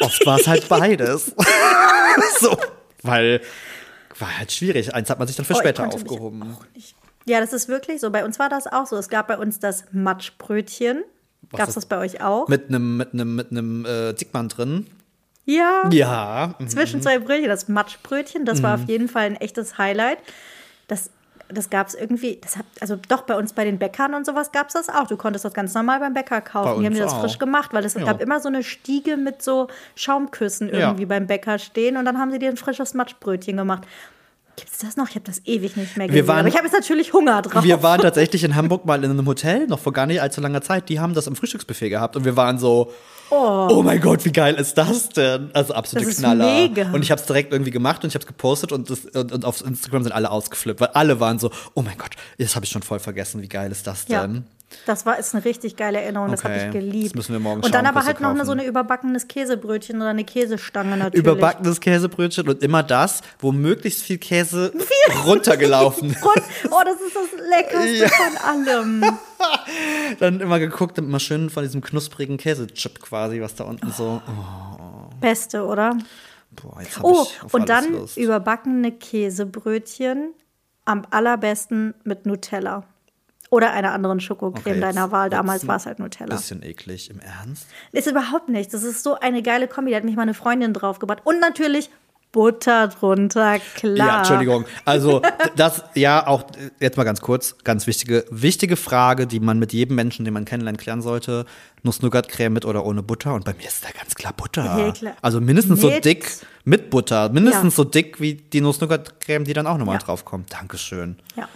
oft 0.00 0.26
war 0.26 0.40
es 0.40 0.48
halt 0.48 0.68
beides. 0.68 1.32
so, 2.40 2.56
weil, 3.02 3.40
war 4.18 4.38
halt 4.38 4.50
schwierig. 4.50 4.92
Eins 4.92 5.08
hat 5.08 5.20
man 5.20 5.28
sich 5.28 5.36
dann 5.36 5.46
für 5.46 5.54
Oh, 5.54 5.58
später 5.60 5.86
aufgehoben. 5.86 6.56
Ja, 7.26 7.38
das 7.40 7.52
ist 7.52 7.68
wirklich 7.68 8.00
so. 8.00 8.10
Bei 8.10 8.24
uns 8.24 8.40
war 8.40 8.48
das 8.48 8.66
auch 8.66 8.86
so. 8.86 8.96
Es 8.96 9.08
gab 9.08 9.28
bei 9.28 9.38
uns 9.38 9.60
das 9.60 9.84
Matschbrötchen. 9.92 11.04
Gab 11.56 11.68
es 11.68 11.76
das 11.76 11.86
bei 11.86 11.98
euch 11.98 12.22
auch? 12.22 12.48
Mit 12.48 12.68
einem, 12.68 12.96
mit 12.96 13.12
einem, 13.14 13.36
mit 13.36 13.52
einem 13.52 13.84
äh, 13.86 14.12
Dickmann 14.14 14.48
drin. 14.48 14.86
ja. 15.44 15.88
Ja. 15.92 16.54
mhm. 16.58 16.68
Zwischen 16.68 17.00
zwei 17.02 17.20
Brötchen, 17.20 17.48
das 17.48 17.68
Matschbrötchen, 17.68 18.44
das 18.44 18.64
war 18.64 18.74
auf 18.74 18.88
jeden 18.88 19.08
Fall 19.08 19.26
ein 19.26 19.36
echtes 19.36 19.78
Highlight. 19.78 20.18
Das, 20.88 21.10
das 21.48 21.70
gab 21.70 21.86
es 21.88 21.94
irgendwie, 21.94 22.38
das 22.42 22.56
hat, 22.56 22.66
also 22.80 22.96
doch 23.08 23.22
bei 23.22 23.34
uns 23.36 23.52
bei 23.52 23.64
den 23.64 23.78
Bäckern 23.78 24.14
und 24.14 24.26
sowas 24.26 24.52
gab 24.52 24.68
es 24.68 24.74
das 24.74 24.88
auch. 24.88 25.06
Du 25.06 25.16
konntest 25.16 25.44
das 25.44 25.54
ganz 25.54 25.74
normal 25.74 26.00
beim 26.00 26.14
Bäcker 26.14 26.40
kaufen. 26.40 26.80
Die 26.80 26.86
haben 26.86 26.96
das 26.96 27.12
auch. 27.12 27.20
frisch 27.20 27.38
gemacht, 27.38 27.72
weil 27.72 27.84
es 27.84 27.94
Ja. 27.94 28.04
gab 28.04 28.20
immer 28.20 28.40
so 28.40 28.48
eine 28.48 28.62
Stiege 28.62 29.16
mit 29.16 29.42
so 29.42 29.68
Schaumküssen 29.94 30.68
Ja. 30.68 30.78
irgendwie 30.80 31.06
beim 31.06 31.26
Bäcker 31.26 31.58
stehen 31.58 31.96
und 31.96 32.04
dann 32.04 32.18
haben 32.18 32.30
sie 32.30 32.38
dir 32.38 32.50
ein 32.50 32.56
frisches 32.56 32.94
Matschbrötchen 32.94 33.56
gemacht. 33.56 33.82
Gibt 34.58 34.70
es 34.72 34.78
das 34.78 34.96
noch? 34.96 35.08
Ich 35.08 35.14
habe 35.14 35.24
das 35.24 35.40
ewig 35.44 35.76
nicht 35.76 35.96
mehr 35.96 36.06
gesehen. 36.08 36.26
waren- 36.28 36.40
aber 36.40 36.48
ich 36.48 36.54
habe 36.56 36.66
jetzt 36.66 36.74
natürlich 36.74 37.12
Hunger 37.12 37.42
drauf. 37.42 37.64
Wir 37.64 37.82
waren 37.82 38.00
tatsächlich 38.02 38.44
in 38.44 38.54
Hamburg 38.54 38.84
mal 38.84 39.02
in 39.04 39.10
einem 39.10 39.26
Hotel, 39.26 39.66
noch 39.66 39.78
vor 39.78 39.92
gar 39.92 40.06
nicht 40.06 40.20
allzu 40.22 40.40
langer 40.40 40.62
Zeit. 40.62 40.88
Die 40.88 41.00
haben 41.00 41.14
das 41.14 41.26
im 41.26 41.36
Frühstücksbuffet 41.36 41.88
gehabt 41.90 42.16
und 42.16 42.24
wir 42.24 42.36
waren 42.36 42.58
so, 42.58 42.92
oh, 43.30 43.82
mein 43.84 44.00
Gott, 44.00 44.24
wie 44.24 44.32
geil 44.32 44.54
ist 44.54 44.78
das 44.78 45.10
denn? 45.10 45.50
Also 45.52 45.74
absolute 45.74 46.10
Knaller. 46.10 46.44
mega. 46.46 46.90
Und 46.92 47.02
ich 47.02 47.10
habe 47.10 47.20
es 47.20 47.26
direkt 47.26 47.52
irgendwie 47.52 47.70
gemacht 47.70 48.02
und 48.04 48.08
ich 48.08 48.14
habe 48.14 48.22
es 48.22 48.26
gepostet 48.26 48.72
und, 48.72 48.88
das, 48.90 49.04
und, 49.06 49.32
und 49.32 49.44
auf 49.44 49.64
Instagram 49.64 50.02
sind 50.04 50.12
alle 50.12 50.30
ausgeflippt, 50.30 50.80
weil 50.80 50.88
alle 50.88 51.20
waren 51.20 51.38
so, 51.38 51.50
oh 51.74 51.82
mein 51.82 51.98
Gott, 51.98 52.10
das 52.38 52.54
habe 52.56 52.64
ich 52.64 52.70
schon 52.70 52.82
voll 52.82 52.98
vergessen, 53.00 53.42
wie 53.42 53.48
geil 53.48 53.70
ist 53.70 53.86
das 53.86 54.06
Ja. 54.08 54.22
Das 54.84 55.06
war 55.06 55.18
ist 55.18 55.34
eine 55.34 55.44
richtig 55.46 55.76
geile 55.76 55.98
Erinnerung, 56.00 56.30
das 56.30 56.44
habe 56.44 56.54
Okay, 56.54 56.66
ich 56.66 56.72
geliebt. 56.72 57.06
das 57.06 57.14
müssen 57.14 57.32
wir 57.32 57.40
morgen 57.40 57.62
Und 57.62 57.74
dann 57.74 57.86
schauen, 57.86 57.96
aber 57.96 58.04
halt 58.06 58.20
noch 58.20 58.30
eine, 58.30 58.44
so 58.44 58.52
eine 58.52 58.64
überbackenes 58.66 59.26
Käsebrötchen 59.26 59.96
oder 59.96 60.10
eine 60.10 60.24
Käsestange 60.24 60.96
natürlich. 60.98 61.24
Überbackenes 61.24 61.80
Käsebrötchen 61.80 62.46
und 62.48 62.62
immer 62.62 62.82
das, 62.82 63.22
wo 63.38 63.50
möglichst 63.50 64.02
viel 64.02 64.18
Käse 64.18 64.72
runtergelaufen 65.24 66.10
ist. 66.12 66.22
Oh, 66.24 66.80
das 66.84 67.00
ist 67.00 67.16
das 67.16 67.48
Leckerste 67.48 68.08
von 68.08 68.36
allem. 68.46 69.04
Dann 70.20 70.40
immer 70.40 70.58
geguckt 70.58 70.98
und 70.98 71.06
immer 71.06 71.20
schön 71.20 71.48
von 71.48 71.62
diesem 71.62 71.80
knusprigen 71.80 72.36
Käsechip 72.36 73.00
quasi, 73.00 73.40
was 73.40 73.54
da 73.54 73.64
unten 73.64 73.90
so. 73.92 74.20
Oh, 74.26 75.10
Beste, 75.20 75.64
oder? 75.64 75.96
boah, 76.50 76.80
jetzt 76.82 76.98
habe 76.98 77.06
Oh, 77.08 77.26
ich 77.46 77.54
und 77.54 77.68
dann 77.68 77.92
Lust. 77.92 78.16
überbackene 78.16 78.92
Käsebrötchen 78.92 80.32
am 80.84 81.06
allerbesten 81.10 81.94
mit 82.04 82.26
Nutella. 82.26 82.84
Oder 83.50 83.72
einer 83.72 83.92
anderen 83.92 84.20
Schokocreme 84.20 84.72
Okay, 84.72 84.80
deiner 84.80 85.10
Wahl. 85.10 85.30
Damals 85.30 85.66
war 85.66 85.76
es 85.76 85.86
halt 85.86 85.98
Nutella. 85.98 86.34
Bisschen 86.36 86.62
eklig, 86.62 87.08
im 87.10 87.20
Ernst? 87.20 87.66
Ist 87.92 88.06
überhaupt 88.06 88.48
nichts. 88.50 88.72
Das 88.72 88.82
ist 88.82 89.02
so 89.02 89.18
eine 89.18 89.42
geile 89.42 89.68
Kombi. 89.68 89.90
Da 89.92 89.96
hat 89.96 90.04
mich 90.04 90.16
meine 90.16 90.34
Freundin 90.34 90.74
draufgebracht. 90.74 91.20
Und 91.24 91.40
natürlich 91.40 91.88
Butter 92.30 92.88
drunter, 92.88 93.58
klar. 93.74 93.96
Ja, 93.96 94.18
Entschuldigung. 94.18 94.66
Also, 94.84 95.22
das, 95.56 95.82
ja, 95.94 96.26
auch 96.26 96.44
jetzt 96.78 96.98
mal 96.98 97.04
ganz 97.04 97.22
kurz, 97.22 97.56
ganz 97.64 97.86
wichtige, 97.86 98.26
wichtige 98.30 98.76
Frage, 98.76 99.26
die 99.26 99.40
man 99.40 99.58
mit 99.58 99.72
jedem 99.72 99.96
Menschen, 99.96 100.26
den 100.26 100.34
man 100.34 100.44
kennenlernt, 100.44 100.78
klären 100.78 101.00
sollte. 101.00 101.46
Nuss-Nougat-Creme 101.84 102.52
mit 102.52 102.64
oder 102.66 102.84
ohne 102.84 103.02
Butter? 103.02 103.32
Und 103.32 103.46
bei 103.46 103.54
mir 103.54 103.66
ist 103.66 103.82
da 103.82 103.88
ganz 103.98 104.14
klar 104.14 104.34
Butter. 104.34 104.62
Ja, 104.78 104.92
klar. 104.92 105.14
Also 105.22 105.40
mindestens 105.40 105.80
so 105.80 105.88
Mit. 105.88 106.04
dick 106.04 106.30
mit 106.64 106.90
Butter. 106.90 107.30
Mindestens 107.30 107.72
Ja. 107.72 107.76
so 107.76 107.84
dick 107.84 108.20
wie 108.20 108.34
die 108.34 108.60
Nuss-Nougat-Creme, 108.60 109.44
die 109.44 109.54
dann 109.54 109.66
auch 109.66 109.78
nochmal 109.78 109.94
Ja. 109.94 110.02
draufkommt. 110.02 110.52
Dankeschön. 110.52 111.16
Ja. 111.34 111.48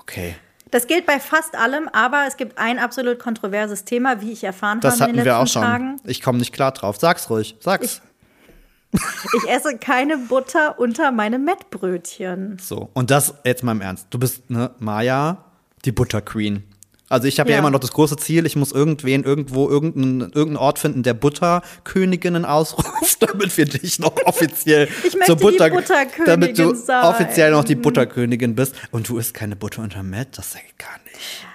Okay. 0.00 0.36
Das 0.70 0.86
gilt 0.86 1.06
bei 1.06 1.20
fast 1.20 1.54
allem, 1.56 1.88
aber 1.88 2.24
es 2.26 2.36
gibt 2.36 2.58
ein 2.58 2.78
absolut 2.78 3.18
kontroverses 3.18 3.84
Thema, 3.84 4.20
wie 4.20 4.32
ich 4.32 4.42
erfahren 4.42 4.80
Das 4.80 4.94
habe 4.94 4.96
in 4.96 5.02
hatten 5.02 5.16
den 5.18 5.24
wir 5.24 5.36
auch 5.36 5.42
letzten 5.42 5.52
schon. 5.52 5.62
Tagen. 5.62 6.00
Ich 6.04 6.22
komme 6.22 6.38
nicht 6.38 6.52
klar 6.52 6.72
drauf. 6.72 6.96
Sag's 6.98 7.30
ruhig. 7.30 7.56
Sag's. 7.60 8.02
Ich 8.92 9.48
esse 9.48 9.78
keine 9.78 10.16
Butter 10.16 10.78
unter 10.78 11.12
meine 11.12 11.38
Mettbrötchen. 11.38 12.58
So, 12.60 12.90
und 12.94 13.10
das 13.10 13.34
jetzt 13.44 13.62
mal 13.62 13.72
im 13.72 13.80
Ernst. 13.80 14.06
Du 14.10 14.18
bist, 14.18 14.48
ne, 14.50 14.70
Maya, 14.78 15.44
die 15.84 15.92
Butter 15.92 16.20
Queen. 16.22 16.64
Also 17.08 17.28
ich 17.28 17.38
habe 17.38 17.50
ja. 17.50 17.56
Ja. 17.56 17.60
immer 17.60 17.70
noch 17.70 17.78
das 17.78 17.92
große 17.92 18.16
Ziel, 18.16 18.46
ich 18.46 18.56
muss 18.56 18.72
irgendwen 18.72 19.22
irgendwo, 19.22 19.68
irgendeinen, 19.68 20.20
irgendeinen 20.20 20.56
Ort 20.56 20.78
finden, 20.78 21.02
der 21.02 21.14
Butterköniginnen 21.14 22.44
ausruft, 22.44 23.18
damit 23.20 23.56
wir 23.56 23.64
dich 23.66 23.98
noch 23.98 24.14
offiziell 24.24 24.88
zur 25.26 25.36
Butter, 25.36 25.70
die 25.70 25.76
Butterkönigin 25.76 26.24
damit 26.26 26.58
du 26.58 26.74
sein. 26.74 27.04
offiziell 27.04 27.52
noch 27.52 27.64
die 27.64 27.76
Butterkönigin 27.76 28.54
bist. 28.54 28.74
Und 28.90 29.08
du 29.08 29.18
isst 29.18 29.34
keine 29.34 29.56
Butter 29.56 29.82
unter 29.82 30.02
Met, 30.02 30.36
das 30.36 30.54
geht 30.54 30.78
gar 30.78 30.98
nicht. 31.04 31.46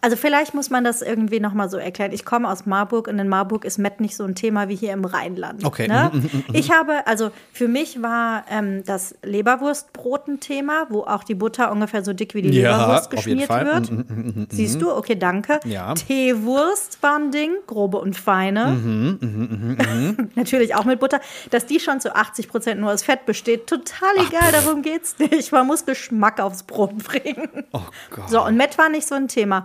Also 0.00 0.16
vielleicht 0.16 0.54
muss 0.54 0.70
man 0.70 0.84
das 0.84 1.02
irgendwie 1.02 1.40
noch 1.40 1.52
mal 1.52 1.68
so 1.68 1.76
erklären. 1.76 2.12
Ich 2.12 2.24
komme 2.24 2.48
aus 2.50 2.66
Marburg 2.66 3.08
und 3.08 3.18
in 3.18 3.28
Marburg 3.28 3.64
ist 3.64 3.78
Mett 3.78 4.00
nicht 4.00 4.16
so 4.16 4.24
ein 4.24 4.34
Thema 4.34 4.68
wie 4.68 4.76
hier 4.76 4.92
im 4.92 5.04
Rheinland. 5.04 5.64
Okay. 5.64 5.88
Ne? 5.88 6.10
Ich 6.52 6.70
habe, 6.70 7.06
also 7.06 7.30
für 7.52 7.68
mich 7.68 8.00
war 8.02 8.44
ähm, 8.50 8.82
das 8.84 9.14
Leberwurstbrot 9.22 10.28
ein 10.28 10.40
Thema, 10.40 10.86
wo 10.88 11.02
auch 11.02 11.24
die 11.24 11.34
Butter 11.34 11.70
ungefähr 11.70 12.02
so 12.04 12.12
dick 12.12 12.34
wie 12.34 12.42
die 12.42 12.58
Ja, 12.60 12.72
Leberwurst 12.78 13.10
geschmiert 13.10 13.48
wird. 13.48 13.90
Mhm, 13.90 14.46
Siehst 14.50 14.80
du? 14.80 14.90
Okay, 14.90 15.16
danke. 15.16 15.60
Ja. 15.64 15.94
Teewurst 15.94 17.02
war 17.02 17.18
ein 17.18 17.30
Ding, 17.30 17.50
grobe 17.66 17.98
und 17.98 18.16
feine. 18.16 18.66
Mhm, 18.66 20.28
Natürlich 20.34 20.74
auch 20.74 20.84
mit 20.84 21.00
Butter. 21.00 21.20
Dass 21.50 21.66
die 21.66 21.80
schon 21.80 22.00
zu 22.00 22.14
80 22.14 22.48
Prozent 22.48 22.80
nur 22.80 22.92
aus 22.92 23.02
Fett 23.02 23.26
besteht, 23.26 23.66
total 23.66 24.10
egal, 24.26 24.52
darum 24.52 24.82
geht's 24.82 25.16
nicht. 25.18 25.52
Man 25.52 25.66
muss 25.66 25.84
Geschmack 25.84 26.40
aufs 26.40 26.62
Brot 26.62 26.96
bringen. 26.98 27.48
Oh 27.72 27.80
Gott. 28.10 28.30
So, 28.30 28.44
und 28.44 28.56
Met 28.56 28.78
war 28.78 28.88
nicht 28.88 29.06
so 29.06 29.14
ein 29.14 29.28
Thema. 29.28 29.57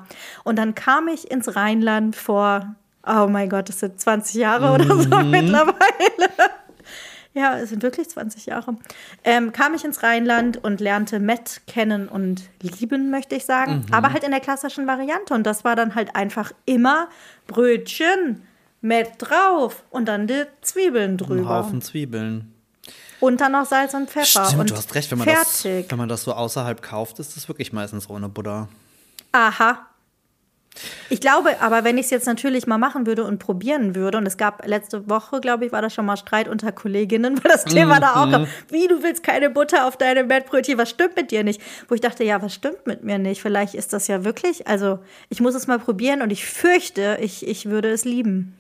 Und 0.43 0.57
dann 0.57 0.75
kam 0.75 1.07
ich 1.07 1.29
ins 1.31 1.55
Rheinland 1.55 2.15
vor, 2.15 2.75
oh 3.05 3.27
mein 3.29 3.49
Gott, 3.49 3.69
das 3.69 3.79
sind 3.79 3.99
20 3.99 4.35
Jahre 4.35 4.71
oder 4.73 4.85
so 5.01 5.09
Mhm. 5.19 5.29
mittlerweile. 5.31 5.77
Ja, 7.35 7.57
es 7.57 7.69
sind 7.69 7.81
wirklich 7.81 8.07
20 8.09 8.45
Jahre. 8.45 8.75
Ähm, 9.23 9.51
kam 9.53 9.73
ich 9.73 9.83
ins 9.83 10.03
Rheinland 10.03 10.63
und 10.63 10.79
lernte 10.79 11.19
Met 11.19 11.61
kennen 11.65 12.07
und 12.07 12.43
lieben, 12.61 13.09
möchte 13.09 13.33
ich 13.35 13.43
sagen. 13.45 13.85
Mhm. 13.87 13.91
Aber 13.91 14.13
halt 14.13 14.23
in 14.23 14.29
der 14.29 14.39
klassischen 14.39 14.85
Variante. 14.85 15.33
Und 15.33 15.41
das 15.43 15.63
war 15.63 15.75
dann 15.75 15.95
halt 15.95 16.15
einfach 16.15 16.51
immer 16.65 17.07
Brötchen, 17.47 18.43
Met 18.81 19.13
drauf 19.17 19.83
und 19.89 20.05
dann 20.09 20.27
die 20.27 20.43
Zwiebeln 20.61 21.13
Ein 21.13 21.17
drüber. 21.17 21.49
Haufen 21.49 21.81
Zwiebeln. 21.81 22.53
Und 23.19 23.41
dann 23.41 23.53
noch 23.53 23.65
Salz 23.65 23.95
und 23.95 24.11
Pfeffer. 24.11 24.45
Stimmt, 24.45 24.59
und 24.59 24.69
du 24.69 24.75
hast 24.75 24.93
recht, 24.93 25.09
wenn 25.09 25.17
man, 25.17 25.27
das, 25.27 25.61
fertig. 25.61 25.89
wenn 25.89 25.97
man 25.97 26.09
das 26.09 26.23
so 26.23 26.33
außerhalb 26.33 26.83
kauft, 26.83 27.17
ist 27.17 27.35
das 27.35 27.47
wirklich 27.47 27.73
meistens 27.73 28.09
ohne 28.11 28.29
Butter. 28.29 28.67
Aha. 29.33 29.87
Ich 31.09 31.21
glaube, 31.21 31.61
aber 31.61 31.83
wenn 31.83 31.97
ich 31.97 32.05
es 32.05 32.09
jetzt 32.09 32.25
natürlich 32.25 32.65
mal 32.65 32.77
machen 32.77 33.05
würde 33.05 33.23
und 33.25 33.37
probieren 33.37 33.95
würde, 33.95 34.17
und 34.17 34.25
es 34.25 34.37
gab 34.37 34.65
letzte 34.65 35.07
Woche, 35.07 35.39
glaube 35.39 35.65
ich, 35.65 35.71
war 35.71 35.81
da 35.81 35.89
schon 35.89 36.05
mal 36.05 36.17
Streit 36.17 36.47
unter 36.47 36.71
Kolleginnen, 36.71 37.37
weil 37.43 37.51
das 37.51 37.65
Thema 37.65 37.99
da 37.99 38.23
auch 38.23 38.31
kam. 38.31 38.47
Wie, 38.69 38.87
du 38.87 39.03
willst 39.03 39.23
keine 39.23 39.49
Butter 39.49 39.87
auf 39.87 39.97
deine 39.97 40.23
Mettbrötchen, 40.23 40.77
was 40.77 40.89
stimmt 40.89 41.15
mit 41.15 41.31
dir 41.31 41.43
nicht? 41.43 41.61
Wo 41.87 41.95
ich 41.95 42.01
dachte, 42.01 42.23
ja, 42.23 42.41
was 42.41 42.53
stimmt 42.53 42.87
mit 42.87 43.03
mir 43.03 43.19
nicht? 43.19 43.41
Vielleicht 43.41 43.75
ist 43.75 43.93
das 43.93 44.07
ja 44.07 44.23
wirklich, 44.23 44.67
also 44.67 44.99
ich 45.29 45.41
muss 45.41 45.55
es 45.55 45.67
mal 45.67 45.79
probieren 45.79 46.21
und 46.21 46.31
ich 46.31 46.45
fürchte, 46.45 47.17
ich, 47.21 47.47
ich 47.47 47.67
würde 47.67 47.89
es 47.89 48.05
lieben. 48.05 48.57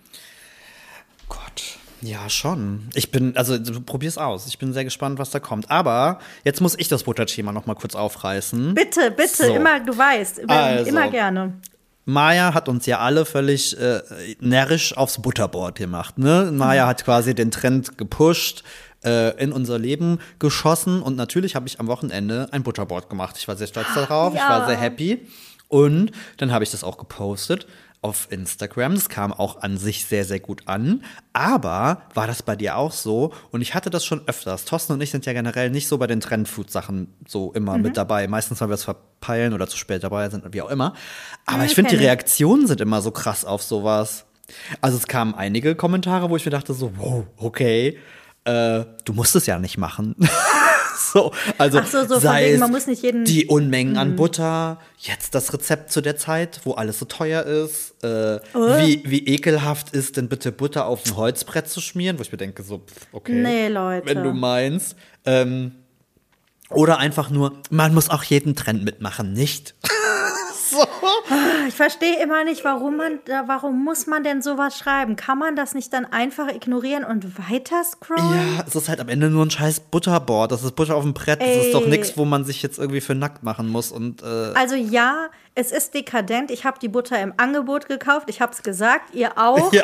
Gott. 1.29 1.77
Ja, 2.03 2.29
schon. 2.29 2.89
Ich 2.95 3.11
bin, 3.11 3.37
also 3.37 3.57
du 3.57 3.79
probier's 3.81 4.17
aus. 4.17 4.45
Ich 4.47 4.57
bin 4.57 4.73
sehr 4.73 4.83
gespannt, 4.83 5.19
was 5.19 5.29
da 5.31 5.39
kommt. 5.39 5.71
Aber 5.71 6.19
jetzt 6.43 6.59
muss 6.59 6.75
ich 6.77 6.89
das 6.89 7.03
Butterthema 7.03 7.51
noch 7.53 7.65
mal 7.65 7.75
kurz 7.75 7.95
aufreißen. 7.95 8.73
Bitte, 8.73 9.09
bitte, 9.11 9.45
So. 9.47 9.55
immer, 9.55 9.79
du 9.79 9.97
weißt, 9.97 10.39
immer, 10.39 10.53
Also. 10.53 10.89
immer 10.89 11.09
gerne. 11.09 11.53
Maya 12.05 12.53
hat 12.53 12.67
uns 12.67 12.85
ja 12.85 12.99
alle 12.99 13.23
völlig 13.23 13.79
äh, 13.79 14.01
närrisch 14.41 14.97
aufs 14.97 15.21
Butterboard 15.21 15.77
gemacht. 15.77 16.17
Ne? 16.17 16.51
Maya 16.51 16.87
hat 16.87 17.05
quasi 17.05 17.33
den 17.33 17.49
Trend 17.51 17.97
gepusht, 17.97 18.63
äh, 19.05 19.41
in 19.41 19.53
unser 19.53 19.79
Leben 19.79 20.19
geschossen 20.39 21.01
und 21.01 21.15
natürlich 21.15 21.55
habe 21.55 21.67
ich 21.67 21.79
am 21.79 21.87
Wochenende 21.87 22.49
ein 22.51 22.63
Butterboard 22.63 23.09
gemacht. 23.09 23.35
Ich 23.37 23.47
war 23.47 23.55
sehr 23.55 23.67
stolz 23.67 23.87
darauf, 23.95 24.33
ich 24.33 24.39
Ja. 24.41 24.49
war 24.49 24.67
sehr 24.67 24.75
happy 24.77 25.25
und 25.69 26.11
dann 26.37 26.51
habe 26.51 26.65
ich 26.65 26.71
das 26.71 26.83
auch 26.83 26.97
gepostet 26.97 27.67
auf 28.03 28.27
Instagram. 28.29 28.95
Das 28.95 29.09
kam 29.09 29.31
auch 29.33 29.61
an 29.61 29.77
sich 29.77 30.05
sehr, 30.05 30.25
sehr 30.25 30.39
gut 30.39 30.63
an. 30.67 31.03
Aber 31.33 32.01
war 32.13 32.27
das 32.27 32.43
bei 32.43 32.55
dir 32.55 32.77
auch 32.77 32.91
so? 32.91 33.33
Und 33.51 33.61
ich 33.61 33.73
hatte 33.73 33.89
das 33.89 34.05
schon 34.05 34.21
öfters. 34.27 34.65
Thorsten 34.65 34.93
und 34.93 35.01
ich 35.01 35.09
sind 35.11 35.25
ja 35.25 35.33
generell 35.33 35.69
nicht 35.69 35.87
so 35.87 35.97
bei 35.97 36.07
den 36.07 36.19
Trendfood-Sachen 36.19 37.07
so 37.27 37.51
immer 37.53 37.77
Mhm. 37.77 37.83
mit 37.83 37.97
dabei. 37.97 38.27
Meistens, 38.27 38.61
weil 38.61 38.69
wir 38.69 38.75
es 38.75 38.83
verpeilen 38.83 39.53
oder 39.53 39.67
zu 39.67 39.77
spät 39.77 40.03
dabei 40.03 40.29
sind, 40.29 40.43
wie 40.53 40.61
auch 40.61 40.69
immer. 40.69 40.93
Aber 41.45 41.59
Ja, 41.59 41.65
ich 41.65 41.75
finde, 41.75 41.91
die. 41.91 41.95
Reaktionen 41.97 42.67
sind 42.67 42.81
immer 42.81 43.01
so 43.01 43.11
krass 43.11 43.45
auf 43.45 43.63
sowas. 43.63 44.25
Also 44.81 44.97
es 44.97 45.07
kamen 45.07 45.33
einige 45.35 45.73
Kommentare, 45.75 46.29
wo 46.29 46.35
ich 46.35 46.45
mir 46.45 46.51
dachte 46.51 46.73
so, 46.73 46.91
wow, 46.97 47.25
okay, 47.37 47.97
äh, 48.45 48.83
du 49.05 49.13
musst 49.13 49.35
es 49.37 49.45
ja 49.45 49.57
nicht 49.57 49.77
machen. 49.77 50.15
so, 51.13 51.31
also 51.57 51.81
so, 51.83 52.01
so 52.01 52.07
von 52.15 52.19
sei 52.21 52.47
wegen, 52.49 52.59
man 52.59 52.71
muss 52.71 52.87
nicht 52.87 53.03
jeden- 53.03 53.21
Mhm. 53.21 53.25
die 53.25 53.45
Unmengen 53.45 53.97
an 53.97 54.15
Butter, 54.15 54.79
jetzt 54.97 55.35
das 55.35 55.53
Rezept 55.53 55.91
zu 55.91 56.01
der 56.01 56.17
Zeit, 56.17 56.61
wo 56.63 56.73
alles 56.73 56.99
so 56.99 57.05
teuer 57.05 57.43
ist, 57.43 58.03
äh, 58.03 58.39
Oh. 58.53 58.59
wie, 58.79 59.01
wie 59.05 59.25
ekelhaft 59.27 59.91
ist 59.91 60.17
denn 60.17 60.27
bitte 60.29 60.51
Butter 60.51 60.85
auf 60.87 61.05
ein 61.05 61.15
Holzbrett 61.15 61.69
zu 61.69 61.79
schmieren, 61.81 62.17
wo 62.17 62.21
ich 62.23 62.31
mir 62.31 62.37
denke 62.37 62.63
so, 62.63 62.79
pff, 62.79 63.07
okay, 63.11 63.33
Nee, 63.33 63.67
Leute. 63.69 64.07
wenn 64.07 64.23
du 64.23 64.33
meinst. 64.33 64.95
Ähm, 65.25 65.73
oder 66.69 66.97
einfach 66.97 67.29
nur, 67.29 67.53
man 67.69 67.93
muss 67.93 68.09
auch 68.09 68.23
jeden 68.23 68.55
Trend 68.55 68.83
mitmachen, 68.83 69.33
nicht? 69.33 69.75
Ich 71.67 71.75
verstehe 71.75 72.21
immer 72.21 72.43
nicht, 72.43 72.63
warum 72.63 72.97
man, 72.97 73.19
warum 73.47 73.83
muss 73.83 74.07
man 74.07 74.23
denn 74.23 74.41
sowas 74.41 74.77
schreiben? 74.77 75.15
Kann 75.15 75.37
man 75.37 75.55
das 75.55 75.73
nicht 75.73 75.91
dann 75.93 76.05
einfach 76.05 76.47
ignorieren 76.49 77.03
und 77.03 77.37
weiter 77.37 77.83
scrollen? 77.83 78.23
Ja, 78.57 78.63
es 78.67 78.75
ist 78.75 78.89
halt 78.89 78.99
am 78.99 79.09
Ende 79.09 79.29
nur 79.29 79.45
ein 79.45 79.51
scheiß 79.51 79.79
Butterboard. 79.81 80.51
Das 80.51 80.63
ist 80.63 80.75
Butter 80.75 80.95
auf 80.95 81.03
dem 81.03 81.13
Brett. 81.13 81.41
Das 81.41 81.65
ist 81.65 81.73
doch 81.73 81.85
nichts, 81.85 82.17
wo 82.17 82.25
man 82.25 82.45
sich 82.45 82.61
jetzt 82.61 82.77
irgendwie 82.79 83.01
für 83.01 83.15
nackt 83.15 83.43
machen 83.43 83.69
muss. 83.69 83.91
Und 83.91 84.21
äh, 84.21 84.25
Also 84.55 84.75
ja, 84.75 85.29
es 85.55 85.71
ist 85.71 85.93
dekadent. 85.93 86.49
Ich 86.49 86.65
habe 86.65 86.79
die 86.79 86.87
Butter 86.87 87.19
im 87.21 87.33
Angebot 87.37 87.87
gekauft. 87.87 88.27
Ich 88.27 88.41
habe 88.41 88.51
es 88.53 88.63
gesagt, 88.63 89.13
ihr 89.13 89.37
auch. 89.37 89.71
ja, 89.71 89.83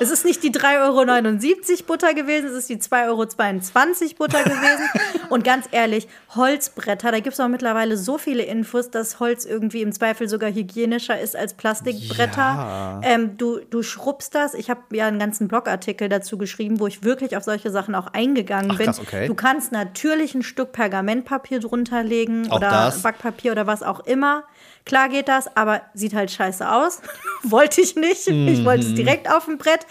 Es 0.00 0.10
ist 0.10 0.24
nicht 0.24 0.42
die 0.42 0.50
3,79 0.50 1.70
Euro 1.70 1.84
Butter 1.86 2.12
gewesen, 2.14 2.48
es 2.48 2.54
ist 2.54 2.68
die 2.68 2.78
2,22 2.78 3.06
Euro 3.08 4.14
Butter 4.18 4.42
gewesen. 4.42 4.88
Und 5.28 5.44
ganz 5.44 5.66
ehrlich, 5.70 6.08
Holzbretter, 6.34 7.12
da 7.12 7.20
gibt 7.20 7.34
es 7.34 7.40
auch 7.40 7.46
mittlerweile 7.48 7.96
so 7.96 8.18
viele 8.18 8.42
Infos, 8.42 8.90
dass 8.90 9.20
Holz 9.20 9.44
irgendwie 9.44 9.82
im 9.82 9.92
Zweifel 9.92 10.28
sogar 10.28 10.50
hygienischer 10.50 11.20
ist 11.20 11.36
als 11.36 11.54
Plastikbretter. 11.54 12.38
Ja. 12.38 13.00
Ähm, 13.04 13.36
du, 13.36 13.60
du 13.70 13.82
schrubbst 13.84 14.34
das. 14.34 14.54
Ich 14.54 14.70
habe 14.70 14.80
ja 14.92 15.06
einen 15.06 15.20
ganzen 15.20 15.46
Blogartikel 15.46 16.08
dazu 16.08 16.36
geschrieben, 16.36 16.80
wo 16.80 16.88
ich 16.88 17.04
wirklich 17.04 17.36
auf 17.36 17.44
solche 17.44 17.70
Sachen 17.70 17.94
auch 17.94 18.08
eingegangen 18.08 18.72
Ach, 18.72 18.78
bin. 18.78 18.86
krass, 18.86 18.98
okay. 18.98 19.28
Du 19.28 19.34
kannst 19.34 19.70
natürlich 19.70 20.34
ein 20.34 20.42
Stück 20.42 20.72
Pergamentpapier 20.72 21.60
drunter 21.60 22.02
legen 22.02 22.50
Auch 22.50 22.56
oder 22.56 22.70
das? 22.70 23.02
Backpapier 23.02 23.52
oder 23.52 23.68
was 23.68 23.84
auch 23.84 24.00
immer. 24.00 24.42
Klar 24.84 25.08
geht 25.08 25.28
das, 25.28 25.56
aber 25.56 25.82
sieht 25.94 26.14
halt 26.14 26.30
scheiße 26.30 26.70
aus. 26.70 27.00
Wollte 27.42 27.80
ich 27.80 27.96
nicht. 27.96 28.26
Ich 28.26 28.64
wollte 28.64 28.84
Mhm. 28.84 28.90
es 28.92 28.94
direkt 28.96 29.30
auf 29.30 29.44
dem 29.44 29.58
Brett. 29.58 29.86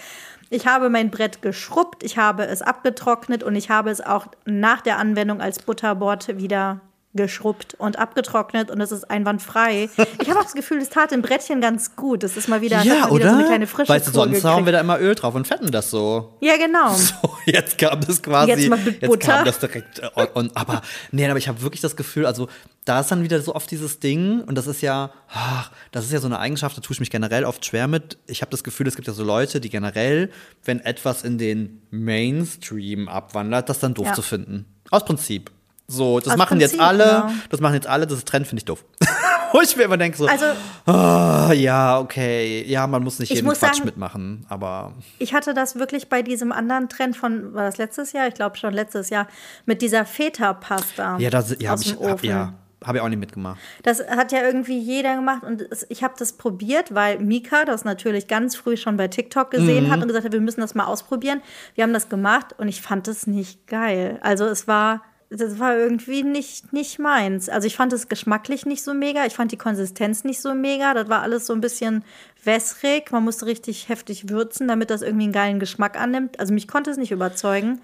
Ich 0.51 0.65
habe 0.65 0.89
mein 0.89 1.11
Brett 1.11 1.41
geschrubbt, 1.43 2.03
ich 2.03 2.17
habe 2.17 2.43
es 2.45 2.63
abgetrocknet 2.63 3.43
und 3.43 3.55
ich 3.55 3.69
habe 3.69 3.91
es 3.91 4.01
auch 4.01 4.25
nach 4.45 4.81
der 4.81 4.97
Anwendung 4.97 5.41
als 5.41 5.59
Butterboard 5.59 6.39
wieder 6.39 6.81
geschrubbt 7.15 7.73
und 7.79 7.97
abgetrocknet 7.97 8.69
und 8.69 8.79
es 8.81 8.91
ist 8.91 9.09
einwandfrei. 9.09 9.89
Ich 10.21 10.29
habe 10.29 10.39
auch 10.39 10.43
das 10.43 10.53
Gefühl, 10.53 10.77
es 10.77 10.89
tat 10.89 11.09
dem 11.09 11.23
Brettchen 11.23 11.59
ganz 11.59 11.95
gut. 11.95 12.23
Es 12.23 12.37
ist 12.37 12.47
mal 12.47 12.61
wieder, 12.61 12.83
ja 12.83 13.07
mal 13.07 13.15
wieder 13.15 13.29
so 13.31 13.35
eine 13.35 13.45
kleine 13.47 13.67
frische 13.67 13.89
weißt 13.91 14.07
du, 14.07 14.11
sonst 14.11 14.43
hauen 14.43 14.51
gekriegt. 14.51 14.65
wir 14.67 14.71
da 14.73 14.79
immer 14.81 14.99
Öl 14.99 15.15
drauf 15.15 15.33
und 15.33 15.47
fetten 15.47 15.71
das 15.71 15.89
so. 15.89 16.37
Ja, 16.41 16.55
genau. 16.57 16.93
So, 16.95 17.13
jetzt 17.47 17.77
kam 17.79 17.99
das 18.01 18.21
quasi. 18.21 18.51
Jetzt 18.51 18.69
mal 18.69 18.77
mit 18.77 19.01
jetzt 19.01 19.09
Butter. 19.09 19.27
kam 19.37 19.45
das 19.45 19.57
direkt. 19.59 19.99
äh, 19.99 20.09
Und, 20.13 20.35
und, 20.35 20.57
aber, 20.57 20.81
nee, 21.11 21.27
aber 21.27 21.39
ich 21.39 21.47
habe 21.47 21.61
wirklich 21.63 21.81
das 21.81 21.95
Gefühl, 21.95 22.27
also 22.27 22.47
da 22.85 22.99
ist 22.99 23.09
dann 23.09 23.23
wieder 23.23 23.41
so 23.41 23.55
oft 23.55 23.69
dieses 23.71 23.99
Ding, 23.99 24.41
und 24.41 24.55
das 24.55 24.67
ist 24.67 24.81
ja, 24.81 25.11
ach, 25.29 25.71
das 25.91 26.05
ist 26.05 26.11
ja 26.13 26.19
so 26.19 26.27
eine 26.27 26.37
Eigenschaft, 26.39 26.77
da 26.77 26.81
tue 26.81 26.93
ich 26.93 26.99
mich 26.99 27.09
generell 27.09 27.43
oft 27.43 27.65
schwer 27.65 27.87
mit. 27.87 28.19
Ich 28.27 28.41
habe 28.41 28.51
das 28.51 28.63
Gefühl, 28.63 28.87
es 28.87 28.95
gibt 28.95 29.07
ja 29.07 29.13
so 29.13 29.23
Leute, 29.23 29.59
die 29.59 29.69
generell, 29.69 30.29
wenn 30.63 30.79
etwas 30.79 31.23
in 31.23 31.39
den 31.39 31.81
Mainstream 31.89 33.07
abwandert, 33.07 33.67
das 33.69 33.79
dann 33.79 33.95
doof 33.95 34.07
Ja. 34.07 34.13
zu 34.13 34.21
finden. 34.21 34.65
Aus 34.91 35.05
Prinzip. 35.05 35.49
So, 35.91 36.19
das 36.19 36.29
Aus 36.33 36.37
machen 36.37 36.59
jetzt 36.59 36.77
Prinzip, 36.77 36.87
alle, 36.87 37.03
genau. 37.03 37.31
das 37.49 37.59
machen 37.61 37.73
jetzt 37.73 37.87
alle, 37.87 38.05
das 38.07 38.19
ist 38.19 38.27
Trend, 38.27 38.45
finde 38.47 38.59
ich 38.59 38.65
doof. 38.65 38.85
Wo 39.51 39.61
ich 39.61 39.75
mir 39.75 39.83
immer 39.83 39.97
denke 39.97 40.15
so, 40.15 40.27
Also- 40.27 40.45
ah, 40.85 41.51
ja, 41.53 41.99
okay, 41.99 42.63
ja, 42.67 42.85
man 42.85 43.03
muss 43.03 43.17
nicht 43.17 43.31
Ich 43.31 43.37
jeden 43.37 43.47
muss 43.47 43.57
Quatsch 43.59 43.77
sagen- 43.77 43.85
mitmachen, 43.85 44.45
aber 44.47 44.93
Ich 45.17 45.33
hatte 45.33 45.55
das 45.55 45.75
wirklich 45.77 46.07
bei 46.07 46.21
diesem 46.21 46.51
anderen 46.51 46.87
Trend 46.89 47.17
von, 47.17 47.55
war 47.55 47.63
das 47.65 47.77
letztes 47.77 48.11
Jahr? 48.13 48.27
Ich 48.27 48.35
glaube 48.35 48.57
schon 48.57 48.73
letztes 48.73 49.09
Jahr, 49.09 49.27
mit 49.65 49.81
dieser 49.81 50.05
Feta-Pasta 50.05 51.17
ja, 51.17 51.29
das 51.31 51.55
ja, 51.59 51.69
hab 51.71 51.79
aus 51.79 51.85
ich, 51.87 51.97
Ofen. 51.99 52.29
ja, 52.29 52.53
habe 52.85 52.99
ich 52.99 53.03
auch 53.03 53.09
nicht 53.09 53.19
mitgemacht. 53.19 53.59
Das 53.83 53.99
hat 54.07 54.31
ja 54.31 54.41
irgendwie 54.43 54.77
jeder 54.79 55.15
gemacht 55.15 55.43
und 55.43 55.65
ich 55.89 56.03
habe 56.03 56.13
das 56.17 56.33
probiert, 56.33 56.93
weil 56.93 57.19
Mika 57.19 57.65
das 57.65 57.83
natürlich 57.83 58.27
ganz 58.27 58.55
früh 58.55 58.77
schon 58.77 58.97
bei 58.97 59.07
TikTok 59.07 59.51
gesehen 59.51 59.87
Mhm. 59.87 59.91
hat 59.91 60.01
und 60.01 60.07
gesagt 60.07 60.25
hat, 60.25 60.31
wir 60.33 60.41
müssen 60.41 60.61
das 60.61 60.75
mal 60.75 60.85
ausprobieren. 60.85 61.41
Wir 61.75 61.83
haben 61.83 61.93
das 61.93 62.07
gemacht 62.09 62.53
und 62.57 62.67
ich 62.67 62.81
fand 62.81 63.07
es 63.07 63.25
nicht 63.27 63.67
geil. 63.67 64.19
Also 64.21 64.45
es 64.45 64.67
war, 64.67 65.01
das 65.29 65.59
war 65.59 65.77
irgendwie 65.77 66.23
nicht, 66.23 66.73
nicht 66.73 66.97
meins. 66.97 67.49
Also 67.49 67.67
ich 67.67 67.75
fand 67.75 67.93
es 67.93 68.07
geschmacklich 68.07 68.65
nicht 68.65 68.83
so 68.83 68.95
mega, 68.95 69.25
ich 69.25 69.33
fand 69.33 69.51
die 69.51 69.57
Konsistenz 69.57 70.23
nicht 70.23 70.41
so 70.41 70.55
mega. 70.55 70.95
Das 70.95 71.07
war 71.07 71.21
alles 71.21 71.45
so 71.45 71.53
ein 71.53 71.61
bisschen 71.61 72.03
wässrig. 72.43 73.11
Man 73.11 73.23
musste 73.23 73.45
richtig 73.45 73.89
heftig 73.89 74.29
würzen, 74.29 74.67
damit 74.67 74.89
das 74.89 75.03
irgendwie 75.03 75.25
einen 75.25 75.33
geilen 75.33 75.59
Geschmack 75.59 75.99
annimmt. 75.99 76.39
Also 76.39 76.53
mich 76.53 76.67
konnte 76.67 76.89
es 76.89 76.97
nicht 76.97 77.11
überzeugen. 77.11 77.81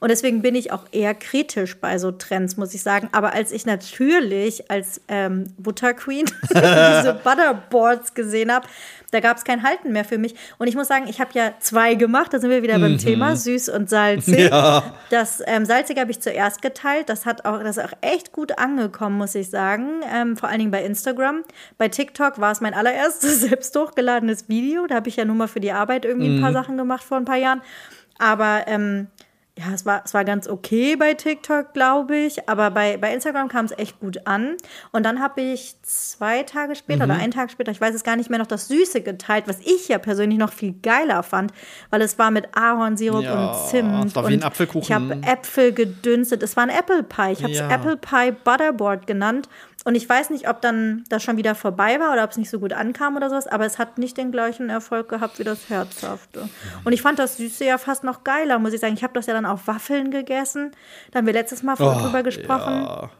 Und 0.00 0.10
deswegen 0.10 0.42
bin 0.42 0.54
ich 0.54 0.72
auch 0.72 0.84
eher 0.92 1.14
kritisch 1.14 1.76
bei 1.78 1.98
so 1.98 2.12
Trends, 2.12 2.56
muss 2.56 2.74
ich 2.74 2.82
sagen. 2.82 3.08
Aber 3.12 3.32
als 3.32 3.50
ich 3.52 3.66
natürlich 3.66 4.70
als 4.70 5.00
ähm, 5.08 5.52
Butterqueen 5.58 6.26
diese 6.50 7.20
Butterboards 7.24 8.14
gesehen 8.14 8.52
habe, 8.52 8.66
da 9.10 9.20
gab 9.20 9.38
es 9.38 9.44
kein 9.44 9.62
Halten 9.62 9.92
mehr 9.92 10.04
für 10.04 10.18
mich. 10.18 10.34
Und 10.58 10.66
ich 10.66 10.74
muss 10.74 10.88
sagen, 10.88 11.06
ich 11.08 11.20
habe 11.20 11.30
ja 11.32 11.54
zwei 11.60 11.94
gemacht. 11.94 12.32
Da 12.34 12.40
sind 12.40 12.50
wir 12.50 12.62
wieder 12.62 12.78
beim 12.78 12.98
Thema 12.98 13.36
süß 13.36 13.70
und 13.70 13.88
salzig. 13.88 14.38
Ja. 14.48 14.94
Das 15.10 15.42
ähm, 15.46 15.64
Salzige 15.64 16.00
habe 16.00 16.10
ich 16.10 16.20
zuerst 16.20 16.62
geteilt. 16.62 17.08
Das 17.08 17.26
hat 17.26 17.44
auch, 17.44 17.60
das 17.62 17.76
ist 17.76 17.84
auch 17.84 17.92
echt 18.00 18.32
gut 18.32 18.58
angekommen, 18.58 19.18
muss 19.18 19.34
ich 19.34 19.50
sagen. 19.50 20.00
Ähm, 20.10 20.36
vor 20.36 20.48
allen 20.48 20.58
Dingen 20.58 20.70
bei 20.70 20.82
Instagram. 20.84 21.42
Bei 21.76 21.88
TikTok 21.88 22.40
war 22.40 22.52
es 22.52 22.60
mein 22.60 22.72
allererstes 22.72 23.40
selbst 23.48 23.76
hochgeladenes 23.76 24.48
Video. 24.48 24.86
Da 24.86 24.94
habe 24.96 25.08
ich 25.08 25.16
ja 25.16 25.24
nur 25.24 25.34
mal 25.34 25.48
für 25.48 25.60
die 25.60 25.72
Arbeit 25.72 26.04
irgendwie 26.04 26.36
ein 26.36 26.40
paar 26.40 26.52
Sachen 26.52 26.76
gemacht 26.76 27.02
vor 27.02 27.16
ein 27.16 27.24
paar 27.24 27.36
Jahren. 27.36 27.60
Aber 28.18 28.64
ähm, 28.66 29.08
ja, 29.58 29.74
es 29.74 29.84
war, 29.84 30.02
es 30.04 30.14
war 30.14 30.24
ganz 30.24 30.48
okay 30.48 30.94
bei 30.94 31.14
TikTok, 31.14 31.72
glaube 31.74 32.16
ich. 32.16 32.48
Aber 32.48 32.70
bei, 32.70 32.96
bei 32.96 33.12
Instagram 33.12 33.48
kam 33.48 33.64
es 33.64 33.72
echt 33.76 33.98
gut 33.98 34.26
an. 34.26 34.56
Und 34.92 35.04
dann 35.04 35.20
habe 35.20 35.40
ich 35.40 35.74
zwei 35.82 36.44
Tage 36.44 36.76
später 36.76 37.06
Mhm. 37.06 37.10
oder 37.12 37.20
einen 37.20 37.32
Tag 37.32 37.50
später, 37.50 37.72
ich 37.72 37.80
weiß 37.80 37.94
es 37.94 38.04
gar 38.04 38.14
nicht 38.16 38.30
mehr, 38.30 38.38
noch 38.38 38.46
das 38.46 38.68
Süße 38.68 39.00
geteilt, 39.00 39.48
was 39.48 39.58
ich 39.60 39.88
ja 39.88 39.98
persönlich 39.98 40.38
noch 40.38 40.52
viel 40.52 40.74
geiler 40.82 41.22
fand, 41.22 41.52
weil 41.90 42.02
es 42.02 42.18
war 42.18 42.30
mit 42.30 42.48
Ahornsirup 42.56 43.22
Ja, 43.24 43.50
und 43.52 43.68
Zimt. 43.68 44.04
es 44.06 44.14
war 44.14 44.28
wie 44.28 44.34
ein 44.34 44.42
Apfelkuchen. 44.44 44.82
Ich 44.82 44.92
habe 44.92 45.18
Äpfel 45.26 45.72
gedünstet. 45.72 46.42
Es 46.42 46.56
war 46.56 46.62
ein 46.64 46.70
Apple 46.70 47.02
Pie. 47.02 47.32
Ich 47.32 47.42
habe 47.42 47.52
es 47.52 47.58
Ja. 47.58 47.68
Apple 47.70 47.96
Pie 47.96 48.32
Butterboard 48.44 49.06
genannt. 49.06 49.48
Und 49.84 49.94
ich 49.94 50.08
weiß 50.08 50.30
nicht, 50.30 50.48
ob 50.48 50.60
dann 50.60 51.04
das 51.08 51.22
schon 51.22 51.36
wieder 51.36 51.54
vorbei 51.54 52.00
war 52.00 52.12
oder 52.12 52.24
ob 52.24 52.30
es 52.32 52.36
nicht 52.36 52.50
so 52.50 52.58
gut 52.58 52.72
ankam 52.72 53.16
oder 53.16 53.30
sowas, 53.30 53.46
aber 53.46 53.64
es 53.64 53.78
hat 53.78 53.96
nicht 53.96 54.16
den 54.16 54.32
gleichen 54.32 54.70
Erfolg 54.70 55.08
gehabt 55.08 55.38
wie 55.38 55.44
das 55.44 55.70
Herzhafte. 55.70 56.48
Und 56.84 56.92
ich 56.92 57.00
fand 57.00 57.18
das 57.18 57.36
Süße 57.36 57.64
ja 57.64 57.78
fast 57.78 58.02
noch 58.04 58.24
geiler, 58.24 58.58
muss 58.58 58.72
ich 58.72 58.80
sagen. 58.80 58.94
Ich 58.94 59.04
habe 59.04 59.14
das 59.14 59.26
ja 59.26 59.34
dann 59.34 59.46
auf 59.46 59.66
Waffeln 59.68 60.10
gegessen. 60.10 60.72
Da 61.12 61.18
haben 61.20 61.26
wir 61.26 61.32
letztes 61.32 61.62
Mal 61.62 61.76
Oh, 61.78 61.94
drüber 62.02 62.22
gesprochen, 62.24 62.82
Ja. 62.84 63.10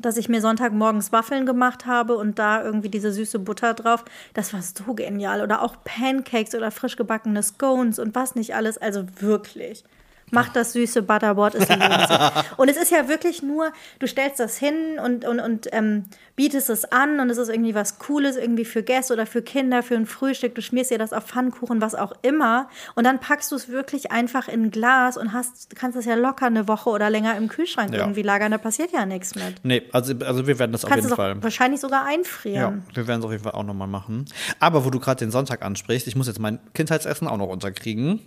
dass 0.00 0.16
ich 0.16 0.28
mir 0.28 0.40
Sonntagmorgens 0.40 1.12
Waffeln 1.12 1.46
gemacht 1.46 1.86
habe 1.86 2.16
und 2.16 2.38
da 2.38 2.62
irgendwie 2.62 2.88
diese 2.88 3.12
süße 3.12 3.38
Butter 3.38 3.72
drauf. 3.72 4.04
Das 4.34 4.52
war 4.52 4.60
so 4.60 4.94
genial. 4.94 5.40
Oder 5.40 5.62
auch 5.62 5.76
Pancakes 5.84 6.54
oder 6.56 6.72
frisch 6.72 6.96
gebackene 6.96 7.42
Scones 7.44 8.00
und 8.00 8.14
was 8.16 8.34
nicht 8.34 8.56
alles. 8.56 8.76
Also 8.76 9.04
wirklich. 9.20 9.84
Macht 10.32 10.56
das 10.56 10.72
süße 10.72 11.02
Butterboard, 11.02 11.54
lohnt 11.54 11.68
sich. 11.68 12.58
Und 12.58 12.68
es 12.70 12.76
ist 12.76 12.90
ja 12.90 13.08
wirklich 13.08 13.42
nur, 13.42 13.70
du 13.98 14.06
stellst 14.06 14.40
das 14.40 14.56
hin 14.56 14.98
und, 15.04 15.24
und, 15.26 15.40
und 15.40 15.68
ähm, 15.72 16.04
bietest 16.36 16.70
es 16.70 16.86
an 16.90 17.20
und 17.20 17.28
es 17.30 17.36
ist 17.38 17.48
irgendwie 17.50 17.74
was 17.74 17.98
Cooles, 17.98 18.36
irgendwie 18.36 18.64
für 18.64 18.82
Gäste 18.82 19.12
oder 19.12 19.26
für 19.26 19.42
Kinder, 19.42 19.82
für 19.82 19.94
ein 19.94 20.06
Frühstück. 20.06 20.54
Du 20.54 20.62
schmierst 20.62 20.90
dir 20.90 20.98
das 20.98 21.12
auf 21.12 21.24
Pfannkuchen, 21.24 21.80
was 21.82 21.94
auch 21.94 22.12
immer. 22.22 22.68
Und 22.94 23.04
dann 23.04 23.20
packst 23.20 23.52
du 23.52 23.56
es 23.56 23.68
wirklich 23.68 24.10
einfach 24.10 24.48
in 24.48 24.64
ein 24.64 24.70
Glas 24.70 25.16
und 25.18 25.32
hast, 25.34 25.76
kannst 25.76 25.98
es 25.98 26.06
ja 26.06 26.14
locker 26.14 26.46
eine 26.46 26.66
Woche 26.66 26.88
oder 26.90 27.10
länger 27.10 27.36
im 27.36 27.48
Kühlschrank 27.48 27.92
Ja. 27.92 28.00
irgendwie 28.00 28.22
lagern. 28.22 28.50
Da 28.52 28.58
passiert 28.58 28.90
ja 28.92 29.04
nichts 29.04 29.34
mit. 29.34 29.62
Nee, 29.62 29.82
also, 29.92 30.14
also 30.24 30.46
wir 30.46 30.58
werden 30.58 30.72
das 30.72 30.84
auf 30.84 30.90
Kannst 30.90 31.02
jeden 31.04 31.08
es 31.08 31.12
auch 31.12 31.16
Fall. 31.22 31.42
wahrscheinlich 31.42 31.80
sogar 31.80 32.04
Ja, 32.10 32.14
einfrieren. 32.18 32.82
wir 32.94 33.06
werden 33.06 33.20
es 33.20 33.24
auf 33.26 33.32
jeden 33.32 33.44
Fall 33.44 33.52
auch 33.52 33.64
nochmal 33.64 33.88
machen. 33.88 34.24
Aber 34.60 34.84
wo 34.86 34.90
du 34.90 34.98
gerade 34.98 35.18
den 35.18 35.30
Sonntag 35.30 35.62
ansprichst, 35.62 36.06
ich 36.08 36.16
muss 36.16 36.26
jetzt 36.26 36.38
mein 36.40 36.58
Kindheitsessen 36.72 37.28
auch 37.28 37.36
noch 37.36 37.48
unterkriegen. 37.48 38.20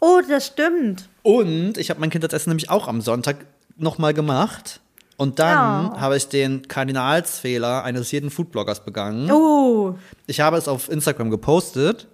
Oh, 0.00 0.20
das 0.26 0.46
stimmt. 0.46 1.08
Und 1.22 1.76
ich 1.78 1.90
habe 1.90 2.00
mein 2.00 2.10
Kindheitsessen 2.10 2.50
nämlich 2.50 2.70
auch 2.70 2.88
am 2.88 3.00
Sonntag 3.00 3.36
nochmal 3.76 4.14
gemacht. 4.14 4.80
Und 5.16 5.38
dann 5.38 5.92
Ja. 5.92 6.00
habe 6.00 6.16
ich 6.16 6.28
den 6.28 6.66
Kardinalsfehler 6.66 7.84
eines 7.84 8.10
jeden 8.10 8.30
Foodbloggers 8.30 8.84
begangen. 8.84 9.30
Oh, 9.30 9.94
Ich 10.26 10.40
habe 10.40 10.56
es 10.56 10.66
auf 10.68 10.88
Instagram 10.90 11.30
gepostet 11.30 12.08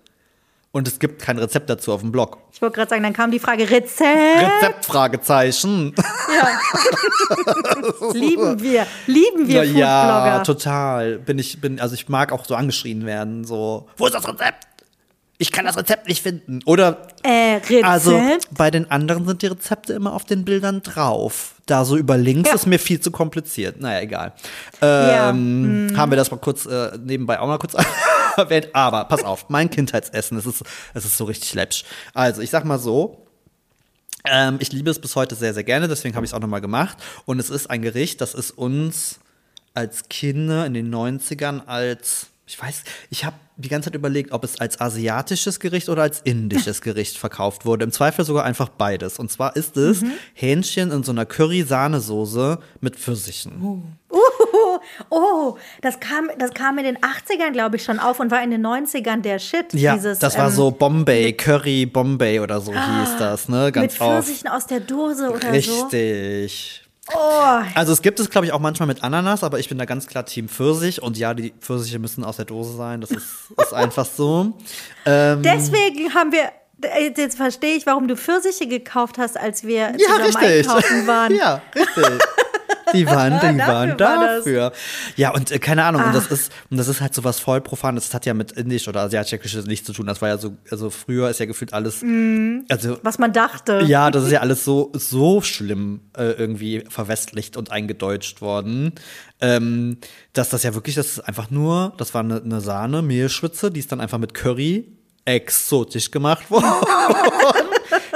und 0.72 0.88
es 0.88 0.98
gibt 0.98 1.22
kein 1.22 1.38
Rezept 1.38 1.70
dazu 1.70 1.92
auf 1.92 2.00
dem 2.00 2.10
Blog. 2.10 2.38
ich 2.52 2.60
wollte 2.60 2.74
gerade 2.74 2.90
sagen, 2.90 3.04
dann 3.04 3.12
kam 3.12 3.30
die 3.30 3.38
Frage 3.38 3.70
Rezept. 3.70 4.42
Rezept? 4.62 4.84
Fragezeichen. 4.86 5.94
lieben 8.12 8.60
wir, 8.62 8.86
lieben 9.06 9.48
wir 9.48 9.64
Na 9.64 9.64
ja, 9.64 10.02
Foodblogger. 10.02 10.42
total. 10.44 11.18
Bin 11.18 11.38
ich, 11.38 11.60
bin, 11.60 11.80
also 11.80 11.94
ich 11.94 12.08
mag 12.08 12.32
auch 12.32 12.44
so 12.44 12.54
angeschrien 12.54 13.06
werden, 13.06 13.44
so, 13.44 13.88
wo 13.96 14.06
ist 14.06 14.14
das 14.14 14.26
Rezept? 14.26 14.66
Ich 15.38 15.52
kann 15.52 15.66
das 15.66 15.76
Rezept 15.76 16.08
nicht 16.08 16.22
finden. 16.22 16.60
Oder, 16.64 17.08
Äh, 17.22 17.56
Rezept? 17.56 17.84
also 17.84 18.20
bei 18.52 18.70
den 18.70 18.90
anderen 18.90 19.26
sind 19.26 19.42
die 19.42 19.46
Rezepte 19.48 19.92
immer 19.92 20.14
auf 20.14 20.24
den 20.24 20.44
Bildern 20.44 20.82
drauf. 20.82 21.54
Da 21.66 21.84
so 21.84 21.96
über 21.96 22.16
links 22.16 22.48
Ja. 22.48 22.54
ist 22.54 22.66
mir 22.66 22.78
viel 22.78 23.00
zu 23.00 23.10
kompliziert. 23.10 23.80
Naja, 23.80 24.00
egal. 24.00 24.32
Ja, 24.80 25.30
Ähm, 25.30 25.92
Haben 25.96 26.12
wir 26.12 26.16
das 26.16 26.30
mal 26.30 26.38
kurz 26.38 26.64
äh, 26.66 26.96
nebenbei 27.04 27.38
auch 27.40 27.46
mal 27.48 27.58
kurz 27.58 27.74
erwähnt. 28.36 28.68
Aber 28.72 29.04
pass 29.04 29.24
auf, 29.24 29.48
mein 29.50 29.68
Kindheitsessen, 29.68 30.38
es 30.38 30.46
ist, 30.46 30.62
es 30.94 31.04
ist 31.04 31.16
so 31.18 31.24
richtig 31.24 31.52
läppsch. 31.54 31.84
Also, 32.14 32.40
ich 32.40 32.48
sag 32.50 32.64
mal 32.64 32.78
so, 32.78 33.26
ähm, 34.24 34.56
ich 34.60 34.72
liebe 34.72 34.90
es 34.90 34.98
bis 34.98 35.16
heute 35.16 35.34
sehr, 35.34 35.54
sehr 35.54 35.64
gerne, 35.64 35.86
deswegen 35.88 36.16
habe 36.16 36.24
ich 36.24 36.30
es 36.30 36.34
auch 36.34 36.40
nochmal 36.40 36.60
gemacht. 36.60 36.96
Und 37.26 37.38
es 37.40 37.50
ist 37.50 37.68
ein 37.70 37.82
Gericht, 37.82 38.20
das 38.20 38.34
ist 38.34 38.52
uns 38.52 39.18
als 39.74 40.08
Kinder 40.08 40.64
in 40.66 40.72
den 40.74 40.92
90ern 40.94 41.66
als, 41.66 42.28
ich 42.48 42.62
weiß, 42.62 42.84
ich 43.10 43.24
habe 43.24 43.34
die 43.56 43.68
ganze 43.68 43.90
Zeit 43.90 43.96
überlegt, 43.96 44.30
ob 44.30 44.44
es 44.44 44.60
als 44.60 44.80
asiatisches 44.80 45.58
Gericht 45.58 45.88
oder 45.88 46.02
als 46.02 46.20
indisches 46.20 46.80
Gericht 46.82 47.18
verkauft 47.18 47.64
wurde. 47.64 47.84
Im 47.84 47.90
Zweifel 47.90 48.24
sogar 48.24 48.44
einfach 48.44 48.68
beides. 48.68 49.18
Und 49.18 49.32
zwar 49.32 49.56
ist 49.56 49.76
es 49.76 50.04
Hähnchen 50.32 50.92
in 50.92 51.02
so 51.02 51.10
einer 51.10 51.26
Curry-Sahnesoße 51.26 52.60
mit 52.80 52.94
Pfirsichen. 52.94 53.60
Uh, 53.60 53.82
oh, 55.10 55.56
das 55.82 55.98
kam, 55.98 56.30
das 56.38 56.54
kam 56.54 56.78
in 56.78 56.84
den 56.84 56.98
80ern, 56.98 57.50
glaube 57.50 57.76
ich, 57.76 57.82
schon 57.82 57.98
auf 57.98 58.20
und 58.20 58.30
war 58.30 58.42
in 58.44 58.52
den 58.52 58.64
90ern 58.64 59.22
der 59.22 59.40
Shit. 59.40 59.74
Ja, 59.74 59.96
dieses, 59.96 60.20
das 60.20 60.38
war 60.38 60.46
ähm, 60.46 60.54
so 60.54 60.70
Bombay, 60.70 61.32
Curry 61.32 61.86
Bombay 61.86 62.38
oder 62.38 62.60
so 62.60 62.72
hieß 62.72 63.16
das, 63.18 63.48
ne? 63.48 63.66
Mit 63.66 63.74
Ganz 63.74 64.00
auf. 64.00 64.24
Pfirsichen 64.24 64.48
aus 64.48 64.66
der 64.66 64.80
Dose 64.80 65.30
oder 65.30 65.40
so. 65.60 65.82
Richtig. 65.82 66.85
Oh, 67.14 67.62
Also 67.74 67.92
es 67.92 68.02
gibt 68.02 68.18
es, 68.20 68.30
glaube 68.30 68.46
ich, 68.46 68.52
auch 68.52 68.58
manchmal 68.58 68.86
mit 68.88 69.02
Ananas, 69.04 69.44
aber 69.44 69.58
ich 69.60 69.68
bin 69.68 69.78
da 69.78 69.84
ganz 69.84 70.06
klar 70.06 70.24
Team 70.26 70.48
Pfirsich. 70.48 71.02
Und 71.02 71.16
ja, 71.16 71.34
die 71.34 71.52
Pfirsiche 71.60 71.98
müssen 71.98 72.24
aus 72.24 72.36
der 72.36 72.44
Dose 72.46 72.76
sein. 72.76 73.00
Das 73.00 73.10
ist, 73.10 73.26
ist 73.62 73.72
einfach 73.74 74.06
so. 74.06 74.54
Ähm, 75.04 75.42
deswegen 75.42 76.12
haben 76.14 76.32
wir. 76.32 76.50
äh, 76.82 77.12
Jetzt 77.16 77.36
verstehe 77.36 77.76
ich, 77.76 77.86
warum 77.86 78.08
du 78.08 78.16
Pfirsiche 78.16 78.66
gekauft 78.66 79.18
hast, 79.18 79.36
als 79.38 79.62
wir 79.64 79.92
ja, 79.92 79.96
zusammen 79.98 80.24
richtig. 80.24 80.68
einkaufen 80.68 81.06
waren. 81.06 81.34
ja, 81.36 81.62
richtig. 81.74 82.04
Die 82.94 83.06
waren, 83.06 83.32
die 83.40 83.56
Dafür 83.58 83.66
waren 83.74 83.96
dafür. 83.96 84.72
Ja, 85.16 85.34
und 85.34 85.50
äh, 85.50 85.58
keine 85.58 85.84
Ahnung, 85.84 86.02
und 86.04 86.14
das 86.14 86.26
Ach. 86.28 86.32
ist, 86.32 86.52
und 86.70 86.76
das 86.76 86.88
ist 86.88 87.00
halt 87.00 87.14
so 87.14 87.24
was 87.24 87.40
voll 87.40 87.60
Profanes. 87.60 88.06
Das 88.06 88.14
hat 88.14 88.26
ja 88.26 88.34
mit 88.34 88.52
Indisch 88.52 88.86
oder 88.88 89.00
Asiatisch 89.02 89.54
nichts 89.66 89.86
zu 89.86 89.92
tun. 89.92 90.06
Das 90.06 90.22
war 90.22 90.28
ja 90.28 90.38
so, 90.38 90.56
also 90.70 90.90
früher 90.90 91.28
ist 91.30 91.40
ja 91.40 91.46
gefühlt 91.46 91.72
alles, 91.72 92.02
Mhm. 92.02 92.64
also 92.68 92.98
Was 93.02 93.18
man 93.18 93.32
dachte. 93.32 93.82
Ja, 93.86 94.10
das 94.10 94.24
ist 94.24 94.32
ja 94.32 94.40
alles 94.40 94.64
so, 94.64 94.92
so 94.94 95.40
schlimm 95.42 96.00
äh, 96.16 96.32
irgendwie 96.32 96.84
verwestlicht 96.88 97.56
und 97.56 97.70
eingedeutscht 97.72 98.40
worden, 98.40 98.92
ähm, 99.40 99.98
dass 100.32 100.48
das 100.50 100.62
ja 100.62 100.74
wirklich, 100.74 100.94
das 100.94 101.06
ist 101.08 101.20
einfach 101.20 101.50
nur, 101.50 101.92
das 101.98 102.14
war 102.14 102.22
eine, 102.22 102.40
eine 102.42 102.60
Sahne, 102.60 103.02
Mehlschwitze, 103.02 103.70
die 103.70 103.80
ist 103.80 103.90
dann 103.92 104.00
einfach 104.00 104.18
mit 104.18 104.32
Curry 104.34 104.92
exotisch 105.24 106.10
gemacht 106.10 106.50
worden. 106.50 107.66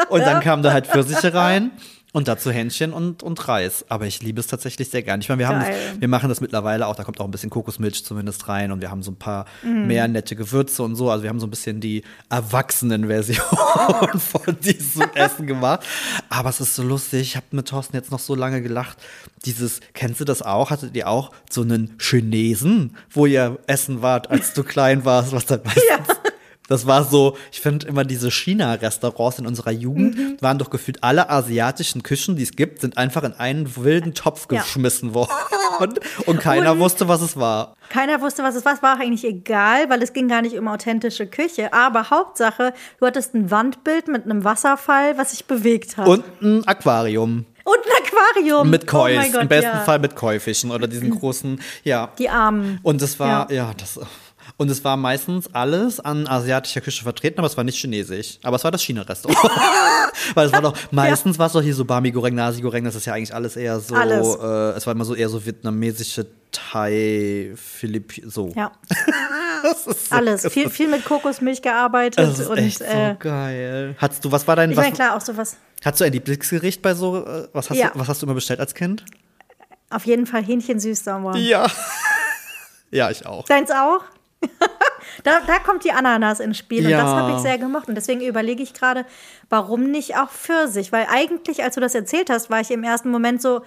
und 0.08 0.20
dann 0.20 0.40
kam 0.40 0.62
da 0.62 0.72
halt 0.72 0.86
Pfirsiche 0.86 1.34
rein. 1.34 1.70
Und 2.12 2.26
dazu 2.26 2.50
Hähnchen 2.50 2.92
und, 2.92 3.22
und 3.22 3.46
Reis. 3.46 3.84
Aber 3.88 4.04
ich 4.04 4.20
liebe 4.20 4.40
es 4.40 4.48
tatsächlich 4.48 4.90
sehr 4.90 5.02
gern. 5.02 5.20
Ich 5.20 5.28
meine, 5.28 5.38
wir, 5.38 5.48
haben 5.48 5.60
das, 5.60 6.00
wir 6.00 6.08
machen 6.08 6.28
das 6.28 6.40
mittlerweile 6.40 6.88
auch, 6.88 6.96
da 6.96 7.04
kommt 7.04 7.20
auch 7.20 7.24
ein 7.24 7.30
bisschen 7.30 7.50
Kokosmilch 7.50 8.04
zumindest 8.04 8.48
rein 8.48 8.72
und 8.72 8.80
wir 8.80 8.90
haben 8.90 9.02
so 9.02 9.12
ein 9.12 9.16
paar 9.16 9.46
mehr 9.62 10.08
nette 10.08 10.34
Gewürze 10.34 10.82
und 10.82 10.96
so. 10.96 11.10
Also 11.10 11.22
wir 11.22 11.30
haben 11.30 11.38
so 11.38 11.46
ein 11.46 11.50
bisschen 11.50 11.80
die 11.80 12.02
Erwachsenen-Version 12.28 13.38
von 14.18 14.58
diesem 14.60 15.06
Essen 15.14 15.46
gemacht. 15.46 15.86
Aber 16.28 16.50
es 16.50 16.60
ist 16.60 16.74
so 16.74 16.82
lustig. 16.82 17.20
Ich 17.20 17.36
habe 17.36 17.46
mit 17.52 17.68
Thorsten 17.68 17.94
jetzt 17.94 18.10
noch 18.10 18.18
so 18.18 18.34
lange 18.34 18.60
gelacht. 18.60 18.98
Dieses, 19.44 19.80
kennst 19.94 20.20
du 20.20 20.24
das 20.24 20.42
auch? 20.42 20.70
Hattet 20.70 20.96
ihr 20.96 21.08
auch 21.08 21.30
so 21.48 21.62
einen 21.62 21.96
Chinesen, 22.00 22.96
wo 23.10 23.26
ihr 23.26 23.58
essen 23.66 24.02
wart, 24.02 24.30
als 24.30 24.52
du 24.52 24.64
klein 24.64 25.04
warst, 25.04 25.32
was 25.32 25.46
dann 25.46 25.60
meistens 25.64 26.19
Das 26.70 26.86
war 26.86 27.04
so, 27.04 27.36
ich 27.52 27.60
finde 27.60 27.86
immer 27.88 28.04
diese 28.04 28.30
China-Restaurants 28.30 29.38
in 29.40 29.46
unserer 29.46 29.72
Jugend 29.72 30.16
Mhm. 30.16 30.36
waren 30.40 30.56
doch 30.58 30.70
gefühlt 30.70 31.02
alle 31.02 31.28
asiatischen 31.28 32.02
Küchen, 32.02 32.36
die 32.36 32.44
es 32.44 32.52
gibt, 32.52 32.80
sind 32.80 32.96
einfach 32.96 33.24
in 33.24 33.32
einen 33.34 33.76
wilden 33.76 34.14
Topf 34.14 34.46
Ja. 34.50 34.60
geschmissen 34.60 35.12
worden. 35.12 35.30
Und 36.26 36.40
keiner 36.40 36.72
Und- 36.72 36.78
wusste, 36.78 37.08
was 37.08 37.20
es 37.22 37.36
war. 37.36 37.74
Keiner 37.88 38.20
wusste, 38.20 38.42
was 38.44 38.54
es 38.54 38.64
war. 38.64 38.72
Es 38.74 38.82
war 38.82 38.96
auch 38.96 39.00
eigentlich 39.00 39.24
egal, 39.24 39.90
weil 39.90 40.00
es 40.02 40.12
ging 40.12 40.28
gar 40.28 40.42
nicht 40.42 40.56
um 40.56 40.68
authentische 40.68 41.26
Küche. 41.26 41.72
Aber 41.72 42.08
Hauptsache, 42.10 42.72
du 43.00 43.06
hattest 43.06 43.34
ein 43.34 43.50
Wandbild 43.50 44.06
mit 44.08 44.24
einem 44.24 44.44
Wasserfall, 44.44 45.18
was 45.18 45.32
sich 45.32 45.44
bewegt 45.46 45.96
hat. 45.96 46.06
Und 46.06 46.24
ein 46.40 46.66
Aquarium 46.68 47.46
Und 47.64 47.76
ein 47.78 48.04
Aquarium. 48.06 48.70
mit 48.70 48.92
Oh 48.94 48.98
mein 49.04 49.32
Gott, 49.32 49.42
im 49.42 49.48
besten 49.48 49.66
ja. 49.76 49.80
Fall 49.80 49.98
mit 49.98 50.14
Käufischen 50.14 50.70
oder 50.70 50.86
diesen 50.86 51.10
großen, 51.18 51.60
ja. 51.82 52.10
Die 52.18 52.28
Armen. 52.30 52.78
Und 52.84 53.02
es 53.02 53.18
war, 53.18 53.50
Ja. 53.50 53.56
ja, 53.56 53.70
das. 53.76 53.98
Und 54.60 54.70
es 54.70 54.84
war 54.84 54.98
meistens 54.98 55.48
alles 55.54 56.00
an 56.00 56.26
asiatischer 56.26 56.82
Küche 56.82 57.02
vertreten, 57.02 57.38
aber 57.38 57.46
es 57.46 57.56
war 57.56 57.64
nicht 57.64 57.78
chinesisch. 57.78 58.38
Aber 58.42 58.56
es 58.56 58.64
war 58.64 58.70
das 58.70 58.82
China-Restaurant. 58.82 59.38
Weil 60.34 60.48
es 60.48 60.52
war 60.52 60.60
doch, 60.60 60.76
meistens 60.90 61.38
war 61.38 61.46
es 61.46 61.54
doch 61.54 61.62
hier 61.62 61.74
so 61.74 61.86
Bami 61.86 62.10
Goreng, 62.10 62.34
Nasi 62.34 62.60
Goreng, 62.60 62.84
das 62.84 62.94
ist 62.94 63.06
ja 63.06 63.14
eigentlich 63.14 63.34
alles 63.34 63.56
eher 63.56 63.80
so, 63.80 63.94
Alles. 63.94 64.36
Äh, 64.36 64.76
es 64.76 64.86
war 64.86 64.92
immer 64.92 65.06
so 65.06 65.14
eher 65.14 65.30
so 65.30 65.46
vietnamesische 65.46 66.26
Thai, 66.52 67.54
Philipp, 67.56 68.12
so. 68.26 68.52
Ja, 68.54 68.72
so, 69.82 69.94
alles. 70.10 70.46
Viel, 70.52 70.68
viel 70.68 70.88
mit 70.88 71.06
Kokosmilch 71.06 71.62
gearbeitet. 71.62 72.18
Das 72.18 72.38
ist 72.38 72.48
und 72.48 72.58
echt 72.58 72.80
so 72.80 72.84
äh, 72.84 73.16
geil. 73.18 73.94
Hattest 73.96 74.26
du, 74.26 74.30
was 74.30 74.46
war 74.46 74.56
dein, 74.56 74.72
ich 74.72 74.76
meine, 74.76 74.92
klar, 74.92 75.16
auch 75.16 75.22
sowas. 75.22 75.56
hattest 75.82 76.02
du 76.02 76.04
ein 76.04 76.12
Lieblingsgericht 76.12 76.82
bei 76.82 76.92
so, 76.92 77.24
äh, 77.24 77.48
was 77.54 77.70
hast, 77.70 77.78
Ja. 77.78 77.88
du, 77.94 77.98
was 77.98 78.08
hast 78.08 78.20
du 78.20 78.26
immer 78.26 78.34
bestellt 78.34 78.60
als 78.60 78.74
Kind? 78.74 79.06
Auf 79.88 80.04
jeden 80.04 80.26
Fall 80.26 80.44
Hähnchen 80.44 80.80
süß-sauer. 80.80 81.34
Ja. 81.38 81.66
ja, 82.90 83.10
ich 83.10 83.24
auch. 83.24 83.46
Deins 83.46 83.70
auch? 83.70 84.02
da, 85.24 85.40
da 85.46 85.58
kommt 85.58 85.84
die 85.84 85.92
Ananas 85.92 86.40
ins 86.40 86.58
Spiel 86.58 86.84
und 86.84 86.90
Ja. 86.90 87.02
das 87.02 87.10
habe 87.12 87.32
ich 87.32 87.38
sehr 87.38 87.58
gemocht. 87.58 87.88
Und 87.88 87.94
deswegen 87.94 88.20
überlege 88.22 88.62
ich 88.62 88.72
gerade, 88.74 89.04
warum 89.48 89.90
nicht 89.90 90.16
auch 90.16 90.30
Pfirsich? 90.30 90.92
Weil 90.92 91.06
eigentlich, 91.10 91.62
als 91.62 91.74
du 91.74 91.80
das 91.80 91.94
erzählt 91.94 92.30
hast, 92.30 92.50
war 92.50 92.60
ich 92.60 92.70
im 92.70 92.82
ersten 92.84 93.10
Moment 93.10 93.42
so, 93.42 93.62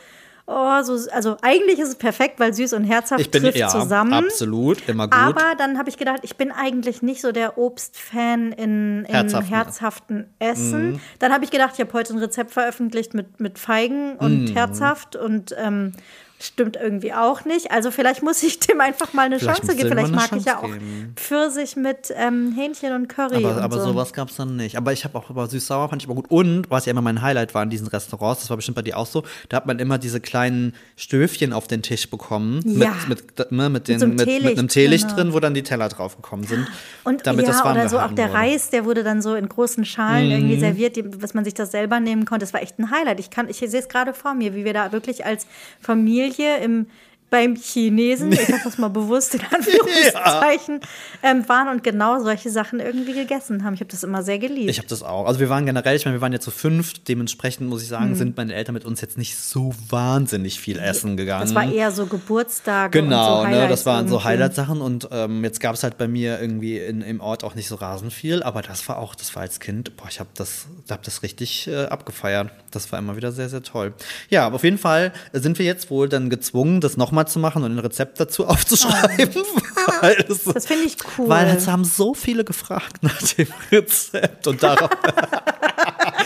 oh, 0.46 0.82
so 0.84 0.98
also 1.12 1.38
eigentlich 1.42 1.80
ist 1.80 1.90
es 1.90 1.96
perfekt, 1.96 2.40
weil 2.40 2.54
süß 2.54 2.74
und 2.74 2.84
herzhaft 2.84 3.22
Ich 3.22 3.32
bin 3.32 3.44
trifft 3.44 3.58
ja 3.58 3.68
zusammen. 3.70 4.14
absolut 4.14 4.88
immer 4.90 5.08
gut. 5.08 5.16
Aber 5.18 5.56
dann 5.58 5.78
habe 5.78 5.90
ich 5.90 5.98
gedacht, 5.98 6.20
ich 6.24 6.36
bin 6.38 6.52
eigentlich 6.52 7.02
nicht 7.02 7.22
so 7.22 7.32
der 7.32 7.58
Obstfan 7.58 8.52
in, 8.52 9.06
in 9.06 9.14
Herzhaften. 9.14 9.54
herzhaften, 9.54 10.34
Essen. 10.40 11.00
Dann 11.20 11.32
habe 11.32 11.46
ich 11.46 11.52
gedacht, 11.52 11.72
ich 11.76 11.80
habe 11.82 11.94
heute 11.94 12.14
ein 12.14 12.20
Rezept 12.20 12.52
veröffentlicht 12.52 13.14
mit, 13.14 13.40
mit 13.40 13.60
Feigen 13.60 14.16
und 14.18 14.50
Mhm. 14.50 14.54
herzhaft 14.54 15.16
und 15.16 15.56
ähm, 15.58 15.94
stimmt 16.40 16.76
irgendwie 16.76 17.14
auch 17.14 17.46
nicht. 17.46 17.72
Also 17.72 17.90
vielleicht 17.90 18.22
muss 18.22 18.44
ich 18.44 18.60
dem 18.60 18.82
einfach 18.82 19.14
mal 19.14 19.28
eine 19.28 19.40
Vielleicht 19.40 19.60
Chance 19.60 19.76
geben. 19.78 19.90
Vielleicht 19.90 20.14
mag 20.14 20.32
ich 20.36 20.44
ja 20.44 20.58
auch 20.58 20.64
Chance 20.64 20.80
geben. 20.80 21.14
Pfirsich 21.16 21.76
mit 21.78 22.14
ähm, 22.16 22.54
Hähnchen 22.54 22.94
und 22.94 23.08
Curry 23.08 23.38
Aber, 23.38 23.56
und 23.56 23.62
aber 23.62 23.80
so. 23.80 23.94
sowas 23.94 24.12
gab 24.12 24.30
es 24.30 24.36
dann 24.36 24.58
nicht. 24.58 24.76
Aber 24.76 24.92
ich 24.92 25.06
habe 25.06 25.18
auch 25.18 25.30
über 25.30 25.48
süß-sauer 25.48 25.88
fand 25.88 26.02
ich 26.02 26.08
immer 26.08 26.16
gut. 26.16 26.30
Und 26.30 26.70
was 26.70 26.86
ja 26.86 26.92
immer 26.92 27.02
mein 27.02 27.22
Highlight 27.22 27.54
war 27.54 27.64
in 27.64 27.70
diesen 27.70 27.88
Restaurants, 27.88 28.42
das 28.42 28.50
war 28.50 28.58
bestimmt 28.58 28.76
bei 28.76 28.82
dir 28.82 28.98
auch 28.98 29.06
so, 29.06 29.24
da 29.48 29.58
hat 29.58 29.66
man 29.66 29.80
immer 29.80 29.98
diese 29.98 30.20
kleinen 30.20 30.74
Stöfchen 30.98 31.54
auf 31.54 31.68
den 31.68 31.82
Tisch 31.82 32.10
bekommen. 32.10 32.62
Ja. 32.66 32.94
Mit, 33.08 33.38
mit, 33.38 33.52
ne, 33.52 33.70
mit, 33.70 33.88
den, 33.88 34.00
so 34.00 34.06
einem 34.06 34.16
mit, 34.16 34.26
mit 34.26 34.28
Teelicht, 34.28 34.60
einem 34.60 34.68
Teelicht 34.68 35.04
genau. 35.06 35.16
drin, 35.16 35.34
wo 35.34 35.40
dann 35.40 35.54
die 35.54 35.64
Teller 35.64 35.88
draufgekommen 35.88 36.46
sind. 36.46 36.68
Und 37.06 37.26
damit 37.26 37.46
ja, 37.48 37.54
das 37.54 37.64
oder 37.64 37.88
so 37.88 38.00
auch 38.00 38.12
der 38.12 38.30
wurde. 38.30 38.38
Reis, 38.38 38.70
der 38.70 38.84
wurde 38.84 39.04
dann 39.04 39.22
so 39.22 39.36
in 39.36 39.48
großen 39.48 39.86
Schalen 39.86 40.26
Mhm. 40.26 40.32
irgendwie 40.32 40.60
serviert, 40.60 40.96
die, 40.96 41.10
dass 41.10 41.34
man 41.34 41.46
sich 41.46 41.54
das 41.54 41.72
selber 41.72 42.00
nehmen 42.00 42.26
konnte. 42.26 42.44
Das 42.44 42.54
war 42.54 42.62
echt 42.62 42.80
ein 42.80 42.92
Highlight. 42.92 43.20
Ich, 43.20 43.30
kann, 43.30 43.50
ich 43.50 43.58
sehe 43.58 43.80
es 43.80 43.88
gerade 43.88 44.14
vor 44.14 44.34
mir, 44.34 44.56
wie 44.56 44.66
wir 44.66 44.74
da 44.74 44.92
wirklich 44.92 45.26
als 45.26 45.48
Familie 45.80 46.33
im 46.40 46.88
beim 47.34 47.56
Chinesen, 47.56 48.32
ich 48.32 48.46
sag 48.46 48.64
das 48.64 48.78
mal 48.78 48.90
bewusst 48.90 49.34
in 49.34 49.42
Anführungszeichen, 49.52 50.82
ähm, 51.24 51.50
waren 51.50 51.68
und 51.70 51.84
genau 51.84 52.20
solche 52.20 52.52
Sachen 52.52 52.80
irgendwie 52.80 53.14
gegessen 53.14 53.64
haben. 53.64 53.74
Ich 53.74 53.80
habe 53.80 53.90
das 53.90 54.04
immer 54.04 54.22
sehr 54.22 54.38
geliebt. 54.38 54.70
Ich 54.70 54.78
habe 54.78 54.88
das 54.88 55.02
auch. 55.02 55.26
Also 55.26 55.40
wir 55.40 55.50
waren 55.50 55.66
generell, 55.66 55.96
ich 55.96 56.06
meine, 56.06 56.18
wir 56.18 56.22
waren 56.22 56.32
jetzt 56.34 56.46
zu 56.46 56.52
fünf, 56.52 56.94
dementsprechend 57.06 57.68
muss 57.70 57.82
ich 57.82 57.88
sagen, 57.88 58.12
Mhm. 58.12 58.16
sind 58.16 58.38
meine 58.38 58.54
Eltern 58.54 58.74
mit 58.74 58.86
uns 58.86 59.02
jetzt 59.02 59.18
nicht 59.18 59.36
so 59.38 59.74
wahnsinnig 59.90 60.60
viel 60.60 60.78
essen 60.78 61.18
gegangen. 61.18 61.42
das 61.42 61.56
war 61.56 61.72
eher 61.72 61.92
so 61.92 62.06
Geburtstage 62.06 63.02
Genau, 63.02 63.42
und 63.42 63.50
so 63.52 63.56
ne, 63.56 63.68
das 63.68 63.86
waren 63.88 64.08
so 64.08 64.16
irgendwie. 64.16 64.28
Highlight-Sachen 64.28 64.82
und 64.82 65.08
ähm, 65.12 65.44
jetzt 65.44 65.60
gab 65.60 65.74
es 65.74 65.82
halt 65.84 65.98
bei 65.98 66.08
mir 66.08 66.40
irgendwie 66.40 66.78
in, 66.78 67.02
im 67.02 67.20
Ort 67.20 67.44
auch 67.44 67.56
nicht 67.56 67.68
so 67.68 67.76
rasend 67.76 68.14
viel, 68.14 68.44
aber 68.44 68.62
das 68.62 68.88
war 68.88 68.98
auch, 69.00 69.16
das 69.16 69.34
war 69.36 69.42
als 69.42 69.60
Kind, 69.60 69.98
boah, 69.98 70.08
ich 70.08 70.20
habe 70.20 70.30
das, 70.36 70.68
hab 70.90 71.02
das 71.02 71.24
richtig 71.24 71.68
äh, 71.68 71.86
abgefeiert. 71.86 72.52
Das 72.70 72.92
war 72.92 73.00
immer 73.00 73.16
wieder 73.16 73.32
sehr, 73.32 73.50
sehr 73.50 73.64
toll. 73.64 73.94
Ja, 74.30 74.46
aber 74.46 74.56
auf 74.56 74.64
jeden 74.64 74.78
Fall 74.78 75.14
sind 75.32 75.58
wir 75.60 75.66
jetzt 75.66 75.90
wohl 75.90 76.10
dann 76.10 76.30
gezwungen, 76.30 76.82
das 76.82 76.98
nochmal 76.98 77.23
zu 77.26 77.40
machen 77.40 77.64
und 77.64 77.72
ein 77.76 77.80
Rezept 77.80 78.20
dazu 78.20 78.46
aufzuschreiben, 78.48 79.30
weil 80.02 80.26
es, 80.30 80.44
Das 80.44 80.66
finde 80.66 80.86
ich 80.86 80.98
cool. 81.18 81.30
weil 81.30 81.48
es 81.50 81.68
haben 81.68 81.84
so 81.86 82.14
viele 82.14 82.44
gefragt 82.44 83.02
nach 83.04 83.18
dem 83.34 83.48
Rezept 83.72 84.48
und 84.48 84.62
darauf 84.64 84.90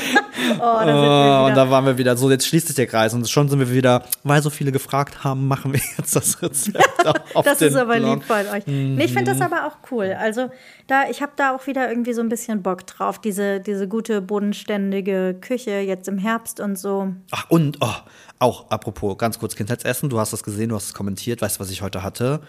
oh, 0.56 0.60
da 0.60 1.44
Oh, 1.44 1.48
und 1.48 1.56
da 1.56 1.70
waren 1.70 1.86
wir 1.86 1.98
wieder 1.98 2.16
so, 2.18 2.30
jetzt 2.30 2.48
schließt 2.48 2.68
sich 2.68 2.76
der 2.76 2.88
Kreis 2.88 3.14
und 3.14 3.28
schon 3.30 3.50
sind 3.50 3.60
wir 3.60 3.72
wieder, 3.72 4.04
weil 4.24 4.42
so 4.42 4.50
viele 4.50 4.72
gefragt 4.72 5.24
haben, 5.24 5.48
machen 5.48 5.74
wir 5.74 5.82
jetzt 5.98 6.16
das 6.16 6.42
Rezept 6.42 7.06
auf, 7.36 7.46
Das 7.46 7.62
ist 7.62 7.76
aber 7.76 7.96
Blog. 7.98 8.16
lieb 8.16 8.24
von 8.24 8.46
euch. 8.54 8.64
Nee, 8.68 9.04
ich 9.04 9.14
finde 9.14 9.32
das 9.32 9.42
aber 9.42 9.68
auch 9.68 9.78
cool. 9.92 10.16
Also 10.20 10.50
da, 10.88 11.10
ich 11.10 11.22
habe 11.22 11.34
da 11.36 11.56
auch 11.56 11.68
wieder 11.68 11.90
irgendwie 11.90 12.14
so 12.14 12.22
ein 12.22 12.30
bisschen 12.30 12.64
Bock 12.64 12.86
drauf, 12.88 13.20
diese, 13.20 13.60
diese 13.60 13.88
gute, 13.88 14.22
bodenständige 14.22 15.36
Küche 15.40 15.80
jetzt 15.80 16.08
im 16.08 16.18
Herbst 16.18 16.60
und 16.60 16.78
so. 16.78 17.14
Ach, 17.32 17.50
und 17.50 17.78
oh, 17.82 17.96
auch 18.40 18.70
apropos, 18.70 19.18
ganz 19.18 19.40
kurz 19.40 19.56
Kindheitsessen, 19.56 20.10
du 20.10 20.20
hast 20.20 20.34
das 20.34 20.44
gesehen, 20.44 20.70
du 20.70 20.76
hast 20.76 20.86
es 20.86 20.94
kommentiert, 20.94 21.42
weißt 21.42 21.58
du, 21.58 21.60
was 21.62 21.72
ich 21.72 21.82
heute 21.82 22.04
hatte? 22.04 22.42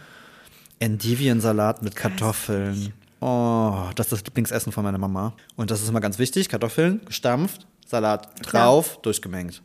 Endiviensalat 0.80 1.82
mit 1.82 1.96
Kartoffeln. 1.96 2.92
Oh, 3.20 3.90
das 3.94 4.06
ist 4.06 4.12
das 4.12 4.24
Lieblingsessen 4.24 4.72
von 4.72 4.84
meiner 4.84 4.98
Mama. 4.98 5.34
Und 5.56 5.70
das 5.70 5.82
ist 5.82 5.88
immer 5.88 6.00
ganz 6.00 6.18
wichtig, 6.18 6.48
Kartoffeln, 6.48 7.00
gestampft, 7.04 7.66
Salat 7.86 8.28
drauf, 8.42 8.98
durchgemengt. 9.02 9.62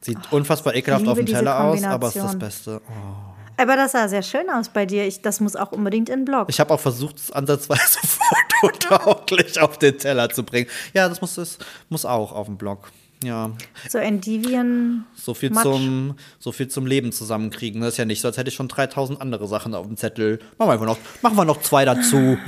Sieht 0.00 0.18
unfassbar 0.30 0.74
ekelhaft 0.74 1.08
auf 1.08 1.16
dem 1.16 1.26
Teller 1.26 1.60
aus, 1.60 1.82
aber 1.82 2.08
es 2.08 2.16
ist 2.16 2.24
das. 2.24 2.38
Beste. 2.38 2.80
Oh. 2.88 3.36
Aber 3.58 3.76
das 3.76 3.92
sah 3.92 4.08
sehr 4.08 4.22
schön 4.22 4.50
aus 4.50 4.68
bei 4.68 4.84
dir. 4.84 5.06
Ich, 5.06 5.22
das 5.22 5.40
muss 5.40 5.56
auch 5.56 5.72
unbedingt 5.72 6.08
in 6.08 6.20
den 6.20 6.24
Blog. 6.26 6.48
Ich 6.50 6.60
habe 6.60 6.72
auch 6.74 6.80
versucht, 6.80 7.16
es 7.16 7.32
ansatzweise 7.32 7.98
fototauglich 8.60 9.60
auf 9.60 9.78
den 9.78 9.98
Teller 9.98 10.28
zu 10.28 10.42
bringen. 10.42 10.68
Ja, 10.92 11.08
das 11.08 11.20
muss, 11.20 11.36
es 11.38 11.58
muss 11.88 12.04
auch 12.04 12.32
auf 12.32 12.46
dem 12.46 12.58
Blog. 12.58 12.90
Ja, 13.24 13.50
So 13.88 13.98
Endivien. 13.98 15.04
so 15.14 15.32
viel, 15.34 15.50
Matsch. 15.50 15.62
zum, 15.62 16.14
so 16.38 16.52
viel 16.52 16.68
zum 16.68 16.86
Leben 16.86 17.12
zusammenkriegen. 17.12 17.80
Das 17.80 17.94
ist 17.94 17.96
ja 17.96 18.04
nicht 18.04 18.20
so, 18.20 18.28
als 18.28 18.36
hätte 18.36 18.48
ich 18.50 18.54
schon 18.54 18.68
3000 18.68 19.20
andere 19.20 19.48
Sachen 19.48 19.74
auf 19.74 19.86
dem 19.86 19.96
Zettel. 19.96 20.38
Machen 20.58 20.68
wir 20.68 20.72
einfach 20.74 20.86
noch, 20.86 20.98
machen 21.22 21.36
wir 21.36 21.44
noch 21.44 21.60
zwei 21.62 21.84
dazu. 21.84 22.36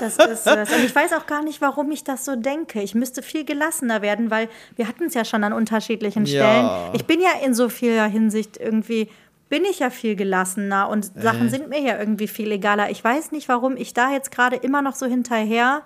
Das 0.00 0.16
ist 0.16 0.46
es. 0.46 0.70
Und 0.70 0.84
ich 0.84 0.94
weiß 0.94 1.12
auch 1.14 1.26
gar 1.26 1.42
nicht, 1.42 1.60
warum 1.60 1.90
ich 1.90 2.04
das 2.04 2.24
so 2.24 2.36
denke. 2.36 2.80
Ich 2.82 2.94
müsste 2.94 3.20
viel 3.20 3.44
gelassener 3.44 4.00
werden, 4.00 4.30
weil 4.30 4.48
wir 4.76 4.86
hatten 4.86 5.04
es 5.04 5.14
ja 5.14 5.24
schon 5.24 5.42
an 5.42 5.52
unterschiedlichen 5.52 6.24
Stellen. 6.24 6.66
Ja. 6.66 6.92
Ich 6.94 7.04
bin 7.06 7.20
ja 7.20 7.30
in 7.44 7.52
so 7.52 7.68
vieler 7.68 8.06
Hinsicht 8.06 8.58
irgendwie, 8.58 9.08
bin 9.48 9.64
ich 9.64 9.80
ja 9.80 9.90
viel 9.90 10.14
gelassener 10.14 10.88
und 10.88 11.06
Äh. 11.16 11.22
Sachen 11.22 11.50
sind 11.50 11.68
mir 11.68 11.80
ja 11.80 11.98
irgendwie 11.98 12.28
viel 12.28 12.52
egaler. 12.52 12.90
Ich 12.90 13.02
weiß 13.02 13.32
nicht, 13.32 13.48
warum 13.48 13.76
ich 13.76 13.92
da 13.92 14.12
jetzt 14.12 14.30
gerade 14.30 14.54
immer 14.56 14.82
noch 14.82 14.94
so 14.94 15.06
hinterher 15.06 15.82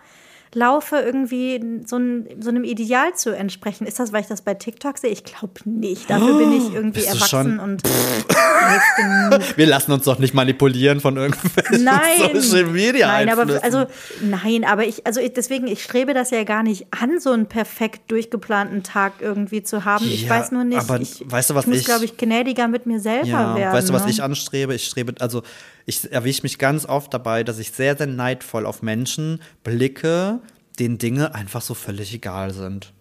laufe, 0.54 0.96
irgendwie 0.96 1.60
so, 1.86 1.96
ein, 1.96 2.26
so 2.40 2.50
einem 2.50 2.64
Ideal 2.64 3.14
zu 3.14 3.30
entsprechen. 3.34 3.86
Ist 3.86 3.98
das, 3.98 4.12
weil 4.12 4.20
ich 4.22 4.26
das 4.28 4.42
bei 4.42 4.54
TikTok 4.54 4.98
sehe? 4.98 5.10
Ich 5.10 5.24
glaube 5.24 5.52
nicht. 5.64 6.10
Dafür 6.10 6.36
bin 6.38 6.52
ich 6.52 6.72
irgendwie 6.74 7.00
Bist 7.00 7.12
du 7.12 7.14
erwachsen 7.16 7.28
schon- 7.28 7.58
und. 7.60 7.82
Wir 9.56 9.66
lassen 9.66 9.92
uns 9.92 10.04
doch 10.04 10.18
nicht 10.18 10.34
manipulieren 10.34 11.00
von 11.00 11.16
irgendwelchen 11.16 11.84
Nein. 11.84 12.40
Social 12.40 12.64
Media 12.66 13.06
Nein, 13.08 13.28
aber 13.28 13.62
also 13.62 13.86
nein, 14.20 14.64
aber 14.64 14.84
ich 14.86 15.06
also 15.06 15.20
ich, 15.20 15.32
deswegen 15.32 15.66
ich 15.66 15.82
strebe 15.82 16.14
das 16.14 16.30
ja 16.30 16.44
gar 16.44 16.62
nicht 16.62 16.86
an, 16.90 17.18
so 17.18 17.30
einen 17.30 17.46
perfekt 17.46 18.10
durchgeplanten 18.10 18.82
Tag 18.82 19.14
irgendwie 19.20 19.62
zu 19.62 19.84
haben. 19.84 20.04
Ich 20.04 20.22
Ja, 20.24 20.30
weiß 20.30 20.52
nur 20.52 20.64
nicht. 20.64 20.78
aber 20.78 21.00
ich, 21.00 21.22
weißt 21.26 21.50
du, 21.50 21.54
was 21.54 21.64
ich 21.64 21.68
muss 21.70 21.78
ich- 21.80 21.84
glaube 21.84 22.04
ich 22.04 22.16
gnädiger 22.16 22.68
mit 22.68 22.86
mir 22.86 23.00
selber 23.00 23.26
Ja, 23.26 23.56
werden. 23.56 23.72
weißt 23.74 23.88
du, 23.88 23.92
was 23.92 24.04
ne? 24.04 24.10
ich 24.10 24.22
anstrebe? 24.22 24.74
Ich 24.74 24.84
strebe, 24.86 25.14
also 25.20 25.42
ich 25.86 26.10
erwische 26.12 26.42
mich 26.42 26.58
ganz 26.58 26.86
oft 26.86 27.12
dabei, 27.12 27.44
dass 27.44 27.58
ich 27.58 27.72
sehr, 27.72 27.96
sehr 27.96 28.06
neidvoll 28.06 28.66
auf 28.66 28.82
Menschen 28.82 29.40
blicke, 29.64 30.40
denen 30.78 30.98
Dinge 30.98 31.34
einfach 31.34 31.62
so 31.62 31.74
völlig 31.74 32.14
egal 32.14 32.52
sind. 32.52 32.92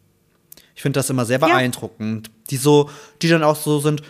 Ich 0.75 0.82
finde 0.82 0.99
das 0.99 1.09
immer 1.09 1.25
sehr 1.25 1.39
beeindruckend. 1.39 2.32
Die 2.49 2.57
so, 2.57 2.89
die 3.21 3.27
dann 3.29 3.43
auch 3.43 3.55
so 3.55 3.79
sind, 3.79 4.01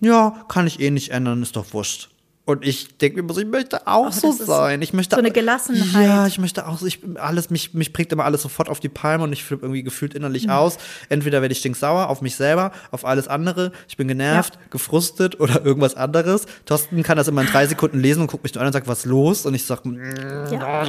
ja, 0.00 0.44
kann 0.48 0.66
ich 0.66 0.80
eh 0.80 0.90
nicht 0.90 1.10
ändern, 1.10 1.42
ist 1.42 1.56
doch 1.56 1.72
wurscht. 1.72 2.10
Und 2.46 2.62
ich 2.62 2.98
denke 2.98 3.22
mir 3.22 3.32
so, 3.32 3.40
ich 3.40 3.46
möchte 3.46 3.86
auch 3.86 4.12
so 4.12 4.30
das 4.30 4.40
ist 4.40 4.46
sein. 4.46 4.82
Ich 4.82 4.92
möchte 4.92 5.16
so 5.16 5.20
eine 5.20 5.30
Gelassenheit. 5.30 6.06
Ja, 6.06 6.26
ich 6.26 6.38
möchte 6.38 6.66
auch 6.68 6.76
so, 6.78 6.84
ich 6.84 7.00
alles, 7.18 7.48
mich, 7.48 7.72
mich 7.72 7.94
prägt 7.94 8.12
immer 8.12 8.26
alles 8.26 8.42
sofort 8.42 8.68
auf 8.68 8.80
die 8.80 8.90
Palme 8.90 9.24
und 9.24 9.32
ich 9.32 9.42
flippe 9.42 9.64
irgendwie 9.64 9.82
gefühlt 9.82 10.12
innerlich 10.12 10.50
aus. 10.50 10.76
Entweder 11.08 11.40
werde 11.40 11.52
ich 11.52 11.60
stinksauer 11.60 12.08
auf 12.10 12.20
mich 12.20 12.36
selber, 12.36 12.72
auf 12.90 13.06
alles 13.06 13.28
andere. 13.28 13.72
Ich 13.88 13.96
bin 13.96 14.08
genervt, 14.08 14.58
gefrustet 14.70 15.40
oder 15.40 15.64
irgendwas 15.64 15.94
anderes. 15.94 16.44
Thorsten 16.66 17.02
kann 17.02 17.16
das 17.16 17.28
immer 17.28 17.40
in 17.40 17.46
drei 17.46 17.66
Sekunden 17.66 17.98
lesen 17.98 18.20
und 18.20 18.26
guckt 18.30 18.42
mich 18.42 18.54
nur 18.54 18.60
an 18.60 18.66
und 18.66 18.72
sagt, 18.74 18.88
was 18.88 18.98
ist 19.00 19.06
los? 19.06 19.46
Und 19.46 19.54
ich 19.54 19.64
sag, 19.64 19.80
Ja, 19.86 20.84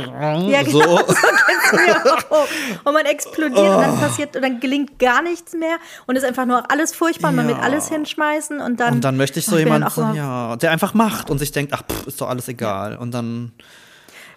ja 0.50 0.64
genau. 0.64 0.98
so. 0.98 1.08
So 1.08 1.78
auch. 2.36 2.48
Und 2.84 2.94
man 2.94 3.06
explodiert 3.06 3.58
und 3.58 3.82
dann 3.82 4.00
passiert 4.00 4.36
und 4.36 4.42
dann 4.42 4.60
gelingt 4.60 5.00
gar 5.00 5.22
nichts 5.22 5.54
mehr 5.54 5.78
und 6.06 6.16
ist 6.16 6.24
einfach 6.26 6.46
nur 6.46 6.70
alles 6.72 6.94
furchtbar 6.94 7.30
und 7.30 7.38
man 7.38 7.48
will 7.48 7.56
Ja. 7.56 7.62
alles 7.62 7.90
hinschmeißen 7.90 8.60
und 8.60 8.80
dann 8.80 8.96
Und 8.96 9.04
dann 9.04 9.18
möchte 9.18 9.40
ich 9.40 9.46
so 9.46 9.56
Ach, 9.56 9.60
jemanden, 9.60 10.16
ja, 10.16 10.56
der 10.58 10.72
einfach 10.72 10.94
macht 10.94 11.30
und 11.30 11.40
sich 11.40 11.45
denkt, 11.52 11.74
ach, 11.74 11.84
pff, 11.90 12.08
ist 12.08 12.22
doch 12.22 12.30
alles 12.30 12.48
egal. 12.48 12.98
Und 12.98 13.14
dann, 13.14 13.52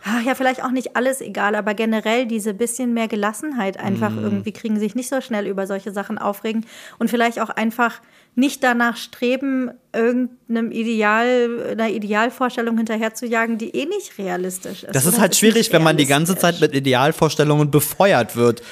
ach 0.05 0.23
ja, 0.23 0.35
vielleicht 0.35 0.63
auch 0.65 0.71
nicht 0.71 0.97
alles 0.97 1.21
egal, 1.21 1.55
aber 1.55 1.75
generell 1.75 2.27
diese 2.27 2.55
bisschen 2.55 2.95
mehr 2.95 3.09
Gelassenheit 3.09 3.79
einfach 3.79 4.13
Mhm. 4.13 4.23
irgendwie 4.25 4.53
kriegen, 4.53 4.79
sich 4.79 4.95
nicht 4.95 5.09
so 5.09 5.21
schnell 5.21 5.47
über 5.47 5.67
solche 5.67 5.93
Sachen 5.93 6.19
aufregen 6.19 6.65
und 6.99 7.11
vielleicht 7.11 7.41
auch 7.41 7.51
einfach 7.51 8.01
nicht 8.35 8.63
danach 8.63 8.97
streben, 8.97 9.73
irgendeinem 9.93 10.71
Ideal, 10.71 11.71
einer 11.73 11.89
Idealvorstellung 11.89 12.77
hinterherzujagen, 12.77 13.59
die 13.59 13.71
eh 13.75 13.87
nicht 13.87 14.17
realistisch 14.17 14.85
ist. 14.85 14.95
Das 14.95 15.07
ist 15.07 15.19
halt 15.19 15.35
schwierig, 15.35 15.73
wenn 15.73 15.83
man 15.83 15.97
die 15.97 16.07
ganze. 16.07 16.37
Zeit 16.37 16.61
mit 16.61 16.73
Idealvorstellungen 16.73 17.73
befeuert 17.73 18.37
wird. 18.37 18.63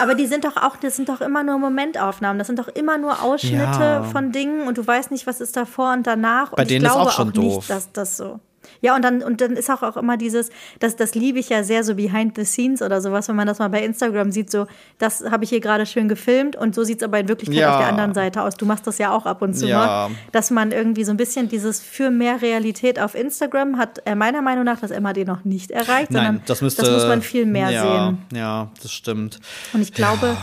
Aber 0.00 0.14
die 0.14 0.26
sind 0.26 0.44
doch 0.44 0.56
auch, 0.56 0.76
das 0.76 0.96
sind 0.96 1.08
doch 1.08 1.20
immer 1.20 1.42
nur 1.44 1.58
Momentaufnahmen. 1.58 2.38
Das 2.38 2.46
sind 2.46 2.58
doch 2.58 2.68
immer 2.68 2.98
nur 2.98 3.22
Ausschnitte 3.22 3.56
Ja. 3.56 4.02
von 4.04 4.32
Dingen 4.32 4.66
und 4.66 4.78
du 4.78 4.86
weißt 4.86 5.10
nicht, 5.10 5.26
was 5.26 5.40
ist 5.40 5.56
davor 5.56 5.92
und 5.92 6.06
danach. 6.06 6.50
Bei 6.52 6.62
und 6.62 6.70
denen 6.70 6.84
ich 6.84 6.88
ist 6.90 6.94
glaube 6.94 7.10
auch 7.10 7.12
schon 7.14 7.32
doof. 7.32 7.56
nicht, 7.56 7.70
dass 7.70 7.92
das 7.92 8.16
so. 8.16 8.40
Ja, 8.80 8.94
und 8.96 9.02
dann, 9.02 9.22
und 9.22 9.40
dann 9.40 9.52
ist 9.52 9.70
auch, 9.70 9.82
auch 9.82 9.96
immer 9.96 10.16
dieses, 10.16 10.50
das, 10.80 10.96
das 10.96 11.14
liebe 11.14 11.38
ich 11.38 11.48
ja 11.48 11.62
sehr 11.62 11.84
so 11.84 11.94
behind 11.94 12.36
the 12.36 12.44
scenes 12.44 12.82
oder 12.82 13.00
sowas, 13.00 13.28
wenn 13.28 13.36
man 13.36 13.46
das 13.46 13.58
mal 13.58 13.68
bei 13.68 13.82
Instagram 13.84 14.32
sieht, 14.32 14.50
so, 14.50 14.66
das 14.98 15.24
habe 15.30 15.44
ich 15.44 15.50
hier 15.50 15.60
gerade 15.60 15.86
schön 15.86 16.08
gefilmt 16.08 16.56
und 16.56 16.74
so 16.74 16.84
sieht 16.84 16.98
es 16.98 17.02
aber 17.04 17.18
in 17.20 17.28
Wirklichkeit 17.28 17.58
Ja. 17.58 17.72
auf 17.74 17.78
der 17.78 17.88
anderen 17.88 18.14
Seite 18.14 18.42
aus. 18.42 18.54
Du 18.56 18.66
machst 18.66 18.86
das 18.86 18.98
ja 18.98 19.12
auch 19.12 19.26
ab 19.26 19.42
und 19.42 19.54
zu 19.54 19.66
Ja. 19.66 19.78
mal, 20.08 20.10
dass 20.32 20.50
man 20.50 20.72
irgendwie 20.72 21.04
so 21.04 21.10
ein 21.10 21.16
bisschen 21.16 21.48
dieses 21.48 21.80
für 21.80 22.10
mehr 22.10 22.42
Realität 22.42 22.98
auf 23.00 23.14
Instagram 23.14 23.78
hat, 23.78 24.00
äh, 24.06 24.14
meiner 24.14 24.42
Meinung 24.42 24.64
nach, 24.64 24.80
das 24.80 24.90
MHD 24.90 25.26
noch 25.26 25.44
nicht 25.44 25.70
erreicht, 25.70 26.10
Nein, 26.10 26.24
sondern 26.24 26.42
das 26.46 26.62
müsste. 26.62 26.82
das 26.82 26.90
muss 26.90 27.06
man 27.06 27.22
viel 27.22 27.46
mehr 27.46 27.70
ja, 27.70 27.82
sehen. 28.06 28.18
Ja, 28.34 28.68
das 28.82 28.92
stimmt. 28.92 29.40
Und 29.72 29.82
ich 29.82 29.92
glaube, 29.92 30.36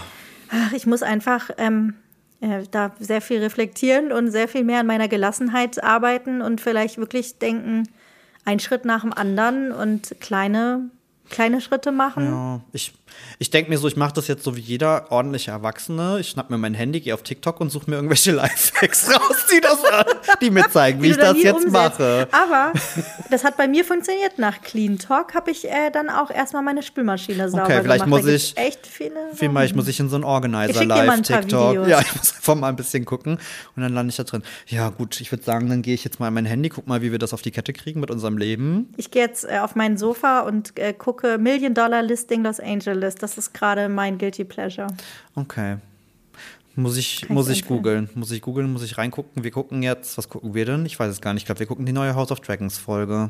ach, 0.51 0.73
ich 0.73 0.85
muss 0.85 1.03
einfach 1.03 1.49
ähm, 1.57 1.93
äh, 2.41 2.63
da 2.71 2.91
sehr 2.99 3.21
viel 3.21 3.39
reflektieren 3.39 4.11
und 4.11 4.31
sehr 4.31 4.47
viel 4.47 4.63
mehr 4.63 4.79
an 4.79 4.87
meiner 4.87 5.07
Gelassenheit 5.07 5.83
arbeiten 5.83 6.41
und 6.41 6.59
vielleicht 6.61 6.97
wirklich 6.97 7.37
denken, 7.39 7.83
ein 8.45 8.59
Schritt 8.59 8.85
nach 8.85 9.01
dem 9.01 9.13
anderen 9.13 9.71
und 9.71 10.15
kleine, 10.19 10.89
kleine 11.29 11.61
Schritte 11.61 11.91
machen. 11.91 12.25
Ja, 12.25 12.61
ich, 12.73 12.93
ich 13.39 13.49
denke 13.49 13.69
mir 13.69 13.77
so, 13.77 13.87
ich 13.87 13.95
mache 13.95 14.13
das 14.13 14.27
jetzt 14.27 14.43
so 14.43 14.55
wie 14.55 14.59
jeder 14.61 15.11
ordentliche 15.11 15.51
Erwachsene. 15.51 16.19
Ich 16.19 16.29
schnapp 16.29 16.49
mir 16.49 16.57
mein 16.57 16.73
Handy, 16.73 16.99
gehe 17.01 17.13
auf 17.13 17.23
TikTok 17.23 17.59
und 17.61 17.69
suche 17.71 17.89
mir 17.89 17.95
irgendwelche 17.97 18.31
Lifehacks 18.33 19.09
raus, 19.13 19.45
die, 19.53 19.61
das, 19.61 19.79
die 20.41 20.49
mir 20.49 20.69
zeigen, 20.69 21.01
wie, 21.01 21.09
ich 21.11 21.17
das 21.17 21.37
jetzt 21.41 21.65
umsetzt. 21.65 21.71
mache. 21.99 22.27
Aber 22.31 22.73
das 23.29 23.43
hat 23.43 23.57
bei 23.57 23.67
mir 23.67 23.83
funktioniert. 23.85 24.37
Nach 24.37 24.61
Clean 24.61 24.97
Talk 24.97 25.33
habe 25.33 25.51
ich 25.51 25.67
äh, 25.69 25.89
dann 25.91 26.09
auch 26.09 26.29
erstmal 26.31 26.61
meine 26.63 26.83
Spülmaschine 26.83 27.49
sauber 27.49 27.63
Okay, 27.65 27.79
vielleicht 27.81 28.03
gemacht. 28.05 28.23
muss 28.23 28.31
ich- 28.31 28.57
echt 28.57 28.85
viele. 28.87 29.15
Vielleicht 29.33 29.75
muss 29.75 29.87
ich 29.87 29.99
in 29.99 30.09
so 30.09 30.15
einen 30.15 30.23
Organizer 30.23 30.83
live 30.85 31.21
TikTok. 31.21 31.87
Ja, 31.87 31.99
ich 32.01 32.15
muss 32.15 32.33
einfach 32.35 32.55
mal 32.55 32.69
ein 32.69 32.75
bisschen 32.75 33.05
gucken 33.05 33.37
und 33.75 33.81
dann 33.83 33.93
lande 33.93 34.09
ich 34.11 34.15
da 34.17 34.23
drin. 34.23 34.43
Ja, 34.67 34.89
gut, 34.89 35.19
ich 35.21 35.31
würde 35.31 35.43
sagen, 35.43 35.69
dann 35.69 35.81
gehe 35.81 35.93
ich 35.93 36.03
jetzt 36.03 36.19
mal 36.19 36.27
in 36.27 36.33
mein 36.33 36.45
Handy, 36.45 36.69
guck 36.69 36.87
mal, 36.87 37.01
wie 37.01 37.11
wir 37.11 37.19
das 37.19 37.33
auf 37.33 37.41
die 37.41 37.51
Kette 37.51 37.73
kriegen 37.73 37.99
mit 37.99 38.11
unserem 38.11 38.37
Leben. 38.37 38.93
Ich 38.97 39.11
gehe 39.11 39.23
jetzt 39.23 39.45
äh, 39.45 39.59
auf 39.59 39.75
mein 39.75 39.97
Sofa 39.97 40.41
und 40.41 40.77
äh, 40.79 40.93
gucke 40.93 41.37
Million 41.37 41.73
Dollar 41.73 42.01
Listing 42.01 42.43
Los 42.43 42.59
Angeles. 42.59 43.00
Das 43.01 43.37
ist 43.37 43.53
gerade 43.53 43.89
mein 43.89 44.17
Guilty 44.17 44.43
Pleasure. 44.43 44.87
Okay. 45.35 45.77
Muss 46.75 46.95
ich, 46.97 47.21
Kann 47.27 47.33
muss 47.35 47.47
ich 47.49 47.57
ich 47.57 47.61
empfehlen. 47.63 47.77
googeln. 47.79 48.09
Muss 48.15 48.31
ich 48.31 48.41
googeln, 48.41 48.71
muss 48.71 48.83
ich 48.83 48.97
reingucken. 48.97 49.43
Wir 49.43 49.51
gucken 49.51 49.83
jetzt, 49.83 50.17
was 50.17 50.29
gucken 50.29 50.53
wir 50.53 50.65
denn? 50.65 50.85
Ich 50.85 50.97
weiß 50.99 51.11
es 51.11 51.19
gar 51.21 51.33
nicht. 51.33 51.41
Ich 51.41 51.45
glaube, 51.45 51.59
wir 51.59 51.67
gucken 51.67 51.85
die 51.85 51.91
neue 51.91 52.15
House 52.15 52.31
of 52.31 52.39
Dragons 52.39 52.77
Folge. 52.77 53.29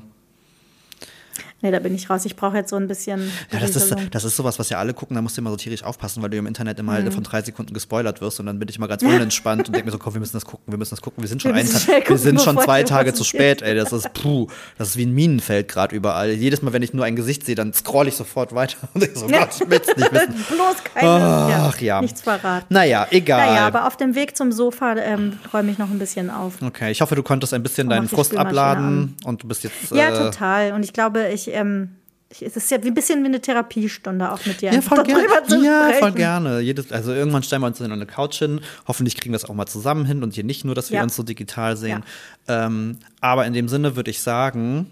Nee, 1.62 1.72
da 1.72 1.80
bin 1.80 1.94
ich 1.96 2.10
raus. 2.10 2.26
Ich 2.26 2.36
brauche 2.36 2.58
jetzt 2.58 2.70
so 2.70 2.76
ein 2.76 2.88
bisschen. 2.88 3.32
Ja, 3.52 3.60
das 3.60 3.76
ist, 3.76 3.96
das 4.12 4.24
ist 4.24 4.36
sowas, 4.36 4.58
was 4.60 4.70
ja 4.70 4.80
alle 4.80 4.94
gucken, 4.94 5.16
da 5.16 5.22
musst 5.22 5.38
du 5.38 5.42
immer 5.42 5.50
so 5.52 5.58
tierisch 5.58 5.84
aufpassen, 5.84 6.22
weil 6.24 6.30
du 6.30 6.38
im 6.38 6.48
Internet 6.48 6.80
immer 6.80 6.94
Mhm. 6.94 6.96
halt 7.04 7.14
von 7.14 7.24
drei 7.24 7.42
Sekunden 7.42 7.74
gespoilert 7.74 8.22
wirst 8.22 8.40
und 8.40 8.46
dann 8.48 8.60
bin 8.60 8.68
ich 8.70 8.80
mal 8.80 8.88
ganz 8.88 9.04
unentspannt 9.04 9.68
und 9.68 9.76
denke 9.76 9.86
mir 9.86 9.92
so, 9.92 9.98
komm, 9.98 10.14
wir 10.14 10.20
müssen 10.20 10.34
das 10.38 10.46
gucken, 10.46 10.66
wir 10.72 10.78
müssen 10.78 10.92
das 10.92 11.02
gucken. 11.02 11.24
Wir 11.24 11.28
sind 11.30 11.42
schon, 11.42 11.54
Wir 11.56 11.64
Tag, 11.64 11.82
schnell 11.82 11.96
wir 11.98 12.02
gucken, 12.04 12.18
sind 12.18 12.42
schon 12.42 12.58
zwei 12.60 12.84
Tage 12.84 13.14
zu 13.14 13.24
spät, 13.24 13.62
ey. 13.62 13.76
Das 13.76 13.92
ist 13.94 14.12
puh, 14.14 14.48
das 14.78 14.90
ist 14.90 14.98
wie 14.98 15.06
ein 15.06 15.14
Minenfeld 15.14 15.68
gerade 15.68 15.96
überall. 15.96 16.32
Jedes 16.32 16.62
Mal, 16.62 16.74
wenn 16.74 16.82
ich 16.84 16.94
nur 16.94 17.06
ein 17.06 17.16
Gesicht 17.16 17.46
sehe, 17.46 17.56
dann 17.56 17.74
scroll 17.74 18.08
ich 18.08 18.16
sofort 18.16 18.54
weiter 18.56 18.78
und 18.94 19.02
denke 19.04 19.18
so, 19.20 19.28
Gott, 19.32 19.50
ich 19.60 19.70
will 19.70 19.82
es 19.86 19.96
nicht 19.96 20.12
wissen. 20.12 20.46
Bloß 20.50 20.84
keine. 20.94 21.10
Ach 21.10 21.80
ja. 21.80 22.02
Nichts 22.02 22.22
verraten. 22.22 22.66
Naja, 22.70 23.08
egal. 23.12 23.46
Naja, 23.48 23.68
aber 23.68 23.88
auf 23.88 23.98
dem 23.98 24.16
Weg 24.16 24.36
zum 24.36 24.52
Sofa 24.52 24.96
ähm, 24.98 25.38
räume 25.54 25.72
ich 25.72 25.78
noch 25.78 25.90
ein 25.90 26.00
bisschen 26.00 26.30
auf. 26.30 26.54
okay, 26.62 26.92
ich 26.92 27.02
hoffe, 27.02 27.16
du 27.16 27.24
konntest 27.24 27.54
ein 27.54 27.64
bisschen 27.64 27.88
mach 27.88 27.96
deinen 27.98 28.08
Frust 28.10 28.36
abladen 28.36 29.16
und 29.26 29.44
du 29.44 29.48
bist 29.48 29.64
jetzt. 29.64 29.92
Ja, 29.92 30.10
äh, 30.10 30.18
total. 30.32 30.72
Und 30.74 30.84
ich 30.84 30.94
glaube, 30.94 31.28
ich. 31.28 31.51
Ähm, 31.52 31.96
ich, 32.30 32.42
es 32.44 32.56
ist 32.56 32.72
ja 32.72 32.82
wie 32.84 32.88
ein 32.88 32.94
bisschen 32.94 33.22
wie 33.24 33.28
eine 33.28 33.42
Therapiestunde 33.42 34.32
auch 34.32 34.46
mit 34.46 34.62
dir. 34.62 34.72
Ja, 34.74 34.82
voll 34.82 35.04
gerne. 35.04 35.26
Ja, 35.66 35.92
voll 36.00 36.12
gerne. 36.14 36.60
Jedes, 36.62 36.92
also 36.92 37.12
irgendwann 37.14 37.44
stellen 37.44 37.62
wir 37.62 37.68
uns 37.68 37.82
in 37.82 37.92
eine 37.92 38.06
Couch 38.06 38.38
hin. 38.40 38.62
Hoffentlich 38.88 39.18
kriegen 39.18 39.34
wir 39.34 39.40
das 39.40 39.50
auch 39.50 39.54
mal 39.54 39.66
zusammen 39.66 40.06
hin 40.06 40.24
und 40.24 40.34
hier 40.34 40.46
nicht 40.46 40.64
nur, 40.64 40.74
dass 40.74 40.92
wir 40.92 40.98
Ja. 40.98 41.04
uns 41.04 41.16
so 41.16 41.24
digital 41.24 41.76
sehen. 41.76 42.04
Ähm, 42.48 43.00
aber 43.20 43.46
in 43.46 43.54
dem 43.54 43.68
Sinne 43.68 43.96
würde 43.98 44.12
ich 44.12 44.22
sagen, 44.22 44.90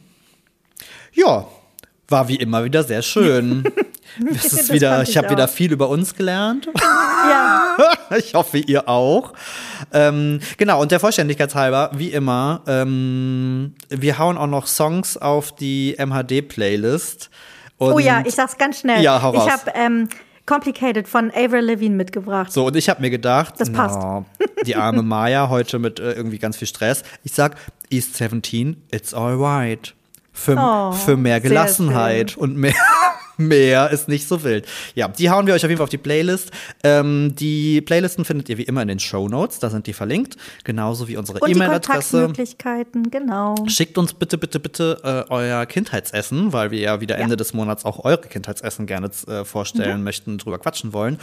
ja, 1.13 1.47
war 2.09 2.27
wie 2.27 2.35
immer 2.35 2.63
wieder 2.65 2.83
sehr 2.83 3.01
schön. 3.01 3.63
Es 4.31 4.45
ist 4.45 4.57
Das 4.59 4.69
wieder, 4.71 5.01
ich 5.03 5.09
ich 5.09 5.17
habe 5.17 5.29
wieder 5.29 5.47
viel 5.47 5.71
über 5.71 5.89
uns 5.89 6.15
gelernt. 6.15 6.69
Ja, 6.75 7.75
ich 8.17 8.33
hoffe, 8.33 8.57
ihr 8.57 8.87
auch. 8.87 9.33
Ähm, 9.93 10.39
genau, 10.57 10.81
und 10.81 10.91
der 10.91 10.99
Vollständigkeit 10.99 11.53
halber, 11.55 11.91
wie 11.93 12.09
immer, 12.09 12.61
ähm, 12.67 13.75
wir 13.89 14.17
hauen 14.19 14.37
auch 14.37 14.47
noch 14.47 14.67
Songs 14.67 15.17
auf 15.17 15.53
die 15.55 15.95
MHD-Playlist. 15.97 17.29
oh 17.79 17.99
ja, 17.99 18.23
ich 18.25 18.35
sag's 18.35 18.57
ganz 18.57 18.79
schnell. 18.79 19.01
Ja, 19.01 19.21
hau 19.21 19.31
raus. 19.31 19.43
ich 19.45 19.51
habe 19.51 19.71
ähm, 19.75 20.09
Complicated 20.45 21.07
von 21.07 21.29
Avril 21.31 21.63
Lavigne 21.65 21.95
mitgebracht. 21.95 22.51
So, 22.51 22.65
und 22.65 22.75
ich 22.75 22.89
habe 22.89 23.01
mir 23.01 23.09
gedacht, 23.11 23.53
Das 23.59 23.71
passt. 23.71 23.99
na, 24.01 24.25
die 24.65 24.75
arme 24.75 25.03
Maya 25.03 25.49
heute 25.49 25.77
mit 25.79 25.99
äh, 25.99 26.13
irgendwie 26.13 26.39
ganz 26.39 26.57
viel 26.57 26.67
Stress. 26.67 27.03
Ich 27.23 27.33
sag, 27.33 27.55
East 27.91 28.15
17, 28.15 28.81
it's 28.91 29.13
alright. 29.13 29.93
Für, 30.33 30.55
Oh, 30.57 30.91
für 30.93 31.17
mehr 31.17 31.39
Gelassenheit 31.41 32.37
und 32.37 32.55
mehr, 32.57 32.73
mehr 33.39 33.89
ist 33.89 34.07
nicht 34.07 34.27
so 34.27 34.43
wild. 34.43 34.65
Ja, 34.95 35.07
die 35.07 35.29
hauen 35.29 35.47
wir 35.47 35.53
euch 35.53 35.63
auf 35.63 35.69
jeden 35.69 35.77
Fall 35.77 35.85
auf 35.85 35.89
die 35.89 35.97
Playlist. 35.97 36.51
Ähm, 36.83 37.33
die 37.35 37.81
Playlisten 37.81 38.25
findet 38.25 38.49
ihr 38.49 38.57
wie 38.57 38.63
immer 38.63 38.81
in 38.81 38.87
den 38.87 38.99
Show 38.99 39.27
Notes, 39.27 39.59
da 39.59 39.69
sind 39.69 39.87
die 39.87 39.93
verlinkt. 39.93 40.37
Genauso 40.63 41.07
wie 41.07 41.17
unsere 41.17 41.39
E-Mail-Adresse. 41.39 42.17
Kontaktmöglichkeiten, 42.17 43.09
genau. 43.09 43.55
Schickt 43.67 43.97
uns 43.97 44.13
bitte, 44.13 44.37
bitte, 44.37 44.59
bitte 44.59 45.25
äh, 45.29 45.31
euer 45.33 45.65
Kindheitsessen, 45.65 46.53
weil 46.53 46.71
wir 46.71 46.79
ja 46.79 47.01
wieder 47.01 47.17
Ende 47.17 47.35
des 47.37 47.53
Monats 47.53 47.85
auch 47.85 48.03
eure 48.05 48.21
Kindheitsessen 48.21 48.85
gerne 48.85 49.09
äh, 49.27 49.43
vorstellen 49.45 49.99
Mhm. 49.99 50.03
möchten, 50.03 50.37
drüber 50.37 50.59
quatschen 50.59 50.93
wollen. 50.93 51.17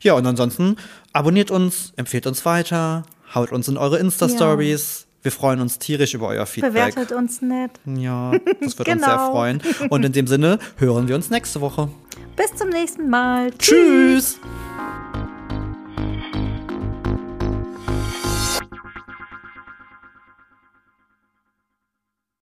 Ja, 0.00 0.14
und 0.14 0.26
ansonsten 0.26 0.76
abonniert 1.12 1.50
uns, 1.50 1.92
empfehlt 1.96 2.26
uns 2.26 2.44
weiter, 2.44 3.04
haut 3.34 3.50
uns 3.52 3.66
in 3.68 3.76
eure 3.76 3.98
Insta-Stories. 3.98 5.05
Wir 5.26 5.32
freuen 5.32 5.60
uns 5.60 5.80
tierisch 5.80 6.14
über 6.14 6.28
euer 6.28 6.46
Feedback. 6.46 6.94
Bewertet 6.94 7.10
uns 7.10 7.42
nett. 7.42 7.72
Ja, 7.84 8.30
das 8.60 8.78
wird 8.78 8.88
uns 8.88 9.00
sehr 9.04 9.12
Genau. 9.16 9.32
freuen. 9.32 9.60
Und 9.90 10.04
in 10.04 10.12
dem 10.12 10.28
Sinne 10.28 10.60
hören 10.76 11.08
wir 11.08 11.16
uns 11.16 11.30
nächste 11.30 11.60
Woche. 11.60 11.88
Bis 12.36 12.54
zum 12.54 12.68
nächsten 12.68 13.10
Mal. 13.10 13.50
Tschüss! 13.58 14.38